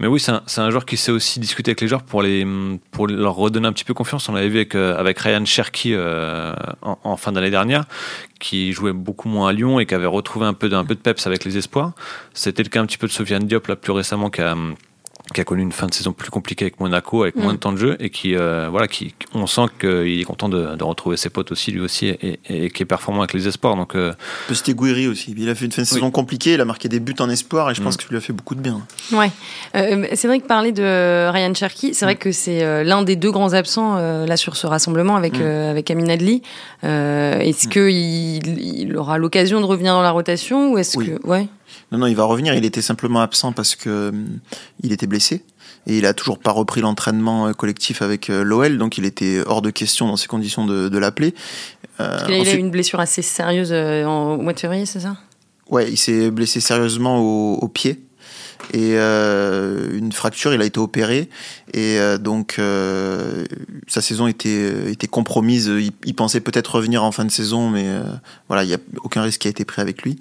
Mais 0.00 0.06
oui, 0.06 0.20
c'est 0.20 0.32
un, 0.32 0.42
un, 0.56 0.70
joueur 0.70 0.86
qui 0.86 0.96
sait 0.96 1.12
aussi 1.12 1.38
discuter 1.38 1.70
avec 1.70 1.80
les 1.80 1.88
joueurs 1.88 2.02
pour, 2.02 2.22
les, 2.22 2.46
pour 2.90 3.06
leur 3.06 3.34
redonner 3.34 3.68
un 3.68 3.72
petit 3.72 3.84
peu 3.84 3.94
confiance. 3.94 4.28
On 4.28 4.32
l'avait 4.32 4.48
vu 4.48 4.56
avec, 4.56 4.74
euh, 4.74 4.96
avec 4.96 5.18
Ryan 5.18 5.44
Cherky 5.44 5.92
euh, 5.94 6.54
en, 6.82 7.16
fin 7.16 7.32
d'année 7.32 7.50
dernière, 7.50 7.84
qui 8.40 8.72
jouait 8.72 8.92
beaucoup 8.92 9.28
moins 9.28 9.48
à 9.48 9.52
Lyon 9.52 9.80
et 9.80 9.86
qui 9.86 9.94
avait 9.94 10.06
retrouvé 10.06 10.46
un 10.46 10.54
peu, 10.54 10.72
un 10.72 10.84
peu 10.84 10.94
de 10.94 11.00
peps 11.00 11.26
avec 11.26 11.44
les 11.44 11.58
espoirs. 11.58 11.92
C'était 12.32 12.62
le 12.62 12.70
cas 12.70 12.80
un 12.80 12.86
petit 12.86 12.98
peu 12.98 13.06
de 13.06 13.12
Sofiane 13.12 13.46
Diop, 13.46 13.66
là, 13.66 13.76
plus 13.76 13.92
récemment, 13.92 14.30
qui 14.30 14.40
a 14.40 14.56
qui 15.32 15.40
a 15.40 15.44
connu 15.44 15.62
une 15.62 15.72
fin 15.72 15.86
de 15.86 15.94
saison 15.94 16.12
plus 16.12 16.30
compliquée 16.30 16.64
avec 16.64 16.80
Monaco, 16.80 17.22
avec 17.22 17.36
moins 17.36 17.52
mm. 17.52 17.56
de 17.56 17.60
temps 17.60 17.72
de 17.72 17.78
jeu, 17.78 17.96
et 18.00 18.10
qui, 18.10 18.34
euh, 18.34 18.68
voilà, 18.70 18.88
qui, 18.88 19.14
on 19.34 19.46
sent 19.46 19.66
qu'il 19.78 20.20
est 20.20 20.24
content 20.24 20.48
de, 20.48 20.76
de, 20.76 20.84
retrouver 20.84 21.16
ses 21.16 21.28
potes 21.28 21.52
aussi, 21.52 21.70
lui 21.70 21.80
aussi, 21.80 22.06
et, 22.08 22.40
et, 22.48 22.70
qui 22.70 22.82
est 22.82 22.86
performant 22.86 23.20
avec 23.20 23.34
les 23.34 23.46
espoirs. 23.46 23.76
Donc, 23.76 23.94
euh... 23.94 24.12
Petit 24.48 24.74
Guiri 24.74 25.06
aussi. 25.06 25.34
Il 25.36 25.48
a 25.48 25.54
fait 25.54 25.66
une 25.66 25.72
fin 25.72 25.82
de 25.82 25.86
saison 25.86 26.10
compliquée, 26.10 26.54
il 26.54 26.60
a 26.60 26.64
marqué 26.64 26.88
des 26.88 27.00
buts 27.00 27.14
en 27.18 27.28
espoir, 27.28 27.70
et 27.70 27.74
je 27.74 27.82
pense 27.82 27.94
mm. 27.94 27.96
que 27.98 28.02
ça 28.04 28.08
lui 28.10 28.16
a 28.16 28.20
fait 28.20 28.32
beaucoup 28.32 28.54
de 28.54 28.60
bien. 28.60 28.80
Ouais. 29.12 29.30
Euh, 29.76 30.06
c'est 30.14 30.28
vrai 30.28 30.40
que 30.40 30.46
parler 30.46 30.72
de 30.72 31.30
Ryan 31.30 31.52
Cherky, 31.54 31.94
c'est 31.94 32.04
vrai 32.04 32.14
mm. 32.14 32.18
que 32.18 32.32
c'est 32.32 32.62
euh, 32.62 32.84
l'un 32.84 33.02
des 33.02 33.16
deux 33.16 33.30
grands 33.30 33.52
absents 33.52 33.96
euh, 33.98 34.26
là 34.26 34.36
sur 34.36 34.56
ce 34.56 34.66
rassemblement 34.66 35.16
avec, 35.16 35.38
avec 35.40 35.90
Amin 35.90 36.08
Adli. 36.08 36.42
est-ce 36.82 37.68
qu'il 37.68 38.58
il 38.58 38.96
aura 38.96 39.18
l'occasion 39.18 39.60
de 39.60 39.66
revenir 39.66 39.92
dans 39.92 40.02
la 40.02 40.10
rotation, 40.10 40.72
ou 40.72 40.78
est-ce 40.78 40.96
que. 40.96 41.26
Ouais. 41.26 41.48
Non, 41.92 41.98
non, 41.98 42.06
il 42.06 42.16
va 42.16 42.24
revenir. 42.24 42.54
Il 42.54 42.64
était 42.64 42.82
simplement 42.82 43.20
absent 43.20 43.52
parce 43.52 43.76
que 43.76 44.10
hum, 44.10 44.38
il 44.82 44.92
était 44.92 45.06
blessé 45.06 45.42
et 45.86 45.98
il 45.98 46.06
a 46.06 46.12
toujours 46.12 46.38
pas 46.38 46.50
repris 46.50 46.80
l'entraînement 46.80 47.46
euh, 47.46 47.52
collectif 47.52 48.02
avec 48.02 48.28
euh, 48.28 48.42
l'OL, 48.42 48.76
donc 48.78 48.98
il 48.98 49.04
était 49.04 49.42
hors 49.46 49.62
de 49.62 49.70
question 49.70 50.06
dans 50.06 50.16
ces 50.16 50.26
conditions 50.26 50.66
de, 50.66 50.88
de 50.88 50.98
l'appeler. 50.98 51.34
Euh, 52.00 52.18
il 52.28 52.48
a 52.48 52.54
eu 52.54 52.58
une 52.58 52.70
blessure 52.70 53.00
assez 53.00 53.22
sérieuse 53.22 53.72
en, 53.72 54.34
au 54.34 54.42
mois 54.42 54.52
de 54.52 54.60
février, 54.60 54.86
c'est 54.86 55.00
ça? 55.00 55.16
Ouais, 55.70 55.90
il 55.90 55.96
s'est 55.96 56.30
blessé 56.30 56.60
sérieusement 56.60 57.18
au, 57.18 57.54
au 57.54 57.68
pied 57.68 58.00
et 58.72 58.94
euh, 58.96 59.96
une 59.96 60.12
fracture. 60.12 60.52
Il 60.52 60.60
a 60.62 60.64
été 60.64 60.78
opéré 60.78 61.28
et 61.74 61.98
euh, 61.98 62.18
donc 62.18 62.56
euh, 62.58 63.44
sa 63.86 64.00
saison 64.00 64.26
était 64.26 64.90
était 64.90 65.06
compromise. 65.06 65.66
Il, 65.66 65.92
il 66.04 66.14
pensait 66.14 66.40
peut-être 66.40 66.76
revenir 66.76 67.04
en 67.04 67.12
fin 67.12 67.24
de 67.24 67.30
saison, 67.30 67.70
mais 67.70 67.86
voilà, 68.48 68.64
il 68.64 68.70
y 68.70 68.74
a 68.74 68.78
aucun 69.02 69.22
risque 69.22 69.42
qui 69.42 69.48
a 69.48 69.50
été 69.50 69.64
pris 69.64 69.80
avec 69.82 70.02
lui. 70.02 70.18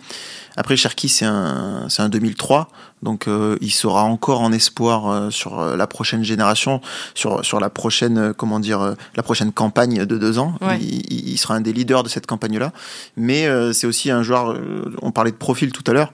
Après, 0.58 0.76
Cherki, 0.76 1.08
c'est 1.08 1.26
un, 1.26 1.86
c'est 1.88 2.02
un 2.02 2.10
2003, 2.10 2.68
donc 3.04 3.28
euh, 3.28 3.58
il 3.62 3.72
sera 3.72 4.04
encore 4.04 4.42
en 4.42 4.52
espoir 4.52 5.08
euh, 5.08 5.30
sur 5.30 5.60
euh, 5.60 5.78
la 5.78 5.86
prochaine 5.86 6.24
génération, 6.24 6.82
sur, 7.14 7.46
sur 7.46 7.60
la 7.60 7.70
prochaine, 7.70 8.34
comment 8.36 8.60
dire, 8.60 8.96
la 9.16 9.24
prochaine 9.24 9.52
campagne 9.52 10.06
de 10.06 10.18
deux 10.18 10.40
ans. 10.40 10.56
Il, 10.82 11.30
il, 11.30 11.38
sera 11.38 11.54
un 11.54 11.62
des 11.62 11.74
leaders 11.74 12.02
de 12.02 12.10
cette 12.10 12.26
campagne-là. 12.26 12.74
Mais 13.16 13.48
c'est 13.74 13.86
aussi 13.86 14.10
un 14.10 14.24
joueur, 14.24 14.58
on 15.04 15.12
parlait 15.12 15.32
de 15.32 15.36
profil 15.36 15.72
tout 15.72 15.84
à 15.86 15.94
l'heure, 15.94 16.12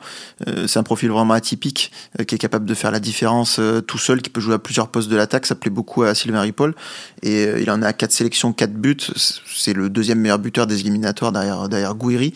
c'est 0.68 0.78
un 0.78 0.84
profil 0.84 1.10
vraiment 1.10 1.34
atypique, 1.34 1.92
qui 2.28 2.36
est 2.36 2.38
capable 2.38 2.66
de 2.66 2.74
faire 2.74 2.92
la 2.92 3.00
différence 3.00 3.62
tout 3.88 3.98
seul, 3.98 4.22
qui 4.22 4.30
peut 4.30 4.42
jouer 4.42 4.56
à 4.56 4.60
plusieurs 4.60 4.90
postes 4.90 5.10
de 5.10 5.16
l'attaque. 5.24 5.46
Ça 5.46 5.56
plaît 5.56 5.72
beaucoup 5.72 6.03
à 6.03 6.14
Sylvain 6.16 6.42
Ripoll. 6.42 6.75
Et 7.22 7.48
il 7.59 7.70
en 7.72 7.81
a 7.81 7.94
quatre 7.94 8.12
sélections, 8.12 8.53
quatre 8.53 8.74
buts. 8.74 8.98
C'est 9.16 9.74
le 9.74 9.90
deuxième 9.90 10.20
meilleur 10.20 10.40
buteur 10.40 10.68
des 10.68 10.81
éliminatoires 10.81 11.31
derrière, 11.31 11.70
derrière 11.70 11.96
Gouiri. 11.96 12.33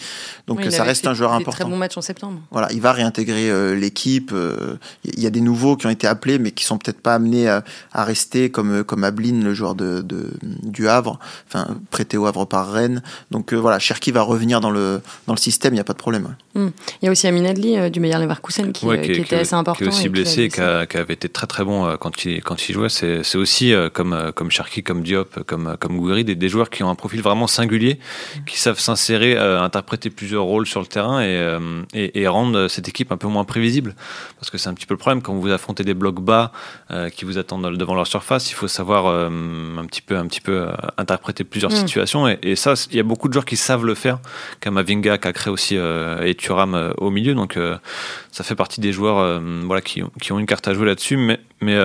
Donc 0.47 0.63
ça 0.69 0.83
reste 0.83 1.07
un 1.07 1.13
joueur 1.13 1.33
important. 1.33 1.63
Très 1.63 1.65
bon 1.65 1.77
match 1.77 1.97
en 1.97 2.01
septembre. 2.01 2.39
Voilà, 2.51 2.71
il 2.71 2.81
va 2.81 2.93
réintégrer 2.93 3.75
l'équipe 3.75 4.33
il 5.03 5.19
y 5.19 5.27
a 5.27 5.29
des 5.29 5.41
nouveaux 5.41 5.75
qui 5.75 5.87
ont 5.87 5.89
été 5.89 6.07
appelés, 6.07 6.39
mais 6.39 6.51
qui 6.51 6.63
sont 6.63 6.77
peut-être 6.77 7.01
pas 7.01 7.15
amenés 7.15 7.49
à, 7.49 7.63
rester 7.93 8.49
comme 8.49 8.83
comme 8.83 9.03
Ablin, 9.03 9.41
le 9.43 9.53
joueur 9.53 9.75
de, 9.75 10.03
du 10.63 10.87
Havre, 10.87 11.19
enfin 11.47 11.77
prêté 11.91 12.17
au 12.17 12.25
Havre 12.25 12.45
par 12.45 12.71
Rennes. 12.71 13.01
Donc 13.31 13.53
euh, 13.53 13.57
voilà, 13.57 13.79
Cherki 13.79 14.11
va 14.11 14.21
revenir 14.21 14.61
dans 14.61 14.69
le 14.69 15.01
dans 15.27 15.33
le 15.33 15.39
système, 15.39 15.73
il 15.73 15.77
n'y 15.77 15.81
a 15.81 15.83
pas 15.83 15.93
de 15.93 15.97
problème. 15.97 16.35
Hmm. 16.55 16.69
Il 17.01 17.05
y 17.05 17.07
a 17.07 17.11
aussi 17.11 17.27
Amin 17.27 17.45
Adli 17.45 17.77
euh, 17.77 17.89
du 17.89 17.99
Meilleur 17.99 18.19
Leverkusen 18.19 18.71
qui, 18.71 18.87
euh, 18.87 18.97
qui, 18.97 19.11
qui, 19.11 19.21
était 19.21 19.37
assez 19.37 19.53
important, 19.53 19.77
qui 19.77 19.83
est 19.85 19.87
aussi 19.87 20.09
blessé, 20.09 20.43
et 20.43 20.49
qui, 20.49 20.55
qui, 20.55 20.97
avait 20.97 21.13
été 21.13 21.29
très 21.29 21.47
très 21.47 21.63
bon 21.63 21.95
quand 21.99 22.25
il 22.25 22.41
quand 22.41 22.69
il 22.69 22.76
jouait. 22.77 22.89
C'est 22.89 23.37
aussi 23.37 23.73
comme 23.93 24.31
comme 24.35 24.51
Cherki, 24.51 24.83
comme 24.83 25.03
Diop, 25.03 25.43
comme 25.45 25.77
comme 25.79 25.97
Gouiri, 25.97 26.23
des, 26.23 26.35
des, 26.35 26.49
joueurs 26.49 26.69
qui 26.69 26.83
ont 26.83 26.89
un 26.89 26.95
profil 26.95 27.21
vraiment 27.21 27.47
singulier, 27.47 27.99
hmm. 27.99 28.43
qui 28.45 28.59
savent 28.59 28.79
s'insérer, 28.79 29.37
interpréter 29.37 30.09
plusieurs 30.09 30.43
rôles 30.43 30.67
sur 30.67 30.79
le 30.79 30.87
terrain 30.87 31.21
et, 31.21 31.57
et, 31.93 32.21
et 32.21 32.27
rendre 32.27 32.67
cette 32.67 32.87
équipe 32.87 33.11
un 33.11 33.17
peu 33.17 33.27
moins 33.27 33.43
prévisible 33.43 33.95
parce 34.39 34.49
que 34.49 34.57
c'est 34.57 34.69
un 34.69 34.73
petit 34.73 34.85
peu 34.85 34.93
le 34.93 34.99
problème 34.99 35.21
quand 35.21 35.33
vous 35.33 35.49
affrontez 35.49 35.83
des 35.83 35.93
blocs 35.93 36.21
bas 36.21 36.51
euh, 36.91 37.09
qui 37.09 37.25
vous 37.25 37.37
attendent 37.37 37.75
devant 37.75 37.95
leur 37.95 38.07
surface. 38.07 38.51
Il 38.51 38.53
faut 38.53 38.67
savoir 38.67 39.07
euh, 39.07 39.29
un 39.77 39.85
petit 39.85 40.01
peu, 40.01 40.17
un 40.17 40.27
petit 40.27 40.41
peu 40.41 40.67
euh, 40.67 40.71
interpréter 40.97 41.43
plusieurs 41.43 41.71
mm. 41.71 41.75
situations 41.75 42.27
et, 42.27 42.55
ça, 42.55 42.73
il 42.91 42.97
y 42.97 42.99
a 42.99 43.03
beaucoup 43.03 43.27
de 43.27 43.33
joueurs 43.33 43.45
qui 43.45 43.57
savent 43.57 43.85
le 43.85 43.95
faire, 43.95 44.19
comme 44.61 44.77
Avinga 44.77 45.17
qui 45.17 45.27
a 45.27 45.33
créé 45.33 45.51
aussi 45.51 45.75
et 45.75 46.35
Thuram 46.35 46.93
au 46.97 47.11
milieu. 47.11 47.35
Donc 47.35 47.57
ça 48.31 48.43
fait 48.43 48.55
partie 48.55 48.81
des 48.81 48.91
joueurs 48.91 49.41
voilà 49.65 49.81
qui, 49.81 50.01
qui, 50.21 50.31
ont 50.31 50.39
une 50.39 50.45
carte 50.45 50.67
à 50.67 50.73
jouer 50.73 50.87
là-dessus. 50.87 51.17
Mais, 51.17 51.39
mais 51.61 51.77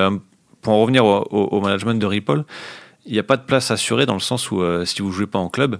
pour 0.62 0.72
en 0.72 0.80
revenir 0.80 1.04
au, 1.04 1.20
au, 1.30 1.60
management 1.60 1.94
de 1.98 2.06
Ripoll, 2.06 2.44
il 3.04 3.12
n'y 3.12 3.18
a 3.18 3.24
pas 3.24 3.36
de 3.36 3.42
place 3.42 3.70
assurée 3.70 4.06
dans 4.06 4.14
le 4.14 4.20
sens 4.20 4.50
où 4.50 4.62
si 4.86 5.02
vous 5.02 5.12
jouez 5.12 5.26
pas 5.26 5.38
en 5.38 5.48
club, 5.48 5.78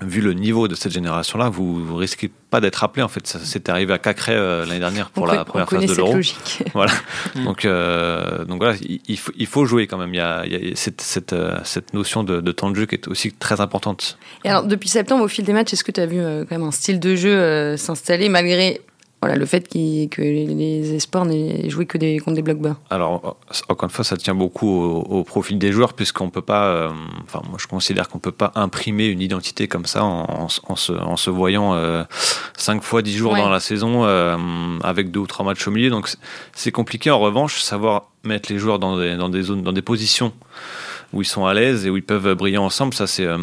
vu 0.00 0.20
le 0.20 0.32
niveau 0.32 0.68
de 0.68 0.74
cette 0.74 0.92
génération-là, 0.92 1.48
vous, 1.48 1.84
vous 1.84 1.96
risquez 1.96 2.30
pas 2.50 2.60
d'être 2.60 2.84
appelé. 2.84 3.02
En 3.02 3.08
fait, 3.08 3.26
ça 3.26 3.38
s'est 3.40 3.68
arrivé 3.68 3.92
à 3.92 3.98
Cacré 3.98 4.32
euh, 4.34 4.64
l'année 4.64 4.78
dernière 4.78 5.10
pour 5.10 5.26
la 5.26 5.44
première 5.44 5.68
phase 5.68 5.86
de 5.86 5.94
l'Euro. 5.94 6.18
Voilà. 6.74 6.92
Mm. 7.34 7.44
donc, 7.44 7.64
euh, 7.64 8.44
donc 8.44 8.58
voilà, 8.58 8.76
il, 8.80 9.18
faut, 9.18 9.32
il 9.36 9.46
faut 9.46 9.64
jouer 9.64 9.86
quand 9.86 9.98
même. 9.98 10.14
Il 10.14 10.18
y 10.18 10.20
a, 10.20 10.44
il 10.46 10.68
y 10.68 10.72
a 10.72 10.76
cette, 10.76 11.00
cette, 11.00 11.32
euh, 11.32 11.58
cette, 11.64 11.94
notion 11.94 12.22
de, 12.22 12.40
de, 12.40 12.52
temps 12.52 12.70
de 12.70 12.76
jeu 12.76 12.86
qui 12.86 12.94
est 12.94 13.08
aussi 13.08 13.32
très 13.32 13.60
importante. 13.60 14.18
Et 14.44 14.50
alors, 14.50 14.64
depuis 14.64 14.88
septembre, 14.88 15.24
au 15.24 15.28
fil 15.28 15.44
des 15.44 15.52
matchs, 15.52 15.72
est-ce 15.72 15.84
que 15.84 15.92
tu 15.92 16.00
as 16.00 16.06
vu 16.06 16.20
quand 16.20 16.52
même 16.52 16.62
un 16.62 16.70
style 16.70 17.00
de 17.00 17.16
jeu 17.16 17.76
s'installer 17.76 18.28
malgré 18.28 18.80
voilà, 19.20 19.34
le 19.34 19.46
fait 19.46 19.68
que 19.68 20.20
les 20.22 20.94
espoirs 20.94 21.24
n'aient 21.24 21.68
joué 21.68 21.86
que 21.86 21.98
des, 21.98 22.18
contre 22.20 22.36
des 22.36 22.42
blocs 22.42 22.60
bas. 22.60 22.76
Alors, 22.88 23.36
encore 23.68 23.88
une 23.88 23.92
fois, 23.92 24.04
ça 24.04 24.16
tient 24.16 24.34
beaucoup 24.34 24.68
au, 24.68 25.24
profil 25.24 25.58
des 25.58 25.72
joueurs, 25.72 25.94
puisqu'on 25.94 26.30
peut 26.30 26.42
pas, 26.42 26.66
euh, 26.66 26.90
enfin, 27.24 27.42
moi 27.48 27.58
je 27.60 27.66
considère 27.66 28.08
qu'on 28.08 28.20
peut 28.20 28.32
pas 28.32 28.52
imprimer 28.54 29.06
une 29.06 29.20
identité 29.20 29.66
comme 29.66 29.86
ça 29.86 30.04
en, 30.04 30.48
en, 30.68 30.76
se, 30.76 30.92
en 30.92 31.16
se, 31.16 31.30
voyant 31.30 31.74
euh, 31.74 32.04
5 32.56 32.82
fois 32.82 33.02
10 33.02 33.16
jours 33.16 33.36
dans 33.36 33.50
la 33.50 33.60
saison 33.60 34.04
euh, 34.04 34.36
avec 34.84 35.10
deux 35.10 35.20
ou 35.20 35.26
trois 35.26 35.44
matchs 35.44 35.66
au 35.66 35.72
milieu. 35.72 35.90
Donc, 35.90 36.08
c'est 36.52 36.72
compliqué. 36.72 37.10
En 37.10 37.18
revanche, 37.18 37.60
savoir 37.60 38.10
mettre 38.22 38.52
les 38.52 38.58
joueurs 38.58 38.78
dans 38.78 38.96
des, 38.98 39.16
dans 39.16 39.28
des 39.28 39.42
zones, 39.42 39.62
dans 39.62 39.72
des 39.72 39.82
positions 39.82 40.32
où 41.12 41.22
ils 41.22 41.26
sont 41.26 41.46
à 41.46 41.54
l'aise 41.54 41.86
et 41.86 41.90
où 41.90 41.96
ils 41.96 42.04
peuvent 42.04 42.34
briller 42.34 42.58
ensemble, 42.58 42.94
ça 42.94 43.06
c'est 43.06 43.24
euh, 43.24 43.38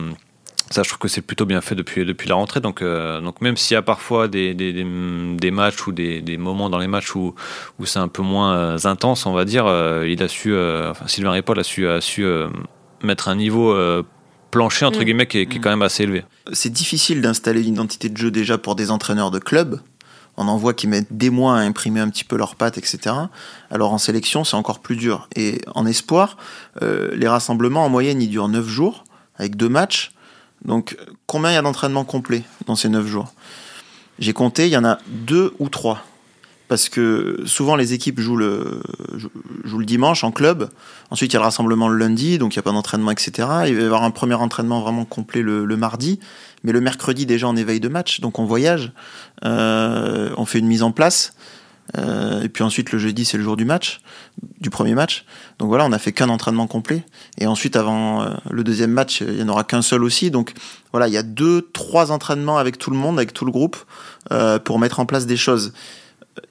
ça, 0.75 0.83
je 0.83 0.89
trouve 0.89 0.99
que 0.99 1.07
c'est 1.07 1.21
plutôt 1.21 1.45
bien 1.45 1.61
fait 1.61 1.73
depuis, 1.73 2.05
depuis 2.05 2.27
la 2.27 2.35
rentrée. 2.35 2.59
Donc, 2.59 2.81
euh, 2.81 3.21
donc 3.21 3.39
même 3.39 3.55
s'il 3.55 3.75
y 3.75 3.77
a 3.77 3.81
parfois 3.81 4.27
des, 4.27 4.53
des, 4.53 4.73
des, 4.73 5.51
matchs 5.51 5.87
ou 5.87 5.93
des, 5.93 6.21
des, 6.21 6.37
moments 6.37 6.69
dans 6.69 6.79
les 6.79 6.87
matchs 6.87 7.15
où, 7.15 7.33
où 7.79 7.85
c'est 7.85 7.99
un 7.99 8.09
peu 8.09 8.21
moins 8.21 8.55
euh, 8.55 8.77
intense, 8.83 9.25
on 9.25 9.31
va 9.31 9.45
dire, 9.45 9.65
euh, 9.67 10.05
il 10.07 10.21
a 10.21 10.27
su, 10.27 10.53
enfin, 10.53 11.07
Sylvain 11.07 11.31
Ripoll 11.31 11.59
a 11.59 11.63
su, 11.63 11.87
a 11.87 12.01
su 12.01 12.25
mettre 13.01 13.29
un 13.29 13.35
niveau 13.35 13.73
plancher, 14.51 14.85
entre 14.85 14.99
mm. 14.99 15.03
guillemets, 15.03 15.27
qui 15.27 15.39
est, 15.39 15.45
qui 15.45 15.57
est, 15.57 15.61
quand 15.61 15.69
même 15.69 15.81
assez 15.81 16.03
élevé. 16.03 16.25
C'est 16.51 16.71
difficile 16.71 17.21
d'installer 17.21 17.61
une 17.61 17.73
identité 17.73 18.09
de 18.09 18.17
jeu 18.17 18.29
déjà 18.29 18.57
pour 18.57 18.75
des 18.75 18.91
entraîneurs 18.91 19.31
de 19.31 19.39
club. 19.39 19.79
On 20.35 20.49
en 20.49 20.57
voit 20.57 20.73
qui 20.73 20.87
mettent 20.87 21.15
des 21.15 21.29
mois 21.29 21.57
à 21.57 21.61
imprimer 21.61 22.01
un 22.01 22.09
petit 22.09 22.25
peu 22.25 22.35
leurs 22.35 22.55
pattes, 22.55 22.77
etc. 22.77 23.15
Alors 23.71 23.93
en 23.93 23.97
sélection, 23.97 24.43
c'est 24.43 24.57
encore 24.57 24.79
plus 24.79 24.97
dur. 24.97 25.29
Et 25.37 25.61
en 25.73 25.85
espoir, 25.85 26.35
les 26.81 27.27
rassemblements, 27.29 27.85
en 27.85 27.89
moyenne, 27.89 28.21
ils 28.21 28.29
durent 28.29 28.49
9 28.49 28.67
jours, 28.67 29.05
avec 29.37 29.55
deux 29.55 29.69
matchs. 29.69 30.11
Donc, 30.63 30.97
combien 31.27 31.51
il 31.51 31.53
y 31.55 31.57
a 31.57 31.61
d'entraînement 31.61 32.05
complet 32.05 32.43
dans 32.65 32.75
ces 32.75 32.89
9 32.89 33.05
jours? 33.05 33.33
J'ai 34.19 34.33
compté, 34.33 34.67
il 34.67 34.71
y 34.71 34.77
en 34.77 34.85
a 34.85 34.99
deux 35.07 35.53
ou 35.59 35.69
trois. 35.69 36.03
Parce 36.67 36.89
que 36.89 37.43
souvent 37.45 37.75
les 37.75 37.93
équipes 37.93 38.19
jouent 38.19 38.37
le, 38.37 38.81
dimanche 39.83 40.23
en 40.23 40.31
club. 40.31 40.69
Ensuite, 41.11 41.31
il 41.31 41.35
y 41.35 41.37
a 41.37 41.39
le 41.39 41.45
rassemblement 41.45 41.87
le 41.87 41.97
lundi, 41.97 42.39
donc 42.39 42.55
il 42.55 42.57
n'y 42.57 42.61
a 42.61 42.63
pas 42.63 42.71
d'entraînement, 42.71 43.11
etc. 43.11 43.47
Il 43.67 43.75
va 43.75 43.81
y 43.81 43.83
avoir 43.83 44.03
un 44.03 44.09
premier 44.09 44.33
entraînement 44.33 44.81
vraiment 44.81 45.05
complet 45.05 45.43
le, 45.43 45.65
mardi. 45.77 46.19
Mais 46.63 46.71
le 46.71 46.81
mercredi, 46.81 47.27
déjà, 47.27 47.47
on 47.47 47.55
éveille 47.55 47.79
de 47.79 47.87
match, 47.87 48.19
donc 48.19 48.39
on 48.39 48.45
voyage. 48.45 48.93
Euh, 49.43 50.31
on 50.37 50.45
fait 50.45 50.57
une 50.57 50.67
mise 50.67 50.81
en 50.81 50.91
place. 50.91 51.35
Euh, 51.97 52.41
et 52.41 52.49
puis 52.49 52.63
ensuite, 52.63 52.91
le 52.91 52.99
jeudi, 52.99 53.25
c'est 53.25 53.37
le 53.37 53.43
jour 53.43 53.57
du 53.57 53.65
match, 53.65 54.01
du 54.59 54.69
premier 54.69 54.95
match. 54.95 55.25
Donc 55.59 55.69
voilà, 55.69 55.85
on 55.85 55.91
a 55.91 55.99
fait 55.99 56.11
qu'un 56.11 56.29
entraînement 56.29 56.67
complet. 56.67 57.05
Et 57.37 57.47
ensuite, 57.47 57.75
avant 57.75 58.23
euh, 58.23 58.29
le 58.49 58.63
deuxième 58.63 58.91
match, 58.91 59.21
il 59.21 59.35
n'y 59.35 59.43
en 59.43 59.49
aura 59.49 59.63
qu'un 59.63 59.81
seul 59.81 60.03
aussi. 60.03 60.31
Donc 60.31 60.53
voilà, 60.91 61.07
il 61.07 61.13
y 61.13 61.17
a 61.17 61.23
deux, 61.23 61.69
trois 61.73 62.11
entraînements 62.11 62.57
avec 62.57 62.77
tout 62.77 62.91
le 62.91 62.97
monde, 62.97 63.17
avec 63.17 63.33
tout 63.33 63.45
le 63.45 63.51
groupe, 63.51 63.77
euh, 64.31 64.59
pour 64.59 64.79
mettre 64.79 64.99
en 64.99 65.05
place 65.05 65.25
des 65.25 65.37
choses. 65.37 65.73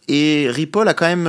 Et 0.09 0.49
Ripoll 0.51 0.89
a 0.89 0.95
quand 0.95 1.07
même 1.07 1.27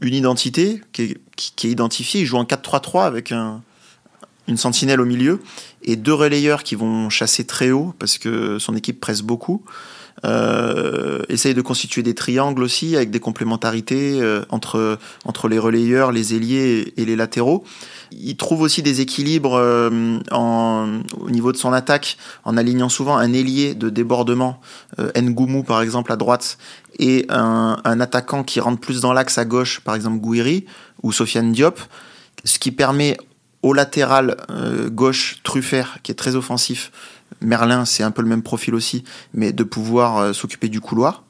une 0.00 0.14
identité 0.14 0.80
qui 0.92 1.02
est, 1.02 1.64
identifiée. 1.64 2.20
Il 2.20 2.26
joue 2.26 2.36
en 2.36 2.44
4-3-3 2.44 3.04
avec 3.04 3.32
un, 3.32 3.62
une 4.46 4.56
sentinelle 4.56 5.00
au 5.00 5.04
milieu 5.04 5.40
et 5.82 5.96
deux 5.96 6.14
relayeurs 6.14 6.62
qui 6.62 6.74
vont 6.74 7.10
chasser 7.10 7.44
très 7.44 7.70
haut 7.70 7.94
parce 7.98 8.18
que 8.18 8.58
son 8.58 8.76
équipe 8.76 9.00
presse 9.00 9.22
beaucoup. 9.22 9.64
Euh, 10.24 11.22
essaye 11.28 11.54
de 11.54 11.62
constituer 11.62 12.02
des 12.02 12.14
triangles 12.14 12.62
aussi 12.62 12.96
avec 12.96 13.10
des 13.10 13.20
complémentarités 13.20 14.20
euh, 14.20 14.42
entre, 14.48 14.98
entre 15.24 15.48
les 15.48 15.58
relayeurs, 15.58 16.10
les 16.10 16.34
ailiers 16.34 16.92
et 16.96 17.04
les 17.04 17.14
latéraux. 17.14 17.64
Il 18.10 18.36
trouve 18.36 18.62
aussi 18.62 18.82
des 18.82 19.00
équilibres 19.00 19.54
euh, 19.54 20.18
au 20.32 21.30
niveau 21.30 21.52
de 21.52 21.56
son 21.56 21.72
attaque 21.72 22.16
en 22.44 22.56
alignant 22.56 22.88
souvent 22.88 23.16
un 23.16 23.32
ailier 23.32 23.74
de 23.74 23.90
débordement, 23.90 24.60
Ngoumou 25.16 25.62
par 25.62 25.82
exemple 25.82 26.12
à 26.12 26.16
droite, 26.16 26.58
et 26.98 27.26
un, 27.28 27.78
un 27.84 28.00
attaquant 28.00 28.42
qui 28.42 28.60
rentre 28.60 28.80
plus 28.80 29.00
dans 29.00 29.12
l'axe 29.12 29.38
à 29.38 29.44
gauche, 29.44 29.80
par 29.80 29.94
exemple 29.94 30.18
Gouiri 30.18 30.64
ou 31.02 31.12
Sofiane 31.12 31.52
Diop, 31.52 31.78
ce 32.44 32.58
qui 32.58 32.72
permet 32.72 33.16
au 33.62 33.72
latéral 33.72 34.36
gauche 34.90 35.38
Truffert, 35.42 35.98
qui 36.02 36.12
est 36.12 36.14
très 36.14 36.36
offensif, 36.36 36.90
Merlin, 37.40 37.84
c'est 37.84 38.02
un 38.02 38.10
peu 38.10 38.22
le 38.22 38.28
même 38.28 38.42
profil 38.42 38.74
aussi, 38.74 39.04
mais 39.34 39.52
de 39.52 39.64
pouvoir 39.64 40.18
euh, 40.18 40.32
s'occuper 40.32 40.68
du 40.68 40.80
couloir. 40.80 41.24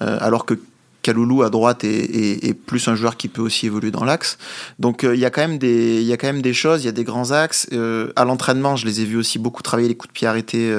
Euh, 0.00 0.18
alors 0.20 0.46
que 0.46 0.54
Kaloulou 1.02 1.42
à 1.42 1.50
droite 1.50 1.84
est, 1.84 2.54
plus 2.54 2.86
un 2.88 2.94
joueur 2.94 3.16
qui 3.16 3.28
peut 3.28 3.42
aussi 3.42 3.66
évoluer 3.66 3.90
dans 3.90 4.04
l'axe. 4.04 4.38
Donc 4.78 5.04
euh, 5.04 5.14
il 5.14 5.20
y 5.20 5.24
a 5.24 5.30
quand 5.30 5.40
même 5.40 5.58
des 5.58 6.00
il 6.00 6.06
y 6.06 6.12
a 6.12 6.16
quand 6.16 6.28
même 6.28 6.42
des 6.42 6.54
choses, 6.54 6.82
il 6.82 6.86
y 6.86 6.88
a 6.88 6.92
des 6.92 7.04
grands 7.04 7.32
axes. 7.32 7.68
Euh, 7.72 8.12
à 8.16 8.24
l'entraînement, 8.24 8.76
je 8.76 8.86
les 8.86 9.00
ai 9.00 9.04
vus 9.04 9.16
aussi 9.16 9.38
beaucoup 9.38 9.62
travailler 9.62 9.88
les 9.88 9.96
coups 9.96 10.12
de 10.12 10.12
pied 10.12 10.28
arrêtés 10.28 10.72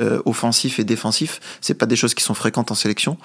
euh, 0.00 0.22
offensifs 0.24 0.78
et 0.78 0.84
défensifs. 0.84 1.40
C'est 1.60 1.74
pas 1.74 1.86
des 1.86 1.96
choses 1.96 2.14
qui 2.14 2.24
sont 2.24 2.34
fréquentes 2.34 2.70
en 2.70 2.74
sélection. 2.74 3.16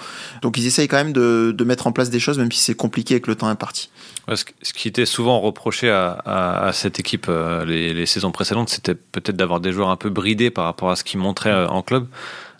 Donc 0.41 0.57
ils 0.57 0.67
essayent 0.67 0.87
quand 0.87 0.97
même 0.97 1.13
de, 1.13 1.55
mettre 1.65 1.87
en 1.87 1.91
place 1.91 2.11
des 2.11 2.19
choses, 2.19 2.37
même 2.37 2.51
si 2.51 2.61
c'est 2.61 2.75
compliqué 2.75 3.15
avec 3.15 3.25
le 3.25 3.35
temps 3.35 3.47
imparti. 3.47 3.89
Ce 4.31 4.73
qui 4.73 4.87
était 4.87 5.05
souvent 5.05 5.39
reproché 5.39 5.89
à, 5.89 6.69
cette 6.73 6.99
équipe 6.99 7.29
les, 7.65 8.05
saisons 8.05 8.31
précédentes, 8.31 8.69
c'était 8.69 8.93
peut-être 8.93 9.35
d'avoir 9.35 9.59
des 9.59 9.71
joueurs 9.71 9.89
un 9.89 9.95
peu 9.95 10.09
bridés 10.09 10.51
par 10.51 10.65
rapport 10.65 10.91
à 10.91 10.95
ce 10.95 11.03
qu'ils 11.03 11.19
montraient 11.19 11.65
en 11.65 11.81
club. 11.81 12.07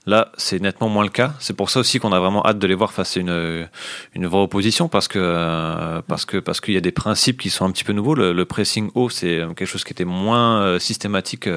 Là, 0.07 0.31
c'est 0.37 0.61
nettement 0.61 0.87
moins 0.87 1.03
le 1.03 1.09
cas. 1.09 1.33
C'est 1.39 1.55
pour 1.55 1.71
ça 1.71 1.79
aussi 1.79 1.99
qu'on 1.99 2.11
a 2.11 2.19
vraiment 2.19 2.45
hâte 2.45 2.59
de 2.59 2.67
les 2.67 2.75
voir 2.75 2.93
face 2.93 3.17
à 3.17 3.19
une, 3.19 3.67
une 4.13 4.27
vraie 4.27 4.41
opposition 4.41 4.87
parce 4.87 5.07
que 5.07 6.01
parce 6.07 6.25
que 6.25 6.37
parce 6.37 6.61
qu'il 6.61 6.75
y 6.75 6.77
a 6.77 6.81
des 6.81 6.91
principes 6.91 7.41
qui 7.41 7.49
sont 7.49 7.65
un 7.65 7.71
petit 7.71 7.83
peu 7.83 7.93
nouveaux. 7.93 8.13
Le, 8.13 8.45
pressing 8.45 8.91
haut, 8.93 9.09
c'est 9.09 9.41
quelque 9.55 9.65
chose 9.65 9.83
qui 9.83 9.93
était 9.93 10.05
moins 10.05 10.77
systématique 10.77 11.49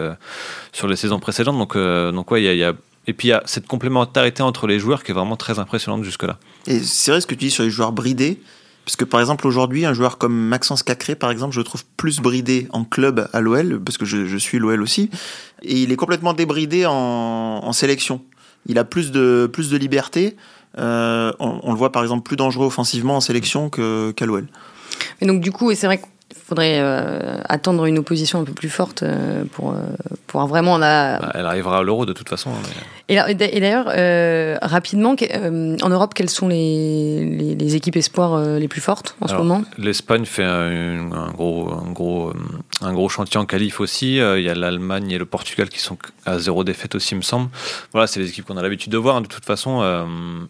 sur 0.73 0.89
les 0.89 0.97
saisons 0.97 1.21
précédentes. 1.21 1.59
Donc 1.59 1.77
donc 1.77 2.31
ouais, 2.31 2.43
il 2.43 2.57
y 2.57 2.65
a, 2.65 2.73
et 3.07 3.13
puis 3.13 3.29
il 3.29 3.31
y 3.33 3.35
a 3.35 3.43
cette 3.45 3.67
complémentarité 3.67 4.43
entre 4.43 4.67
les 4.67 4.79
joueurs 4.79 5.03
qui 5.05 5.11
est 5.11 5.15
vraiment 5.15 5.37
très 5.37 5.59
impressionnante 5.59 6.05
jusque-là. 6.05 6.39
Et 6.67 6.81
c'est 6.81 7.11
vrai 7.11 7.21
ce 7.21 7.27
que 7.27 7.35
tu 7.35 7.47
dis 7.47 7.51
sur 7.51 7.65
les 7.65 7.71
joueurs 7.71 7.93
bridés. 7.93 8.41
Parce 8.87 8.97
que 8.97 9.05
par 9.05 9.21
exemple 9.21 9.47
aujourd'hui, 9.47 9.85
un 9.85 9.93
joueur 9.93 10.17
comme 10.17 10.35
Maxence 10.35 10.83
Cacré, 10.83 11.15
par 11.15 11.31
exemple, 11.31 11.53
je 11.53 11.61
le 11.61 11.65
trouve 11.65 11.85
plus 11.99 12.21
bridé 12.21 12.69
en 12.71 12.85
club 12.85 13.29
à 13.35 13.43
l'OL, 13.43 13.83
parce 13.85 13.99
que 13.99 14.07
je, 14.07 14.39
suis 14.39 14.59
l'OL 14.59 14.81
aussi, 14.81 15.11
et 15.61 15.83
il 15.83 15.93
est 15.93 15.97
complètement 15.97 16.33
débridé 16.33 16.87
en 16.87 17.71
sélection 17.75 18.23
il 18.67 18.79
a 18.79 18.85
plus 18.85 19.11
de, 19.11 19.49
plus 19.53 19.71
de 19.71 19.77
liberté. 19.77 20.37
Euh, 20.79 21.33
on, 21.41 21.73
le 21.73 21.79
voit 21.79 21.93
par 21.93 22.03
exemple 22.03 22.23
plus 22.23 22.37
dangereux 22.37 22.67
offensivement 22.67 23.17
en 23.17 23.21
sélection 23.21 23.71
qu'à 23.71 24.27
l'OL. 24.27 24.47
Et 25.21 25.27
donc 25.27 25.41
du 25.41 25.51
coup, 25.51 25.71
et 25.71 25.75
c'est 25.75 25.87
vrai 25.87 26.01
faudrait 26.35 26.79
euh, 26.81 27.41
attendre 27.49 27.87
une 27.87 27.99
opposition 27.99 28.41
un 28.41 28.45
peu 28.45 28.53
plus 28.53 28.69
forte 28.69 29.03
euh, 29.03 29.45
pour, 29.53 29.75
pour 30.27 30.47
vraiment... 30.47 30.79
La... 30.79 31.19
Bah, 31.19 31.33
elle 31.35 31.47
arrivera 31.47 31.79
à 31.79 31.83
l'euro 31.83 32.07
de 32.07 32.13
toute 32.13 32.29
façon. 32.29 32.51
Mais... 32.51 33.15
Et, 33.17 33.17
et 33.17 33.61
d'ailleurs, 33.61 33.87
euh, 33.89 34.59
rapidement, 34.61 35.17
euh, 35.21 35.77
en 35.81 35.89
Europe, 35.89 36.13
quelles 36.15 36.29
sont 36.29 36.49
les, 36.49 37.25
les, 37.25 37.55
les 37.55 37.77
équipes 37.77 37.97
espoirs 37.97 38.35
euh, 38.35 38.59
les 38.59 38.69
plus 38.69 38.83
fortes 38.83 39.17
en 39.23 39.27
Alors, 39.27 39.39
ce 39.39 39.43
moment? 39.43 39.65
L'Espagne 39.79 40.27
fait 40.27 40.45
un, 40.45 41.11
un, 41.13 41.31
gros, 41.31 41.73
un, 41.73 41.91
gros, 41.93 42.35
un 42.83 42.93
gros 42.93 43.09
chantier 43.09 43.41
en 43.41 43.47
qualif 43.47 43.81
aussi. 43.81 44.17
Il 44.17 44.43
y 44.43 44.51
a 44.51 44.55
l'Allemagne 44.55 45.11
et 45.11 45.19
le 45.19 45.25
Portugal 45.25 45.71
qui 45.71 45.79
sont 45.79 45.97
à 46.27 46.39
zéro 46.39 46.65
défaite 46.65 46.95
aussi, 46.95 47.15
me 47.15 47.23
semble. 47.23 47.49
Voilà, 47.93 48.07
c'est 48.07 48.21
les 48.21 48.29
équipes 48.29 48.45
qu'on 48.45 48.59
a 48.59 48.63
l'habitude 48.63 48.93
de 48.93 48.99
voir 48.99 49.17
hein, 49.17 49.23
de 49.23 49.27
toute 49.27 49.47
façon 49.47 49.83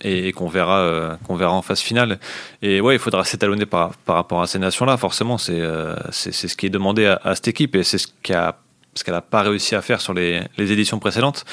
et, 0.03 0.27
et 0.27 0.33
qu'on 0.33 0.49
verra, 0.49 1.17
qu'on 1.27 1.37
verra 1.37 1.53
en 1.53 1.63
phase 1.63 1.81
finale. 1.81 2.19
Et 2.63 2.81
ouais, 2.81 2.97
il 2.97 2.99
faudra 2.99 3.25
s'étalonner 3.25 3.67
par, 3.67 3.91
par 4.05 4.17
rapport 4.17 4.43
à 4.43 4.49
ces 4.49 4.59
nations-là. 4.59 4.97
Forcément, 4.97 5.39
c'est 5.39 5.68
c'est 6.11 6.33
ce 6.33 6.57
qui 6.57 6.67
est 6.67 6.71
demandé 6.71 7.07
à, 7.07 7.35
cette 7.35 7.49
équipe 7.49 7.75
et 7.77 7.83
c'est 7.83 7.99
ce 7.99 8.07
qu'elle 8.23 8.35
n'a 9.09 9.21
pas 9.21 9.43
réussi 9.43 9.75
à 9.75 9.83
faire 9.83 10.01
sur 10.01 10.15
les, 10.15 10.43
éditions 10.59 10.99
précédentes. 10.99 11.45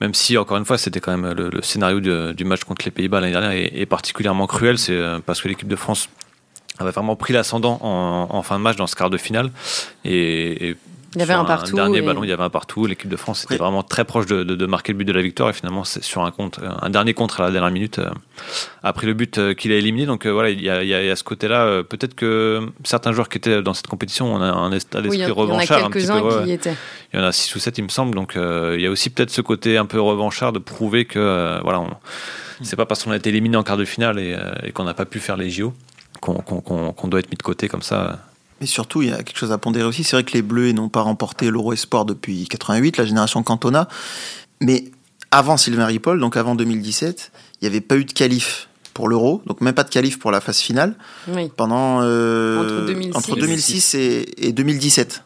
Même 0.00 0.14
si, 0.14 0.36
encore 0.38 0.56
une 0.56 0.64
fois, 0.64 0.78
c'était 0.78 1.00
quand 1.00 1.16
même 1.16 1.32
le, 1.32 1.62
scénario 1.62 2.00
du, 2.32 2.44
match 2.44 2.64
contre 2.64 2.84
les 2.84 2.90
Pays-Bas 2.90 3.20
l'année 3.20 3.32
dernière 3.32 3.52
est, 3.52 3.86
particulièrement 3.86 4.46
cruel. 4.46 4.78
C'est 4.78 4.98
parce 5.26 5.40
que 5.40 5.48
l'équipe 5.48 5.68
de 5.68 5.76
France 5.76 6.08
avait 6.78 6.92
vraiment 6.92 7.16
pris 7.16 7.32
l'ascendant 7.32 7.78
en, 7.82 8.42
fin 8.42 8.58
de 8.58 8.62
match 8.62 8.76
dans 8.76 8.86
ce 8.86 8.96
quart 8.96 9.10
de 9.10 9.18
finale. 9.18 9.50
Et 10.04 10.76
il 11.18 11.20
y 11.20 11.22
avait 11.24 11.34
un 11.34 11.44
partout. 11.44 11.72
Un 11.72 11.82
dernier 11.82 11.98
et... 11.98 12.02
ballon, 12.02 12.22
il 12.22 12.30
y 12.30 12.32
avait 12.32 12.44
un 12.44 12.50
partout. 12.50 12.86
L'équipe 12.86 13.08
de 13.08 13.16
France 13.16 13.44
était 13.44 13.54
oui. 13.54 13.58
vraiment 13.58 13.82
très 13.82 14.04
proche 14.04 14.26
de, 14.26 14.44
de, 14.44 14.54
de, 14.54 14.66
marquer 14.66 14.92
le 14.92 14.98
but 14.98 15.04
de 15.04 15.12
la 15.12 15.22
victoire. 15.22 15.50
Et 15.50 15.52
finalement, 15.52 15.84
c'est 15.84 16.02
sur 16.02 16.24
un, 16.24 16.30
compte, 16.30 16.60
un 16.62 16.90
dernier 16.90 17.14
contre 17.14 17.40
à 17.40 17.44
la 17.44 17.50
dernière 17.50 17.72
minute, 17.72 17.98
euh, 17.98 18.10
a 18.82 18.92
pris 18.92 19.06
le 19.06 19.14
but 19.14 19.38
euh, 19.38 19.54
qu'il 19.54 19.72
a 19.72 19.74
éliminé. 19.74 20.06
Donc 20.06 20.26
euh, 20.26 20.30
voilà, 20.30 20.50
il 20.50 20.62
y 20.62 20.70
a, 20.70 20.82
il 20.82 20.88
y 20.88 20.94
a, 20.94 21.02
il 21.02 21.06
y 21.06 21.10
a 21.10 21.16
ce 21.16 21.24
côté-là. 21.24 21.64
Euh, 21.64 21.82
Peut-être 21.82 22.14
que 22.14 22.68
certains 22.84 23.12
joueurs 23.12 23.28
qui 23.28 23.38
étaient 23.38 23.62
dans 23.62 23.74
cette 23.74 23.88
compétition 23.88 24.34
ont 24.34 24.40
un 24.40 24.72
état 24.72 25.00
d'esprit 25.00 25.24
oui, 25.24 25.30
revanchard. 25.30 25.84
un 25.86 25.90
petit 25.90 26.06
peu, 26.06 26.12
ouais. 26.12 26.58
Il 27.12 27.18
y 27.18 27.22
en 27.22 27.26
a 27.26 27.32
6 27.32 27.54
ou 27.56 27.58
7, 27.58 27.78
il 27.78 27.84
me 27.84 27.88
semble. 27.88 28.14
Donc 28.14 28.36
euh, 28.36 28.74
il 28.76 28.82
y 28.82 28.86
a 28.86 28.90
aussi 28.90 29.10
peut-être 29.10 29.30
ce 29.30 29.40
côté 29.40 29.76
un 29.76 29.86
peu 29.86 30.00
revanchard 30.00 30.52
de 30.52 30.58
prouver 30.58 31.04
que 31.04 31.18
euh, 31.18 31.58
voilà, 31.62 31.80
on, 31.80 31.90
c'est 32.62 32.76
pas 32.76 32.86
parce 32.86 33.04
qu'on 33.04 33.10
a 33.10 33.16
été 33.16 33.30
éliminé 33.30 33.56
en 33.56 33.62
quart 33.62 33.76
de 33.76 33.84
finale 33.84 34.18
et, 34.18 34.36
et 34.62 34.72
qu'on 34.72 34.84
n'a 34.84 34.94
pas 34.94 35.06
pu 35.06 35.18
faire 35.20 35.36
les 35.36 35.50
JO 35.50 35.72
qu'on 36.20 36.34
qu 36.34 36.54
qu 36.62 36.92
qu 36.96 37.08
doit 37.08 37.20
être 37.20 37.30
mis 37.30 37.36
de 37.36 37.42
côté 37.42 37.68
comme 37.68 37.82
ça. 37.82 38.18
Mais 38.60 38.66
surtout, 38.66 39.02
il 39.02 39.10
y 39.10 39.12
a 39.12 39.22
quelque 39.22 39.38
chose 39.38 39.52
à 39.52 39.58
pondérer 39.58 39.86
aussi. 39.86 40.04
C'est 40.04 40.16
vrai 40.16 40.24
que 40.24 40.32
les 40.32 40.42
Bleus 40.42 40.72
n'ont 40.72 40.88
pas 40.88 41.02
remporté 41.02 41.50
l'Euro 41.50 41.72
Esport 41.72 42.04
depuis 42.04 42.46
88, 42.46 42.96
la 42.96 43.04
génération 43.04 43.42
Cantona. 43.42 43.88
Mais 44.60 44.84
avant 45.30 45.56
Sylvain 45.56 45.86
Ripoll, 45.86 46.20
donc 46.20 46.36
avant 46.36 46.54
2017, 46.54 47.32
il 47.60 47.64
n'y 47.64 47.68
avait 47.68 47.80
pas 47.80 47.96
eu 47.96 48.04
de 48.04 48.12
qualif 48.12 48.68
pour 48.94 49.08
l'Euro, 49.08 49.42
donc 49.46 49.60
même 49.60 49.74
pas 49.74 49.84
de 49.84 49.90
qualif 49.90 50.18
pour 50.18 50.32
la 50.32 50.40
phase 50.40 50.58
finale. 50.58 50.96
Oui. 51.28 51.50
Pendant 51.56 52.00
euh, 52.02 52.58
entre 52.58 52.86
2006, 52.86 53.16
entre 53.16 53.36
2006 53.36 53.94
et, 53.94 54.48
et 54.48 54.52
2017. 54.52 55.22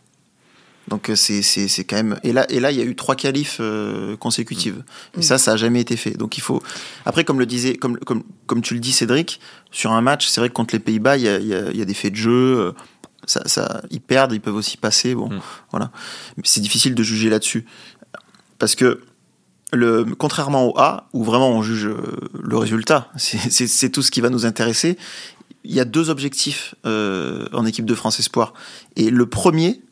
Donc 0.88 1.11
c'est 1.14 1.85
quand 1.85 1.97
même 1.97 2.18
et 2.25 2.33
là 2.33 2.45
et 2.51 2.59
là 2.59 2.73
il 2.73 2.79
y 2.79 2.81
a 2.83 2.85
eu 2.85 2.97
trois 2.97 3.14
qualifs 3.14 3.59
euh, 3.61 4.16
consécutives 4.16 4.83
mmh. 5.16 5.21
et 5.21 5.23
ça 5.23 5.38
ça 5.38 5.53
a 5.53 5.57
jamais 5.57 5.81
été 5.81 5.97
fait. 5.97 6.18
Donc 6.18 6.37
il 6.37 6.40
faut 6.40 6.61
après 7.07 7.23
comme 7.25 7.38
le 7.38 7.47
disait 7.47 7.77
comme 7.77 7.99
comme 7.99 8.25
comme 8.47 8.62
tu 8.62 8.75
le 8.75 8.81
dis 8.81 8.90
Cédric 8.90 9.40
sur 9.71 9.92
un 9.92 10.01
match 10.01 10.27
c'est 10.27 10.40
vrai 10.40 10.49
que 10.49 10.55
contre 10.55 10.75
les 10.75 10.81
Pays-Bas 10.81 11.18
il 11.18 11.23
y 11.23 11.29
a, 11.29 11.38
y, 11.38 11.55
a, 11.55 11.71
y 11.71 11.81
a, 11.81 11.85
des 11.85 11.95
faits 11.95 12.12
de 12.12 12.18
jeu 12.18 12.75
ça, 13.27 13.43
ça, 13.47 13.83
ils 13.91 14.01
perdent, 14.01 14.33
ils 14.33 14.41
peuvent 14.41 14.55
aussi 14.55 14.77
passer. 14.77 15.15
Bon, 15.15 15.29
mmh. 15.29 15.41
voilà. 15.71 15.91
C'est 16.45 16.61
difficile 16.61 16.95
de 16.95 17.03
juger 17.03 17.31
là-dessus. 17.31 17.67
Parce 18.59 18.75
que, 18.75 19.03
le, 19.73 20.05
contrairement 20.17 20.67
au 20.67 20.79
A, 20.79 21.09
où 21.13 21.25
vraiment 21.25 21.51
on 21.51 21.63
juge 21.63 21.89
le 22.39 22.57
résultat, 22.57 23.11
c'est 23.17 23.91
tout 23.91 24.03
ce 24.03 24.11
qui 24.11 24.21
va 24.21 24.29
nous 24.29 24.45
intéresser, 24.45 24.99
il 25.65 25.75
y 25.75 25.81
a 25.81 25.85
deux 25.85 26.11
objectifs 26.11 26.75
euh, 26.87 27.47
en 27.53 27.65
équipe 27.65 27.87
de 27.87 27.95
France 27.95 28.19
Espoir. 28.19 28.53
Et 28.97 29.11
le 29.11 29.27
premier, 29.27 29.83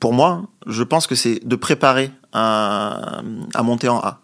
pour 0.00 0.12
moi, 0.12 0.46
je 0.66 0.82
pense 0.82 1.06
que 1.06 1.14
c'est 1.14 1.40
de 1.46 1.56
préparer 1.56 2.10
à, 2.32 3.22
à 3.54 3.62
monter 3.62 3.88
en 3.88 3.98
A. 3.98 4.20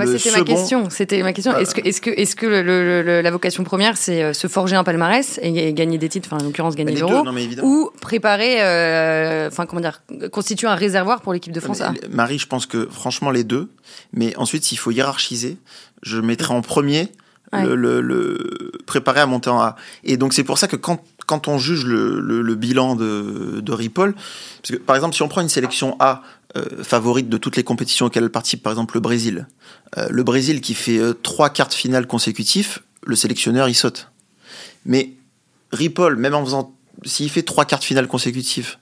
Ah 0.00 0.04
bah 0.04 0.18
c'était 0.18 0.38
ma 0.38 0.44
question. 0.44 0.90
C'était 0.90 1.22
ma 1.22 1.32
question. 1.32 1.56
Est-ce 1.56 1.74
que, 1.74 1.80
est-ce 1.86 2.00
que, 2.00 2.10
est-ce 2.10 2.36
que 2.36 2.46
le, 2.46 2.62
le, 2.62 3.02
le, 3.02 3.20
la 3.20 3.30
vocation 3.30 3.64
première, 3.64 3.96
c'est 3.96 4.22
euh, 4.22 4.32
se 4.32 4.46
forger 4.46 4.76
un 4.76 4.84
palmarès 4.84 5.38
et, 5.42 5.68
et 5.68 5.72
gagner 5.72 5.98
des 5.98 6.08
titres, 6.08 6.28
enfin 6.30 6.42
en 6.42 6.46
l'occurrence 6.46 6.76
gagner 6.76 6.96
l'euro, 6.96 7.24
ou 7.62 7.90
préparer, 8.00 8.62
euh, 8.62 9.48
enfin 9.48 9.66
comment 9.66 9.80
dire, 9.80 10.02
constituer 10.30 10.68
un 10.68 10.74
réservoir 10.74 11.20
pour 11.20 11.32
l'équipe 11.32 11.52
de 11.52 11.60
France 11.60 11.80
A? 11.80 11.92
Marie, 12.10 12.38
je 12.38 12.46
pense 12.46 12.66
que 12.66 12.86
franchement 12.90 13.30
les 13.30 13.44
deux. 13.44 13.70
Mais 14.12 14.36
ensuite, 14.36 14.64
s'il 14.64 14.78
faut 14.78 14.90
hiérarchiser, 14.90 15.56
je 16.02 16.18
mettrai 16.20 16.54
en 16.54 16.60
premier 16.60 17.12
ouais. 17.52 17.64
le, 17.64 17.74
le, 17.76 18.00
le 18.00 18.72
préparer 18.86 19.20
à 19.20 19.26
monter 19.26 19.50
en 19.50 19.60
A. 19.60 19.76
Et 20.04 20.16
donc 20.16 20.32
c'est 20.32 20.44
pour 20.44 20.58
ça 20.58 20.68
que 20.68 20.76
quand, 20.76 21.02
quand 21.26 21.48
on 21.48 21.58
juge 21.58 21.84
le, 21.84 22.20
le, 22.20 22.54
bilan 22.54 22.94
de, 22.94 23.60
de 23.60 23.72
Ripoll, 23.72 24.14
parce 24.14 24.70
que 24.70 24.76
par 24.76 24.96
exemple 24.96 25.14
si 25.14 25.22
on 25.22 25.28
prend 25.28 25.40
une 25.40 25.48
sélection 25.48 25.96
A 25.98 26.22
euh, 26.56 26.82
favorite 26.82 27.28
de 27.28 27.36
toutes 27.36 27.56
les 27.56 27.64
compétitions 27.64 28.06
auxquelles 28.06 28.24
elle 28.24 28.30
participe, 28.30 28.62
par 28.62 28.72
exemple 28.72 28.94
le 28.96 29.00
Brésil, 29.00 29.48
euh, 29.98 30.06
le 30.10 30.22
Brésil 30.22 30.60
qui 30.60 30.74
fait 30.74 30.98
euh, 30.98 31.12
trois 31.12 31.50
quarts 31.50 31.72
finales 31.72 32.06
consécutifs, 32.06 32.80
le 33.04 33.16
sélectionneur 33.16 33.68
il 33.68 33.74
saute. 33.74 34.10
Mais 34.84 35.12
Ripoll, 35.72 36.16
même 36.16 36.34
en 36.34 36.44
faisant, 36.44 36.74
s'il 37.04 37.28
fait 37.28 37.42
trois 37.42 37.64
quarts 37.64 37.82
finales 37.82 38.08
consécutifs, 38.08 38.78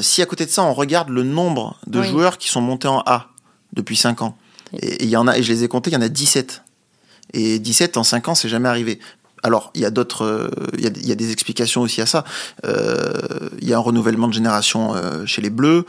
si 0.00 0.22
à 0.22 0.26
côté 0.26 0.46
de 0.46 0.50
ça 0.50 0.62
on 0.62 0.72
regarde 0.72 1.10
le 1.10 1.22
nombre 1.22 1.78
de 1.86 2.02
joueurs 2.02 2.38
qui 2.38 2.48
sont 2.48 2.62
montés 2.62 2.88
en 2.88 3.02
A 3.04 3.28
depuis 3.74 3.96
5 3.96 4.22
ans, 4.22 4.38
et 4.72 5.04
il 5.04 5.10
y 5.10 5.16
en 5.16 5.26
a, 5.28 5.36
et 5.36 5.42
je 5.42 5.52
les 5.52 5.64
ai 5.64 5.68
comptés, 5.68 5.90
il 5.90 5.94
y 5.94 5.96
en 5.96 6.00
a 6.00 6.08
17. 6.08 6.62
Et 7.34 7.58
17 7.58 7.96
en 7.96 8.04
5 8.04 8.28
ans, 8.28 8.34
c'est 8.34 8.48
jamais 8.48 8.68
arrivé. 8.68 8.98
Alors, 9.42 9.70
il 9.74 9.80
y 9.80 9.84
a 9.84 9.90
d'autres, 9.90 10.24
euh, 10.24 10.50
il, 10.76 11.06
y 11.06 11.12
a, 11.12 11.14
des 11.14 11.32
explications 11.32 11.80
aussi 11.80 12.00
à 12.00 12.06
ça. 12.06 12.24
Euh, 12.64 13.12
il 13.60 13.68
y 13.68 13.72
a 13.72 13.76
un 13.76 13.80
renouvellement 13.80 14.28
de 14.28 14.32
génération 14.32 14.94
euh, 14.94 15.26
chez 15.26 15.42
les 15.42 15.50
Bleus. 15.50 15.84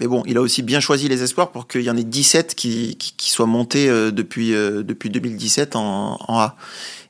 mais 0.00 0.06
bon, 0.06 0.22
il 0.26 0.36
a 0.36 0.40
aussi 0.40 0.62
bien 0.62 0.80
choisi 0.80 1.08
les 1.08 1.22
espoirs 1.22 1.50
pour 1.50 1.66
qu'il 1.68 1.82
y 1.82 1.90
en 1.90 1.96
ait 1.96 2.04
17 2.04 2.54
qui, 2.54 2.96
qui, 2.96 3.30
soient 3.30 3.46
montés 3.46 3.88
depuis, 4.12 4.50
depuis 4.50 5.10
2017 5.10 5.76
en, 5.76 6.18
en 6.20 6.38
A. 6.38 6.56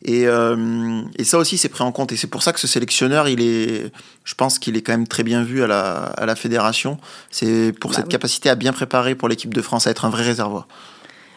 Et, 0.04 0.22
et, 0.22 1.24
ça 1.24 1.38
aussi, 1.38 1.58
c'est 1.58 1.68
pris 1.68 1.84
en 1.84 1.92
compte. 1.92 2.12
Et 2.12 2.16
c'est 2.16 2.26
pour 2.26 2.42
ça 2.42 2.52
que 2.52 2.60
ce 2.60 2.66
sélectionneur, 2.66 3.28
il 3.28 3.40
est, 3.40 3.92
je 4.24 4.34
pense 4.34 4.58
qu'il 4.58 4.76
est 4.76 4.82
quand 4.82 4.92
même 4.92 5.08
très 5.08 5.22
bien 5.22 5.42
vu 5.42 5.62
à 5.62 5.66
la, 5.66 5.92
à 5.92 6.26
la 6.26 6.36
fédération. 6.36 6.98
C'est 7.30 7.72
pour 7.80 7.90
bah 7.90 7.96
cette 7.98 8.08
capacité 8.08 8.50
à 8.50 8.54
bien 8.54 8.72
préparer 8.72 9.14
pour 9.14 9.28
l'équipe 9.28 9.54
de 9.54 9.62
France, 9.62 9.86
à 9.86 9.90
être 9.90 10.04
un 10.04 10.10
vrai 10.10 10.24
réservoir. 10.24 10.66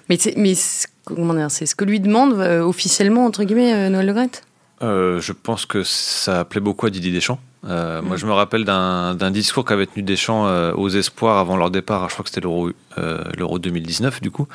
Mais, 0.09 0.17
mais 0.37 0.55
c'est 0.55 1.65
ce 1.65 1.75
que 1.75 1.85
lui 1.85 1.99
demande 1.99 2.33
euh, 2.39 2.61
officiellement, 2.61 3.25
entre 3.25 3.43
guillemets, 3.43 3.73
euh, 3.73 3.89
Noël 3.89 4.07
Le 4.07 4.85
euh, 4.85 5.19
Je 5.19 5.31
pense 5.33 5.65
que 5.65 5.83
ça 5.83 6.45
plaît 6.45 6.61
beaucoup 6.61 6.85
à 6.85 6.89
Didier 6.89 7.11
Deschamps. 7.11 7.39
Moi, 7.63 8.01
mm. 8.01 8.17
je 8.17 8.25
me 8.27 8.31
rappelle 8.31 8.63
d'un 8.63 9.31
discours 9.31 9.65
qu'avait 9.65 9.87
tenu 9.87 10.03
Deschamps 10.03 10.73
aux 10.73 10.89
Espoirs 10.89 11.37
avant 11.37 11.57
leur 11.57 11.71
départ, 11.71 12.07
je 12.09 12.13
crois 12.13 12.23
que 12.23 12.29
c'était 12.29 12.41
l'Euro 12.41 13.59
2019, 13.59 14.21
du 14.21 14.29
coup, 14.29 14.47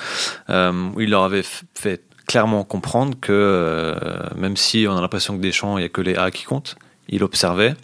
où 0.48 1.00
il 1.00 1.10
leur 1.10 1.24
avait 1.24 1.42
fait 1.74 2.02
clairement 2.28 2.62
comprendre 2.62 3.16
que 3.20 3.96
même 4.36 4.56
si 4.56 4.86
on 4.88 4.96
a 4.96 5.00
l'impression 5.00 5.36
que 5.36 5.42
Deschamps, 5.42 5.76
il 5.76 5.80
n'y 5.80 5.86
a 5.86 5.88
que 5.88 6.02
les 6.02 6.14
A 6.14 6.30
qui 6.30 6.44
comptent, 6.44 6.76
il 7.08 7.24
observait, 7.24 7.74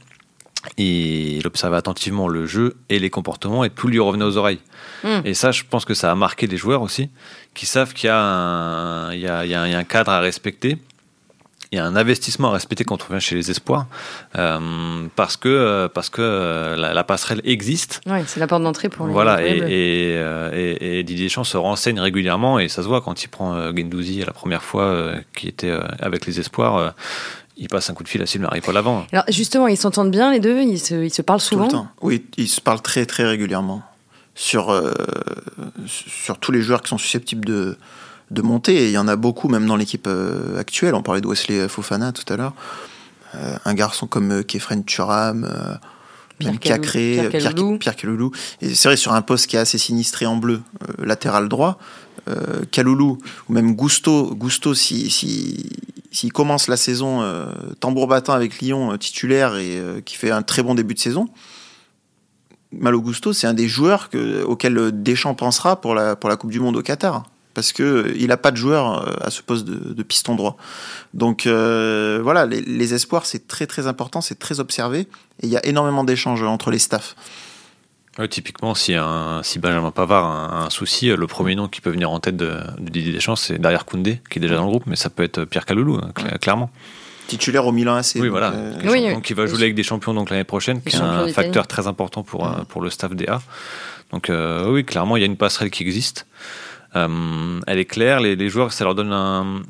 il 0.76 1.46
observait 1.46 1.76
attentivement 1.76 2.29
le 2.29 2.46
jeu 2.46 2.76
et 2.88 2.98
les 2.98 3.11
comportements 3.11 3.64
et 3.64 3.70
tout 3.70 3.88
lui 3.88 3.98
revenait 3.98 4.24
aux 4.24 4.37
oreilles. 4.37 4.61
Mm. 5.05 5.20
Et 5.24 5.35
ça, 5.35 5.52
je 5.52 5.62
pense 5.68 5.85
que 5.85 5.94
ça 5.94 6.11
a 6.11 6.14
marqué 6.14 6.46
des 6.46 6.57
joueurs 6.57 6.83
aussi 6.83 7.11
qui 7.55 7.66
savent 7.66 7.94
qu'il 7.94 8.09
y, 8.09 8.11
a 8.11 9.11
un 9.11 9.85
cadre 9.85 10.12
à 10.12 10.20
respecter. 10.20 10.79
Il 11.72 11.76
y 11.76 11.81
a 11.81 11.85
un 11.85 11.96
investissement 11.96 12.50
à 12.50 12.52
respecter 12.52 12.85
quand 12.85 13.05
on 13.05 13.09
vient 13.09 13.18
chez 13.18 13.35
les 13.35 13.50
espoirs, 13.50 13.87
euh, 14.37 15.09
parce 15.16 15.37
que, 15.37 15.48
euh, 15.48 15.88
parce 15.88 16.11
que 16.11 16.22
euh, 16.22 16.76
la, 16.76 17.05
passerelle 17.05 17.40
existe. 17.44 18.00
Oui, 18.07 18.18
c'est 18.26 18.38
la 18.38 18.46
porte 18.46 18.62
d'entrée 18.62 18.88
pour 18.88 19.09
les 19.09 19.12
Voilà, 19.12 19.44
et, 19.44 19.59
et, 19.59 20.98
et, 20.98 21.02
Didier 21.02 21.26
Deschamps 21.26 21.42
se 21.42 21.57
renseigne 21.57 21.98
régulièrement, 21.98 22.61
et 22.61 22.68
ça 22.68 22.85
se 22.85 22.88
voit 22.88 23.00
quand 23.00 23.24
il 23.24 23.29
prend 23.29 23.74
Gendouzi 23.74 24.24
la 24.24 24.33
première 24.33 24.62
fois, 24.62 25.12
qui 25.35 25.48
était 25.48 25.76
avec 25.98 26.26
les 26.26 26.38
espoirs 26.38 26.94
il 27.56 27.68
passe 27.68 27.90
un 27.90 27.94
coup 27.94 28.02
de 28.02 28.08
fil 28.08 28.22
à 28.22 28.26
Sylvain 28.26 28.48
Ripoll 28.48 28.76
avant. 28.76 29.06
Alors 29.12 29.24
justement, 29.28 29.66
ils 29.66 29.76
s'entendent 29.76 30.10
bien 30.10 30.30
les 30.30 30.40
deux 30.40 30.60
ils 30.60 30.78
se, 30.78 30.94
ils 30.94 31.10
se 31.10 31.22
parlent 31.22 31.40
souvent 31.40 31.68
Tout 31.68 31.76
le 31.76 31.82
temps. 31.82 31.88
Oui, 32.02 32.26
ils 32.36 32.48
se 32.48 32.60
parlent 32.60 32.82
très 32.82 33.06
très 33.06 33.24
régulièrement 33.24 33.82
sur, 34.34 34.70
euh, 34.70 34.92
sur 35.86 36.38
tous 36.38 36.52
les 36.52 36.62
joueurs 36.62 36.82
qui 36.82 36.90
sont 36.90 36.98
susceptibles 36.98 37.44
de, 37.44 37.76
de 38.30 38.42
monter. 38.42 38.74
Et 38.76 38.86
il 38.86 38.92
y 38.92 38.98
en 38.98 39.08
a 39.08 39.16
beaucoup, 39.16 39.48
même 39.48 39.66
dans 39.66 39.76
l'équipe 39.76 40.06
euh, 40.06 40.58
actuelle. 40.60 40.94
On 40.94 41.02
parlait 41.02 41.22
de 41.22 41.26
Wesley 41.26 41.68
Fofana 41.68 42.12
tout 42.12 42.30
à 42.32 42.36
l'heure. 42.36 42.52
Euh, 43.34 43.56
un 43.64 43.74
garçon 43.74 44.06
comme 44.06 44.44
Kefren 44.44 44.84
Turam, 44.84 45.48
Pierre 46.38 46.60
Cacré, 46.60 47.28
Pierre, 47.30 47.54
Pierre 47.78 47.96
Kaloulou. 47.96 48.30
Et 48.60 48.74
c'est 48.74 48.88
vrai, 48.88 48.96
sur 48.96 49.14
un 49.14 49.22
poste 49.22 49.46
qui 49.46 49.56
est 49.56 49.60
assez 49.60 49.78
sinistré 49.78 50.26
en 50.26 50.36
bleu, 50.36 50.60
latéral 50.98 51.48
droit, 51.48 51.78
euh, 52.28 52.64
Kaloulou 52.70 53.18
ou 53.48 53.52
même 53.52 53.74
Gusto, 53.74 54.34
Gusto 54.34 54.74
s'il 54.74 55.10
si, 55.10 55.70
si, 56.10 56.28
commence 56.28 56.68
la 56.68 56.76
saison 56.76 57.22
tambour 57.80 58.06
battant 58.06 58.32
avec 58.32 58.60
Lyon 58.60 58.96
titulaire 58.98 59.56
et 59.56 59.80
qui 60.04 60.16
fait 60.16 60.30
un 60.30 60.42
très 60.42 60.62
bon 60.62 60.74
début 60.74 60.94
de 60.94 60.98
saison, 60.98 61.28
Malo 62.72 63.00
Gusto, 63.00 63.32
c'est 63.32 63.46
un 63.46 63.54
des 63.54 63.68
joueurs 63.68 64.10
que, 64.10 64.42
auxquels 64.42 65.02
Deschamps 65.02 65.34
pensera 65.34 65.80
pour 65.80 65.94
la, 65.94 66.16
pour 66.16 66.28
la 66.30 66.36
Coupe 66.36 66.50
du 66.50 66.60
Monde 66.60 66.76
au 66.76 66.82
Qatar. 66.82 67.24
Parce 67.54 67.72
qu'il 67.72 67.84
euh, 67.84 68.26
n'a 68.26 68.36
pas 68.36 68.50
de 68.50 68.56
joueur 68.56 69.02
euh, 69.02 69.14
à 69.22 69.30
ce 69.30 69.40
poste 69.40 69.64
de, 69.64 70.02
piston 70.02 70.34
droit. 70.34 70.58
Donc 71.14 71.46
euh, 71.46 72.20
voilà, 72.22 72.44
les, 72.44 72.94
espoirs, 72.94 73.24
c'est 73.24 73.48
très 73.48 73.66
très 73.66 73.86
important, 73.86 74.20
c'est 74.20 74.38
très 74.38 74.60
observé. 74.60 75.00
Et 75.42 75.44
il 75.44 75.48
y 75.48 75.56
a 75.56 75.64
énormément 75.64 76.04
d'échanges 76.04 76.42
entre 76.42 76.70
les 76.70 76.78
staffs. 76.78 77.16
Typiquement, 78.31 78.74
si, 78.74 78.94
un, 78.94 79.42
si 79.42 79.59
Benjamin 79.59 79.90
Pavard 79.90 80.24
a 80.26 80.64
un, 80.64 80.70
souci, 80.70 81.09
le 81.09 81.26
premier 81.26 81.55
nom 81.55 81.68
qui 81.68 81.81
peut 81.81 81.90
venir 81.90 82.11
en 82.11 82.20
tête 82.20 82.37
de, 82.37 82.59
Didier 82.79 83.12
Deschamps, 83.12 83.37
c'est 83.37 83.59
derrière 83.59 83.85
Koundé, 83.85 84.20
qui 84.31 84.38
est 84.38 84.42
déjà 84.42 84.57
dans 84.57 84.64
le 84.64 84.70
groupe, 84.70 84.85
mais 84.87 84.96
ça 84.96 85.11
peut 85.11 85.22
être 85.22 85.44
Pierre 85.44 85.66
Caloulou, 85.66 85.96
hein, 85.96 86.12
clairement 86.40 86.70
titulaire 87.26 87.66
au 87.66 87.72
Milan 87.72 87.96
AC. 87.96 88.16
Oui, 88.16 88.29
voilà. 88.29 88.50
Donc, 88.50 89.31
il 89.31 89.37
va 89.37 89.46
jouer 89.46 89.62
avec 89.62 89.74
des 89.74 89.83
champions 89.83 90.14
donc 90.14 90.31
l'année 90.31 90.44
prochaine, 90.44 90.81
qui 90.81 90.96
est 90.96 91.00
un 91.00 91.29
facteur 91.29 91.66
très 91.66 91.87
important 91.87 92.22
pour, 92.22 92.46
euh, 92.46 92.62
pour 92.68 92.83
le 92.83 92.90
staff 92.90 93.14
DA. 93.14 93.40
Donc 94.12 94.31
euh, 94.31 94.70
oui, 94.70 94.85
clairement, 94.85 95.16
il 95.16 95.20
y 95.20 95.22
a 95.24 95.26
une 95.26 95.37
passerelle 95.37 95.70
qui 95.70 95.83
existe. 95.83 96.26
Euh, 96.94 97.61
elle 97.66 97.79
est 97.79 97.85
claire. 97.85 98.20
Les, 98.20 98.37
les, 98.37 98.48
joueurs, 98.48 98.72
ça 98.72 98.85
leur 98.85 98.94
donne 98.94 99.12
un, 99.12 99.62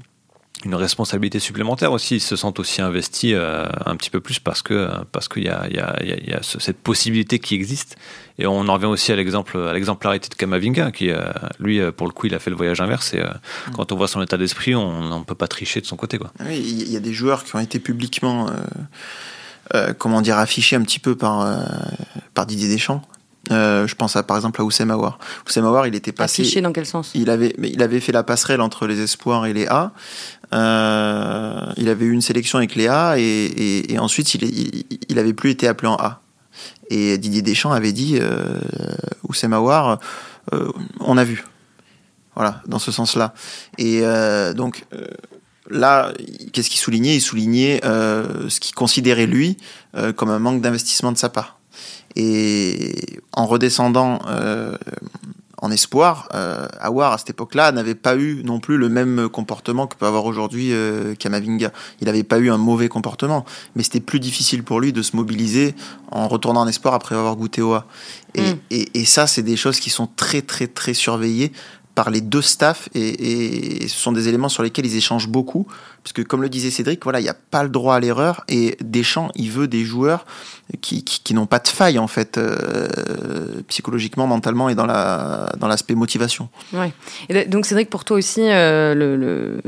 une 0.64 0.74
responsabilité 0.74 1.38
supplémentaire 1.38 1.92
aussi. 1.92 2.16
Ils 2.16 2.20
se 2.20 2.36
sentent 2.36 2.58
aussi 2.58 2.80
investis 2.80 3.32
euh, 3.34 3.66
un 3.84 3.96
petit 3.96 4.10
peu 4.10 4.20
plus 4.20 4.38
parce 4.38 4.62
que 4.62 4.88
parce 5.12 5.28
qu'il 5.28 5.44
y 5.44 5.48
a, 5.48 5.68
y 5.68 5.78
a, 5.78 6.02
y 6.02 6.32
a 6.32 6.42
cette 6.42 6.78
possibilité 6.78 7.38
qui 7.38 7.54
existe. 7.54 7.96
Et 8.38 8.46
on 8.46 8.68
en 8.68 8.74
revient 8.74 8.86
aussi 8.86 9.12
à 9.12 9.16
l'exemple 9.16 9.58
à 9.58 9.72
l'exemplarité 9.72 10.28
de 10.28 10.34
Kamavinga 10.34 10.92
qui 10.92 11.10
euh, 11.10 11.30
lui 11.58 11.80
euh, 11.80 11.92
pour 11.92 12.06
le 12.06 12.12
coup 12.12 12.26
il 12.26 12.34
a 12.34 12.38
fait 12.38 12.50
le 12.50 12.56
voyage 12.56 12.80
inverse 12.80 13.14
et 13.14 13.20
mm. 13.20 13.72
quand 13.74 13.92
on 13.92 13.96
voit 13.96 14.08
son 14.08 14.22
état 14.22 14.36
d'esprit 14.36 14.74
on 14.74 15.18
ne 15.18 15.24
peut 15.24 15.34
pas 15.34 15.48
tricher 15.48 15.80
de 15.80 15.86
son 15.86 15.96
côté 15.96 16.18
quoi. 16.18 16.32
Oui, 16.40 16.58
il 16.58 16.90
y 16.90 16.96
a 16.96 17.00
des 17.00 17.12
joueurs 17.12 17.44
qui 17.44 17.54
ont 17.54 17.60
été 17.60 17.78
publiquement 17.78 18.50
comment 19.98 20.22
dire 20.22 20.38
affichés 20.38 20.76
un 20.76 20.82
petit 20.82 20.98
peu 20.98 21.16
par 21.16 21.66
par 22.34 22.46
Didier 22.46 22.68
Deschamps 22.68 23.02
euh, 23.52 23.86
je 23.86 23.94
pense 23.94 24.16
à, 24.16 24.22
par 24.22 24.36
exemple 24.36 24.60
à 24.60 24.64
Oussem 24.64 24.90
Aouar. 24.90 25.18
Oussem 25.46 25.64
Aouar, 25.64 25.86
il 25.86 25.94
était 25.94 26.12
passé. 26.12 26.42
Affiché 26.42 26.60
dans 26.60 26.72
quel 26.72 26.86
sens? 26.86 27.12
il 27.14 27.30
avait, 27.30 27.54
il 27.62 27.82
avait 27.82 28.00
fait 28.00 28.12
la 28.12 28.22
passerelle 28.22 28.60
entre 28.60 28.86
les 28.86 29.00
espoirs 29.00 29.46
et 29.46 29.52
les 29.52 29.66
A. 29.66 29.92
Euh, 30.52 31.72
il 31.76 31.88
avait 31.88 32.04
eu 32.04 32.12
une 32.12 32.22
sélection 32.22 32.58
avec 32.58 32.74
les 32.76 32.86
A 32.86 33.16
et, 33.18 33.96
ensuite 33.98 34.34
il, 34.34 34.84
il, 35.08 35.18
avait 35.18 35.32
plus 35.32 35.50
été 35.50 35.66
appelé 35.66 35.88
en 35.88 35.96
A. 35.96 36.20
Et 36.90 37.18
Didier 37.18 37.42
Deschamps 37.42 37.72
avait 37.72 37.92
dit 37.92 38.18
euh, 38.20 38.60
Oussem 39.28 39.52
Aouar, 39.52 39.98
euh, 40.52 40.70
on 41.00 41.16
a 41.16 41.24
vu. 41.24 41.44
Voilà, 42.34 42.62
dans 42.66 42.78
ce 42.78 42.92
sens-là. 42.92 43.32
Et 43.78 44.00
euh, 44.02 44.52
donc 44.52 44.84
là, 45.70 46.12
qu'est-ce 46.52 46.68
qu'il 46.68 46.78
soulignait? 46.78 47.16
Il 47.16 47.20
soulignait 47.20 47.80
ce 47.82 48.60
qu'il 48.60 48.74
considérait 48.74 49.26
lui 49.26 49.56
comme 50.16 50.28
un 50.30 50.38
manque 50.38 50.60
d'investissement 50.60 51.12
de 51.12 51.18
sa 51.18 51.30
part. 51.30 51.58
Et 52.14 53.20
en 53.32 53.46
redescendant 53.46 54.20
en 55.66 55.70
espoir, 55.72 56.28
euh, 56.34 56.68
Awar 56.80 57.12
à 57.12 57.18
cette 57.18 57.30
époque-là 57.30 57.72
n'avait 57.72 57.96
pas 57.96 58.16
eu 58.16 58.42
non 58.44 58.60
plus 58.60 58.76
le 58.76 58.88
même 58.88 59.28
comportement 59.28 59.86
que 59.88 59.96
peut 59.96 60.06
avoir 60.06 60.24
aujourd'hui 60.24 60.72
euh, 60.72 61.14
Kamavinga. 61.16 61.72
Il 62.00 62.06
n'avait 62.06 62.22
pas 62.22 62.38
eu 62.38 62.50
un 62.50 62.56
mauvais 62.56 62.88
comportement, 62.88 63.44
mais 63.74 63.82
c'était 63.82 64.00
plus 64.00 64.20
difficile 64.20 64.62
pour 64.62 64.80
lui 64.80 64.92
de 64.92 65.02
se 65.02 65.16
mobiliser 65.16 65.74
en 66.12 66.28
retournant 66.28 66.60
en 66.60 66.68
espoir 66.68 66.94
après 66.94 67.16
avoir 67.16 67.34
goûté 67.36 67.62
au 67.62 67.74
A. 67.74 67.86
Et, 68.34 68.42
mm. 68.42 68.58
et, 68.70 69.00
et 69.00 69.04
ça, 69.04 69.26
c'est 69.26 69.42
des 69.42 69.56
choses 69.56 69.80
qui 69.80 69.90
sont 69.90 70.08
très 70.14 70.40
très 70.40 70.68
très 70.68 70.94
surveillées 70.94 71.52
par 71.96 72.10
les 72.10 72.20
deux 72.20 72.42
staffs 72.42 72.88
et, 72.94 73.88
ce 73.88 73.96
sont 73.96 74.12
des 74.12 74.28
éléments 74.28 74.50
sur 74.50 74.62
lesquels 74.62 74.86
ils 74.86 74.96
échangent 74.96 75.28
beaucoup. 75.28 75.66
Parce 76.04 76.12
que 76.12 76.22
comme 76.22 76.42
le 76.42 76.48
disait 76.48 76.70
Cédric 76.70 77.02
voilà 77.02 77.18
il 77.18 77.24
n'y 77.24 77.28
a 77.28 77.34
pas 77.34 77.64
le 77.64 77.68
droit 77.68 77.96
à 77.96 78.00
l'erreur 78.00 78.44
et 78.48 78.76
Deschamps 78.80 79.30
il 79.34 79.50
veut 79.50 79.66
des 79.66 79.84
joueurs 79.84 80.24
qui, 80.80 81.02
qui, 81.02 81.34
n'ont 81.34 81.46
pas 81.46 81.58
de 81.58 81.66
faille 81.66 81.98
en 81.98 82.06
fait 82.06 82.38
euh, 82.38 83.62
psychologiquement 83.66 84.28
mentalement 84.28 84.68
et 84.68 84.76
dans 84.76 84.86
la 84.86 85.52
dans 85.58 85.66
l'aspect 85.66 85.94
motivation. 85.94 86.48
Ouais. 86.72 86.92
Donc 87.48 87.66
Cédric 87.66 87.90
pour 87.90 88.04
toi 88.04 88.18
aussi 88.18 88.42
euh, 88.42 88.94
le, 88.94 89.60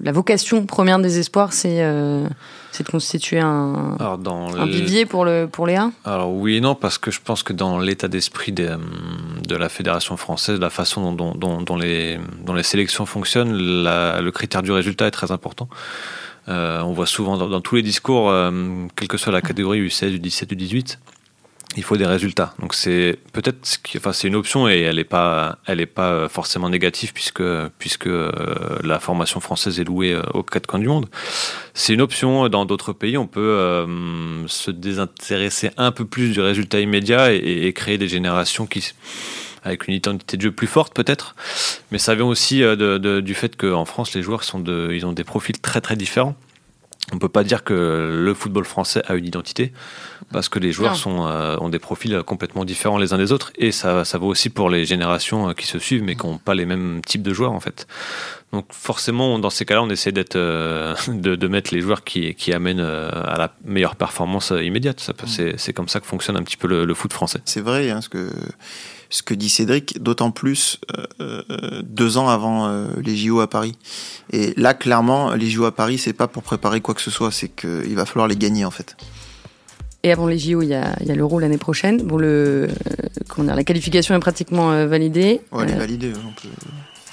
la 0.00 0.12
vocation 0.12 0.66
première 0.66 1.00
des 1.00 1.18
espoirs 1.18 1.52
c'est 1.52 1.82
euh, 1.82 2.28
c'est 2.72 2.86
de 2.86 2.90
constituer 2.90 3.40
un, 3.40 3.96
un 3.98 4.66
vivier 4.66 5.06
pour, 5.06 5.24
le, 5.24 5.46
pour 5.46 5.66
les 5.66 5.78
Alors 6.04 6.32
oui 6.32 6.56
et 6.56 6.60
non, 6.60 6.74
parce 6.74 6.98
que 6.98 7.10
je 7.10 7.20
pense 7.20 7.42
que 7.42 7.52
dans 7.52 7.78
l'état 7.78 8.08
d'esprit 8.08 8.52
de, 8.52 8.78
de 9.46 9.56
la 9.56 9.68
Fédération 9.68 10.16
française, 10.16 10.60
la 10.60 10.70
façon 10.70 11.12
dont, 11.12 11.34
dont, 11.34 11.60
dont, 11.62 11.76
les, 11.76 12.18
dont 12.44 12.54
les 12.54 12.62
sélections 12.62 13.06
fonctionnent, 13.06 13.52
le 13.52 14.30
critère 14.30 14.62
du 14.62 14.72
résultat 14.72 15.06
est 15.06 15.10
très 15.10 15.32
important. 15.32 15.68
Euh, 16.48 16.80
on 16.80 16.92
voit 16.92 17.06
souvent 17.06 17.36
dans, 17.36 17.60
tous 17.60 17.76
les 17.76 17.82
discours, 17.82 18.30
euh, 18.30 18.50
quelle 18.96 19.08
que 19.08 19.18
soit 19.18 19.32
la 19.32 19.42
catégorie 19.42 19.86
U16, 19.86 20.20
U17, 20.20 20.54
U18, 20.54 20.98
il 21.76 21.84
faut 21.84 21.96
des 21.96 22.06
résultats. 22.06 22.52
Donc 22.58 22.74
c'est 22.74 23.16
peut-être, 23.32 23.58
enfin 23.96 24.12
c'est 24.12 24.26
une 24.26 24.34
option 24.34 24.68
et 24.68 24.80
elle 24.80 24.96
n'est 24.96 25.04
pas, 25.04 25.58
elle 25.66 25.80
est 25.80 25.86
pas 25.86 26.28
forcément 26.28 26.68
négative 26.68 27.12
puisque 27.12 27.42
puisque 27.78 28.08
euh, 28.08 28.30
la 28.82 28.98
formation 28.98 29.40
française 29.40 29.78
est 29.78 29.84
louée 29.84 30.12
euh, 30.12 30.22
aux 30.34 30.42
quatre 30.42 30.66
coins 30.66 30.80
du 30.80 30.88
monde. 30.88 31.06
C'est 31.74 31.94
une 31.94 32.00
option. 32.00 32.48
Dans 32.48 32.64
d'autres 32.64 32.92
pays, 32.92 33.16
on 33.16 33.26
peut 33.26 33.40
euh, 33.40 34.46
se 34.48 34.70
désintéresser 34.70 35.70
un 35.76 35.92
peu 35.92 36.04
plus 36.04 36.32
du 36.32 36.40
résultat 36.40 36.80
immédiat 36.80 37.32
et, 37.32 37.72
créer 37.72 37.98
des 37.98 38.08
générations 38.08 38.66
qui 38.66 38.92
avec 39.62 39.86
une 39.86 39.94
identité 39.94 40.36
de 40.38 40.42
jeu 40.42 40.52
plus 40.52 40.66
forte 40.66 40.94
peut-être, 40.94 41.36
mais 41.92 41.98
ça 41.98 42.14
vient 42.14 42.24
aussi 42.24 42.62
du 42.62 43.34
fait 43.34 43.56
qu'en 43.56 43.84
France 43.84 44.14
les 44.14 44.22
joueurs 44.22 44.42
sont 44.42 44.58
de, 44.58 44.90
ils 44.92 45.04
ont 45.04 45.12
des 45.12 45.22
profils 45.22 45.60
très 45.60 45.82
très 45.82 45.96
différents 45.96 46.34
on 47.12 47.18
peut 47.18 47.28
pas 47.28 47.44
dire 47.44 47.64
que 47.64 48.20
le 48.22 48.34
football 48.34 48.64
français 48.64 49.02
a 49.06 49.14
une 49.14 49.26
identité 49.26 49.72
parce 50.32 50.48
que 50.48 50.58
les 50.58 50.72
joueurs 50.72 50.96
sont, 50.96 51.26
euh, 51.26 51.56
ont 51.60 51.68
des 51.68 51.78
profils 51.78 52.22
complètement 52.24 52.64
différents 52.64 52.98
les 52.98 53.12
uns 53.12 53.18
des 53.18 53.32
autres 53.32 53.52
et 53.56 53.72
ça, 53.72 54.04
ça 54.04 54.18
vaut 54.18 54.28
aussi 54.28 54.50
pour 54.50 54.70
les 54.70 54.84
générations 54.84 55.48
euh, 55.48 55.52
qui 55.52 55.66
se 55.66 55.78
suivent 55.78 56.02
mais 56.02 56.14
qui 56.14 56.26
n'ont 56.26 56.38
pas 56.38 56.54
les 56.54 56.66
mêmes 56.66 57.00
types 57.04 57.22
de 57.22 57.34
joueurs 57.34 57.52
en 57.52 57.60
fait. 57.60 57.86
Donc 58.52 58.66
forcément 58.70 59.38
dans 59.38 59.50
ces 59.50 59.64
cas-là 59.64 59.82
on 59.82 59.90
essaie 59.90 60.12
d'être 60.12 60.36
euh, 60.36 60.94
de, 61.08 61.48
mettre 61.48 61.74
les 61.74 61.80
joueurs 61.80 62.04
qui, 62.04 62.34
qui 62.34 62.52
amènent 62.52 62.80
à 62.80 63.36
la 63.38 63.52
meilleure 63.64 63.96
performance 63.96 64.52
immédiate. 64.62 65.10
C'est 65.26 65.72
comme 65.72 65.88
ça 65.88 66.00
que 66.00 66.06
fonctionne 66.06 66.36
un 66.36 66.42
petit 66.42 66.56
peu 66.56 66.68
le, 66.68 66.94
foot 66.94 67.12
français. 67.12 67.40
C'est 67.44 67.60
vrai 67.60 67.90
hein, 67.90 68.00
ce 68.00 68.08
que 68.08 68.30
ce 69.10 69.22
que 69.22 69.34
dit 69.34 69.48
Cédric, 69.48 70.00
d'autant 70.02 70.30
plus 70.30 70.78
euh, 70.96 71.42
euh, 71.50 71.82
deux 71.82 72.16
ans 72.16 72.28
avant 72.28 72.68
euh, 72.68 72.86
les 73.04 73.16
JO 73.16 73.40
à 73.40 73.50
Paris. 73.50 73.76
Et 74.32 74.54
là, 74.56 74.72
clairement, 74.72 75.34
les 75.34 75.50
JO 75.50 75.64
à 75.64 75.74
Paris, 75.74 75.98
c'est 75.98 76.12
pas 76.12 76.28
pour 76.28 76.44
préparer 76.44 76.80
quoi 76.80 76.94
que 76.94 77.02
ce 77.02 77.10
soit, 77.10 77.32
c'est 77.32 77.48
qu'il 77.48 77.94
va 77.96 78.06
falloir 78.06 78.28
les 78.28 78.36
gagner 78.36 78.64
en 78.64 78.70
fait. 78.70 78.96
Et 80.02 80.12
avant 80.12 80.28
les 80.28 80.38
JO, 80.38 80.62
il 80.62 80.68
y 80.68 80.74
a, 80.74 80.96
l'Euro 81.14 81.40
l'année 81.40 81.58
prochaine. 81.58 82.02
Bon, 82.02 82.16
le, 82.16 82.68
la 83.36 83.64
qualification 83.64 84.14
est 84.14 84.20
pratiquement 84.20 84.86
validée. 84.86 85.42
Ouais, 85.52 85.64
elle 85.64 85.74
est 85.74 85.78
validée. 85.78 86.12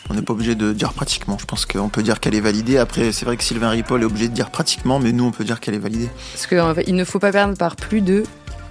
On 0.10 0.14
n'est 0.14 0.22
pas 0.22 0.32
obligé 0.32 0.56
de 0.56 0.72
dire 0.72 0.94
pratiquement. 0.94 1.38
Je 1.38 1.46
pense 1.46 1.66
qu'on 1.66 1.90
peut 1.90 2.02
dire 2.02 2.22
qu'elle 2.22 2.36
est 2.36 2.40
validée. 2.40 2.78
Après, 2.78 3.12
c'est 3.12 3.26
vrai 3.26 3.36
que 3.36 3.44
Sylvain 3.44 3.72
Ripoll 3.72 4.04
est 4.04 4.06
obligé 4.06 4.30
de 4.30 4.34
dire 4.34 4.52
pratiquement, 4.52 5.00
mais 5.00 5.12
nous, 5.12 5.26
on 5.26 5.32
peut 5.32 5.44
dire 5.44 5.60
qu'elle 5.60 5.74
est 5.74 5.80
validée. 5.80 6.10
Parce 6.32 6.48
qu'il 6.48 6.96
ne 6.96 7.04
faut 7.04 7.20
pas 7.20 7.34
perdre 7.34 7.58
par 7.58 7.76
plus 7.76 8.00
de 8.00 8.24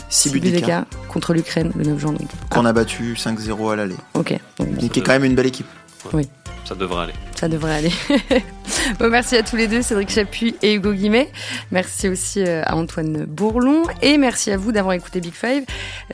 6 0.09 0.33
buts 0.33 0.41
d'écart 0.41 0.85
contre 1.09 1.35
l'Ukraine 1.35 1.73
le 1.77 1.85
9 1.85 1.99
juin. 1.99 2.15
Qu'on 2.51 2.65
a 2.65 2.73
battu 2.73 3.15
5-0 3.15 3.73
à 3.73 3.77
l'aller. 3.77 3.97
Ok. 4.15 4.39
Donc, 4.59 4.77
qui 4.91 5.01
est 5.01 5.03
quand 5.03 5.13
même 5.13 5.25
une 5.25 5.35
belle 5.35 5.47
équipe. 5.47 5.67
Oui. 6.13 6.29
Ça 6.67 6.75
devrait 6.75 7.05
aller. 7.05 7.13
Ça 7.37 7.49
devrait 7.49 7.77
aller. 7.77 7.93
bon, 8.99 9.09
merci 9.09 9.37
à 9.37 9.45
tous 9.45 9.55
les 9.55 9.69
deux, 9.69 9.83
Cédric 9.83 10.11
Chapuis 10.11 10.57
et 10.63 10.75
Hugo 10.75 10.93
Guimet. 10.93 11.31
Merci 11.71 12.09
aussi 12.09 12.43
euh, 12.43 12.63
à 12.65 12.75
Antoine 12.75 13.25
Bourlon 13.25 13.85
et 14.03 14.19
merci 14.19 14.51
à 14.51 14.57
vous 14.57 14.73
d'avoir 14.73 14.95
écouté 14.95 15.21
Big 15.21 15.33
Five. 15.33 15.63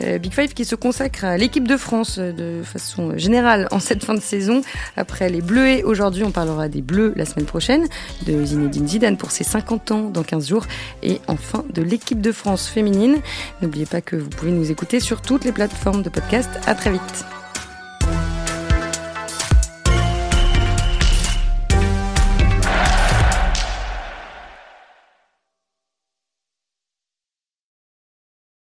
Euh, 0.03 0.19
Big 0.19 0.35
Five 0.35 0.53
qui 0.53 0.67
se 0.67 0.75
consacre 0.75 1.25
à 1.25 1.38
l'équipe 1.38 1.67
de 1.67 1.79
France 1.79 2.17
euh, 2.19 2.33
de 2.33 2.62
façon 2.62 3.17
générale 3.17 3.67
en 3.71 3.81
cette 3.81 4.05
fin 4.05 4.12
de 4.12 4.21
saison. 4.21 4.61
Après 4.99 5.31
les 5.31 5.41
Bleuets, 5.41 5.85
aujourd'hui, 5.85 6.23
on 6.23 6.33
parlera 6.33 6.69
des 6.69 6.83
Bleus 6.83 7.15
la 7.17 7.25
semaine 7.25 7.47
prochaine, 7.47 7.87
de 8.27 8.45
Zinedine 8.45 8.87
Zidane 8.87 9.17
pour 9.17 9.31
ses 9.31 9.45
50 9.45 9.91
ans 9.91 10.11
dans 10.11 10.23
15 10.23 10.49
jours 10.49 10.67
et 11.03 11.23
enfin 11.29 11.65
de 11.73 11.81
l'équipe 11.81 12.21
de 12.21 12.31
France 12.31 12.69
féminine. 12.69 13.17
N'oubliez 13.62 13.87
pas 13.87 14.03
que 14.03 14.17
vous 14.17 14.29
pouvez 14.29 14.51
nous 14.51 14.71
écouter 14.71 15.01
sur 15.01 15.23
toutes 15.23 15.47
les 15.47 15.53
plateformes 15.53 16.03
de 16.03 16.11
podcast. 16.11 16.51
À 16.67 16.75
très 16.75 16.91
vite. 16.91 17.41